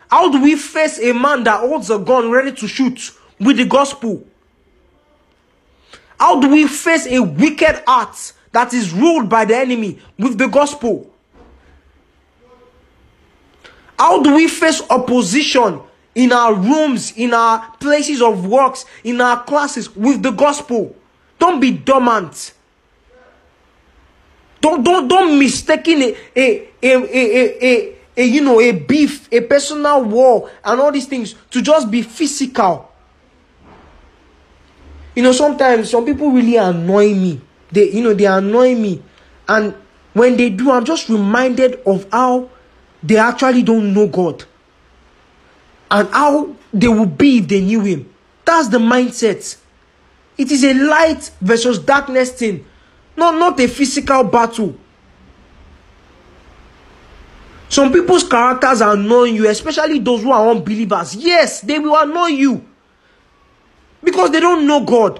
How 0.10 0.30
do 0.30 0.42
we 0.42 0.56
face 0.56 1.00
a 1.00 1.14
man 1.14 1.44
that 1.46 1.62
holds 1.62 1.90
a 1.90 1.98
gun 1.98 2.30
ready 2.30 2.52
to 2.52 2.68
shoot 2.68 3.12
with 3.40 3.58
the 3.58 3.66
gospel? 3.66 4.26
How 6.24 6.40
do 6.40 6.48
we 6.48 6.70
face 6.70 7.06
a 7.06 7.20
wicked 7.22 7.84
heart 7.86 8.32
that 8.54 8.74
is 8.74 8.94
ruled 8.94 9.28
by 9.28 9.44
the 9.44 9.58
enemy 9.58 10.00
with 10.18 10.38
the 10.38 10.48
gospel? 10.48 11.14
How 14.00 14.24
do 14.24 14.34
we 14.34 14.48
face 14.48 14.82
opposition 14.90 15.82
in 16.16 16.32
our 16.32 16.54
rooms, 16.54 17.12
in 17.18 17.34
our 17.34 17.70
places 17.78 18.22
of 18.22 18.48
works, 18.48 18.86
in 19.04 19.20
our 19.20 19.44
classes 19.44 19.94
with 19.98 20.24
the 20.24 20.32
gospel? 20.32 20.96
Don't 21.40 21.60
be 21.60 21.72
dormant. 21.72 22.54
Don't 24.62 24.82
don't 24.82 25.10
don't 25.10 25.38
mistaking 25.38 26.02
a 26.04 26.16
a 26.38 26.70
a 26.82 26.96
a, 27.04 27.66
a, 27.66 27.96
a 28.16 28.24
you 28.24 28.40
know 28.40 28.62
a 28.62 28.72
beef, 28.72 29.28
a 29.30 29.42
personal 29.42 30.02
war, 30.06 30.50
and 30.64 30.80
all 30.80 30.94
these 30.94 31.06
things 31.06 31.36
to 31.52 31.62
just 31.62 31.92
be 31.92 32.02
physical. 32.02 32.93
You 35.16 35.24
know, 35.24 35.32
sometimes 35.32 35.90
some 35.90 36.06
people 36.06 36.32
really 36.32 36.58
annoy 36.58 37.14
me. 37.14 37.42
They, 37.72 37.92
you 37.92 38.04
know, 38.04 38.14
they 38.14 38.26
annoy 38.26 38.76
me. 38.76 39.02
And 39.48 39.76
when 40.14 40.38
they 40.38 40.50
do, 40.50 40.72
I'm 40.72 40.86
just 40.86 41.10
reminded 41.10 41.82
of 41.86 42.08
how 42.12 42.50
they 43.02 43.18
actually 43.18 43.64
don't 43.64 43.94
know 43.94 44.08
God. 44.08 44.44
And 45.92 46.08
how 46.10 46.56
they 46.74 46.88
would 46.88 47.18
be 47.18 47.40
if 47.40 47.48
they 47.48 47.62
knew 47.62 47.82
Him. 47.82 48.12
That's 48.46 48.70
the 48.70 48.80
mindset. 48.80 49.58
It 50.38 50.52
is 50.52 50.64
a 50.64 50.74
light 50.74 51.30
versus 51.42 51.78
darkness 51.78 52.32
thing, 52.32 52.66
not, 53.16 53.36
not 53.36 53.60
a 53.60 53.68
physical 53.68 54.24
battle. 54.24 54.76
Some 57.70 57.92
people's 57.92 58.28
characters 58.28 58.82
annoying 58.82 59.36
you, 59.36 59.48
especially 59.48 60.00
those 60.00 60.24
who 60.24 60.32
are 60.32 60.50
unbelievers. 60.50 61.16
Yes, 61.16 61.62
they 61.62 61.78
will 61.78 61.96
annoy 61.96 62.28
you 62.28 62.66
because 64.14 64.30
they 64.30 64.40
don't 64.40 64.68
know 64.68 64.86
God. 64.86 65.20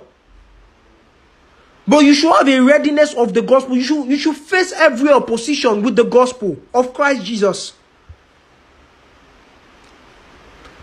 But 1.88 2.06
you 2.06 2.14
should 2.14 2.32
have 2.32 2.48
a 2.48 2.60
readiness 2.60 3.16
of 3.16 3.34
the 3.34 3.42
gospel. 3.42 3.76
You 3.76 3.82
should, 3.82 4.06
you 4.06 4.18
should 4.18 4.38
face 4.38 4.72
every 4.72 5.10
opposition 5.10 5.82
with 5.82 5.96
the 5.96 6.04
gospel 6.04 6.58
of 6.76 6.94
Christ 6.94 7.26
Jesus. 7.26 7.74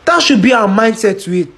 That 0.04 0.20
should 0.20 0.42
be 0.42 0.52
our 0.52 0.66
mindset 0.66 1.22
to 1.22 1.32
it. 1.32 1.48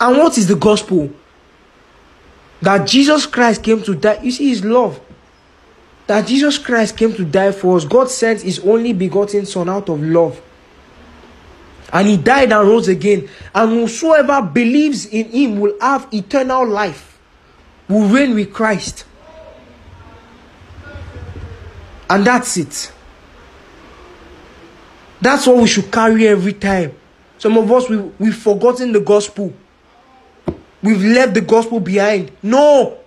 And 0.00 0.16
what 0.16 0.38
is 0.38 0.46
the 0.46 0.54
gospel? 0.54 1.10
That 2.62 2.86
Jesus 2.86 3.26
Christ 3.26 3.64
came 3.64 3.82
to 3.82 3.94
die. 3.96 4.20
You 4.22 4.30
see, 4.30 4.50
his 4.50 4.64
love. 4.64 5.00
That 6.06 6.26
Jesus 6.26 6.58
Christ 6.58 6.96
came 6.96 7.12
to 7.14 7.24
die 7.24 7.52
for 7.52 7.76
us. 7.76 7.84
God 7.84 8.08
sent 8.10 8.42
his 8.42 8.60
only 8.60 8.92
begotten 8.92 9.44
Son 9.44 9.68
out 9.68 9.88
of 9.88 10.00
love. 10.00 10.40
And 11.92 12.08
he 12.08 12.16
died 12.16 12.52
and 12.52 12.68
rose 12.68 12.88
again. 12.88 13.28
And 13.54 13.70
whosoever 13.70 14.42
believes 14.42 15.06
in 15.06 15.30
him 15.30 15.60
will 15.60 15.76
have 15.80 16.08
eternal 16.12 16.66
life, 16.66 17.18
will 17.88 18.08
reign 18.08 18.34
with 18.34 18.52
Christ. 18.52 19.04
And 22.08 22.24
that's 22.24 22.56
it. 22.56 22.92
That's 25.20 25.46
what 25.46 25.56
we 25.56 25.66
should 25.66 25.90
carry 25.90 26.28
every 26.28 26.52
time. 26.52 26.94
Some 27.38 27.56
of 27.58 27.70
us, 27.72 27.88
we, 27.88 27.96
we've 27.96 28.36
forgotten 28.36 28.92
the 28.92 29.00
gospel. 29.00 29.52
We've 30.82 31.02
left 31.02 31.34
the 31.34 31.40
gospel 31.40 31.80
behind. 31.80 32.30
No. 32.42 32.98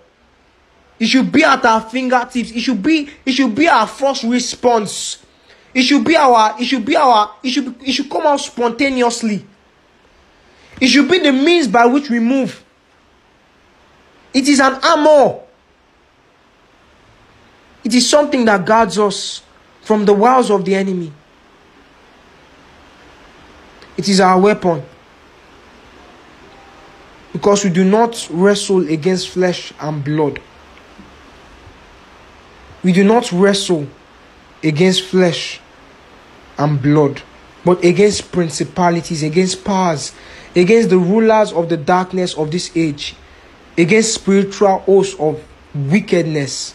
It 1.00 1.06
should 1.06 1.32
be 1.32 1.42
at 1.42 1.64
our 1.64 1.80
fingertips. 1.80 2.50
It 2.50 2.60
should 2.60 2.82
be, 2.82 3.08
it 3.24 3.32
should 3.32 3.54
be 3.54 3.66
our 3.66 3.86
first 3.86 4.22
response. 4.22 5.24
It 5.72 5.82
should 5.82 6.04
be 6.04 6.14
our, 6.14 6.54
it 6.60 6.66
should 6.66 6.84
be 6.84 6.94
our, 6.94 7.34
it 7.42 7.50
should, 7.50 7.74
it 7.82 7.92
should 7.92 8.10
come 8.10 8.26
out 8.26 8.36
spontaneously. 8.38 9.46
It 10.78 10.88
should 10.88 11.08
be 11.10 11.18
the 11.18 11.32
means 11.32 11.68
by 11.68 11.86
which 11.86 12.10
we 12.10 12.20
move. 12.20 12.62
It 14.34 14.46
is 14.46 14.60
an 14.60 14.74
armor. 14.84 15.40
It 17.82 17.94
is 17.94 18.08
something 18.08 18.44
that 18.44 18.66
guards 18.66 18.98
us 18.98 19.42
from 19.80 20.04
the 20.04 20.12
wiles 20.12 20.50
of 20.50 20.66
the 20.66 20.74
enemy. 20.74 21.12
It 23.96 24.06
is 24.06 24.20
our 24.20 24.38
weapon. 24.38 24.82
Because 27.32 27.64
we 27.64 27.70
do 27.70 27.84
not 27.84 28.28
wrestle 28.30 28.86
against 28.86 29.30
flesh 29.30 29.72
and 29.80 30.04
blood. 30.04 30.40
We 32.82 32.92
do 32.92 33.04
not 33.04 33.30
wrestle 33.32 33.86
against 34.62 35.04
flesh 35.04 35.60
and 36.58 36.80
blood, 36.80 37.22
but 37.64 37.84
against 37.84 38.32
principalities, 38.32 39.22
against 39.22 39.64
powers, 39.64 40.12
against 40.56 40.90
the 40.90 40.98
rulers 40.98 41.52
of 41.52 41.68
the 41.68 41.76
darkness 41.76 42.34
of 42.34 42.50
this 42.50 42.74
age, 42.76 43.14
against 43.76 44.14
spiritual 44.14 44.78
hosts 44.80 45.18
of 45.18 45.42
wickedness 45.74 46.74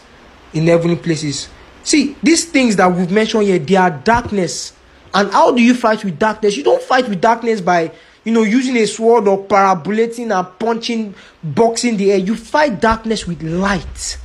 in 0.52 0.66
heavenly 0.66 0.96
places. 0.96 1.48
See, 1.82 2.16
these 2.22 2.44
things 2.46 2.76
that 2.76 2.92
we've 2.92 3.10
mentioned 3.10 3.44
here, 3.44 3.58
they 3.58 3.76
are 3.76 3.90
darkness. 3.90 4.72
And 5.14 5.30
how 5.30 5.52
do 5.52 5.62
you 5.62 5.74
fight 5.74 6.04
with 6.04 6.18
darkness? 6.18 6.56
You 6.56 6.64
don't 6.64 6.82
fight 6.82 7.08
with 7.08 7.20
darkness 7.20 7.60
by, 7.60 7.92
you 8.24 8.32
know, 8.32 8.42
using 8.42 8.76
a 8.76 8.86
sword 8.86 9.28
or 9.28 9.44
parabolating 9.44 10.36
and 10.36 10.58
punching, 10.58 11.14
boxing 11.42 11.96
the 11.96 12.12
air. 12.12 12.18
You 12.18 12.34
fight 12.34 12.80
darkness 12.80 13.26
with 13.26 13.42
light. 13.42 14.18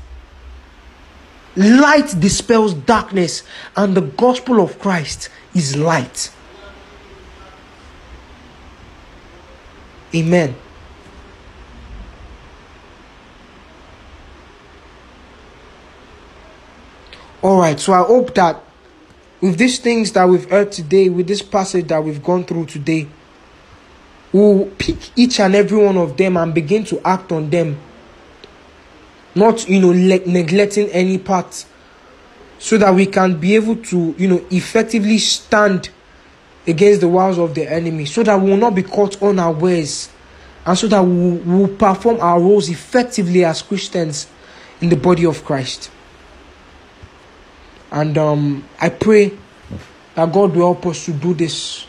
Light 1.56 2.18
dispels 2.20 2.74
darkness, 2.74 3.43
and 3.76 3.95
the 3.95 4.02
gospel 4.02 4.62
of 4.62 4.80
Christ 4.80 5.30
is 5.54 5.76
light. 5.76 6.32
Amen. 10.16 10.56
All 17.41 17.60
right, 17.60 17.80
so 17.80 17.93
I 17.93 18.04
hope 18.06 18.36
that 18.36 18.64
with 19.41 19.58
these 19.58 19.80
things 19.80 20.12
that 20.12 20.30
we've 20.30 20.49
heard 20.49 20.72
today, 20.72 21.10
with 21.10 21.28
this 21.28 21.41
passage 21.41 21.88
that 21.88 22.04
we've 22.04 22.24
gone 22.24 22.43
through 22.43 22.68
today, 22.68 23.08
we'll 24.32 24.68
pick 24.78 24.97
each 25.18 25.39
and 25.39 25.56
every 25.56 25.84
one 25.84 25.97
of 25.97 26.16
them 26.16 26.38
and 26.38 26.54
begin 26.54 26.86
to 26.86 27.02
act 27.06 27.32
on 27.32 27.49
them 27.49 27.78
not 29.36 29.68
you 29.68 29.80
know 29.80 29.90
le- 29.90 30.26
neglecting 30.26 30.88
any 30.90 31.18
part 31.18 31.66
so 32.60 32.78
that 32.78 32.94
we 32.94 33.06
can 33.06 33.40
be 33.40 33.56
able 33.56 33.76
to 33.76 34.14
you 34.18 34.28
know 34.28 34.46
effectively 34.52 35.18
stand 35.18 35.90
against 36.68 37.02
the 37.02 37.08
wiles 37.08 37.40
of 37.40 37.56
the 37.56 37.70
enemy 37.70 38.06
so 38.06 38.24
that 38.24 38.40
we 38.40 38.52
will 38.52 38.58
not 38.58 38.76
be 38.76 38.84
caught 38.84 39.22
unawares 39.22 40.10
and 40.66 40.78
so 40.78 40.88
that 40.88 41.02
we 41.02 41.38
will 41.38 41.68
perform 41.68 42.20
our 42.20 42.40
roles 42.40 42.70
effectively 42.70 43.44
as 43.44 43.62
christians 43.62 44.28
in 44.80 44.90
the 44.90 44.96
body 44.96 45.26
of 45.26 45.44
christ. 45.46 45.92
And 47.92 48.18
um, 48.18 48.64
i 48.80 48.90
pray 48.90 49.32
that 50.16 50.32
god 50.32 50.56
will 50.56 50.74
help 50.74 50.86
us 50.86 51.06
to 51.06 51.14
do 51.14 51.34
this 51.34 51.86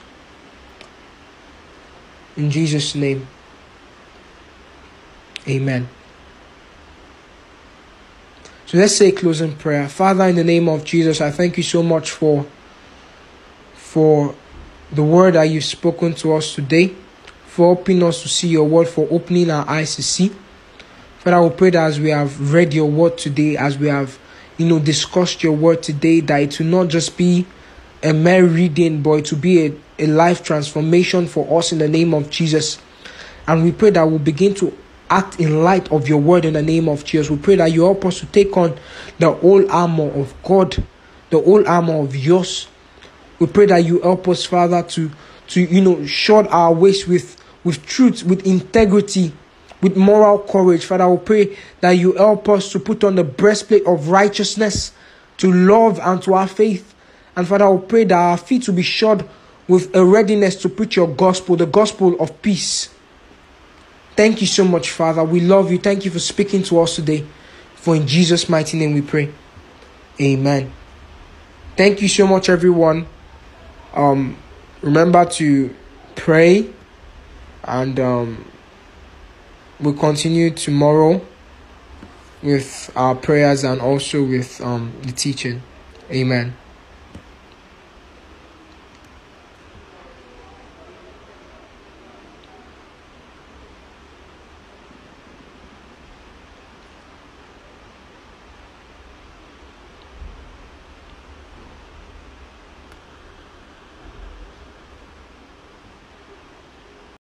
in 2.37 2.51
jesus 2.51 2.95
name. 2.95 3.27
Amen 5.49 5.89
so 8.73 8.79
let's 8.79 8.97
say 8.97 9.13
closing 9.13 9.55
prayer. 9.55 9.87
Father, 9.87 10.25
in 10.29 10.37
the 10.37 10.45
name 10.45 10.67
of 10.67 10.83
Jesus, 10.83 11.21
I 11.21 11.31
thank 11.31 11.59
you 11.59 11.63
so 11.63 11.83
much 11.83 12.11
for 12.11 12.47
for 13.75 14.35
the 14.91 15.03
word 15.03 15.35
that 15.35 15.43
you've 15.43 15.63
spoken 15.63 16.15
to 16.15 16.33
us 16.33 16.55
today, 16.55 16.95
for 17.45 17.75
helping 17.75 18.03
us 18.03 18.23
to 18.23 18.31
see 18.31 18.49
your 18.49 18.65
word, 18.65 18.89
for 18.89 19.07
opening 19.11 19.51
our 19.51 19.69
eyes 19.69 19.95
to 19.97 20.03
see. 20.03 20.33
Father, 21.19 21.43
we 21.43 21.51
pray 21.51 21.69
that 21.69 21.85
as 21.85 22.01
we 22.01 22.09
have 22.09 22.51
read 22.51 22.73
your 22.73 22.91
word 22.91 23.19
today, 23.19 23.59
as 23.59 23.77
we 23.77 23.89
have, 23.89 24.19
you 24.57 24.65
know, 24.65 24.79
discussed 24.79 25.43
your 25.43 25.53
word 25.53 25.83
today, 25.83 26.21
that 26.21 26.41
it 26.41 26.59
will 26.59 26.65
not 26.69 26.89
just 26.89 27.19
be 27.19 27.45
a 28.03 28.15
mere 28.15 28.47
reading, 28.47 29.03
but 29.03 29.31
will 29.31 29.39
be 29.39 29.67
a, 29.67 29.75
a 29.99 30.07
life 30.07 30.43
transformation 30.43 31.27
for 31.27 31.59
us 31.59 31.73
in 31.73 31.79
the 31.79 31.89
name 31.89 32.15
of 32.15 32.31
Jesus. 32.31 32.81
And 33.47 33.65
we 33.65 33.73
pray 33.73 33.91
that 33.91 34.05
we'll 34.05 34.19
begin 34.19 34.55
to 34.55 34.75
act 35.13 35.39
in 35.39 35.63
light 35.63 35.93
of 35.93 36.09
your 36.09 36.19
word 36.19 36.47
in 36.47 36.55
the 36.55 36.63
name 36.63 36.89
of 36.89 37.05
Jesus. 37.05 37.31
We 37.31 37.37
pray 37.37 37.57
that 37.57 37.71
you 37.71 37.83
help 37.83 38.05
us 38.07 38.21
to 38.21 38.27
take 38.27 38.57
on 38.57 38.79
the 39.19 39.31
whole 39.31 39.71
armor 39.71 40.11
of 40.11 40.35
God, 40.43 40.83
the 41.29 41.39
whole 41.39 41.69
armor 41.69 42.01
of 42.01 42.17
yours. 42.17 42.67
We 43.39 43.47
pray 43.47 43.67
that 43.67 43.85
you 43.85 44.01
help 44.01 44.27
us, 44.29 44.45
Father, 44.45 44.83
to 44.83 45.11
to 45.49 45.61
you 45.61 45.83
know 45.83 46.07
shod 46.07 46.47
our 46.49 46.73
waist 46.73 47.07
with 47.09 47.37
with 47.63 47.85
truth, 47.85 48.25
with 48.25 48.47
integrity, 48.47 49.33
with 49.83 49.97
moral 49.97 50.39
courage. 50.39 50.87
Father, 50.87 51.09
we 51.09 51.19
pray 51.19 51.59
that 51.81 51.93
you 51.93 52.15
help 52.15 52.49
us 52.49 52.73
to 52.73 52.81
put 52.81 53.05
on 53.05 53.15
the 53.15 53.25
breastplate 53.25 53.85
of 53.87 54.09
righteousness, 54.09 54.93
to 55.37 55.53
love 55.53 56.01
and 56.03 56.23
to 56.23 56.35
our 56.35 56.49
faith. 56.49 56.95
And 57.37 57.47
Father, 57.47 57.71
we 57.71 57.87
pray 57.87 58.05
that 58.05 58.15
our 58.15 58.39
feet 58.39 58.67
will 58.67 58.75
be 58.75 58.83
shod 58.83 59.29
with 59.69 59.95
a 59.95 60.05
readiness 60.05 60.57
to 60.63 60.69
preach 60.69 60.97
your 60.97 61.09
gospel, 61.09 61.57
the 61.57 61.67
gospel 61.67 62.19
of 62.21 62.41
peace. 62.43 62.89
Thank 64.15 64.41
you 64.41 64.47
so 64.47 64.65
much, 64.65 64.91
Father. 64.91 65.25
We 65.25 65.41
love 65.41 65.73
you. 65.73 65.79
Thank 65.79 66.05
you 66.05 66.11
for 66.11 66.19
speaking 66.19 66.63
to 66.65 66.81
us 66.81 66.97
today. 66.97 67.25
For 67.75 67.97
in 67.97 68.07
Jesus' 68.07 68.49
mighty 68.49 68.79
name 68.79 68.95
we 68.95 69.03
pray. 69.03 69.33
Amen. 70.21 70.73
Thank 71.77 72.03
you 72.03 72.09
so 72.09 72.27
much, 72.27 72.49
everyone. 72.49 73.07
Um, 73.95 74.37
remember 74.83 75.25
to 75.25 75.75
pray, 76.15 76.71
and 77.65 77.99
um, 77.99 78.45
we'll 79.81 79.95
continue 79.95 80.51
tomorrow 80.51 81.21
with 82.43 82.93
our 82.95 83.15
prayers 83.15 83.65
and 83.65 83.81
also 83.81 84.23
with 84.23 84.61
um, 84.61 84.93
the 85.03 85.13
teaching. 85.13 85.63
Amen. 86.11 86.55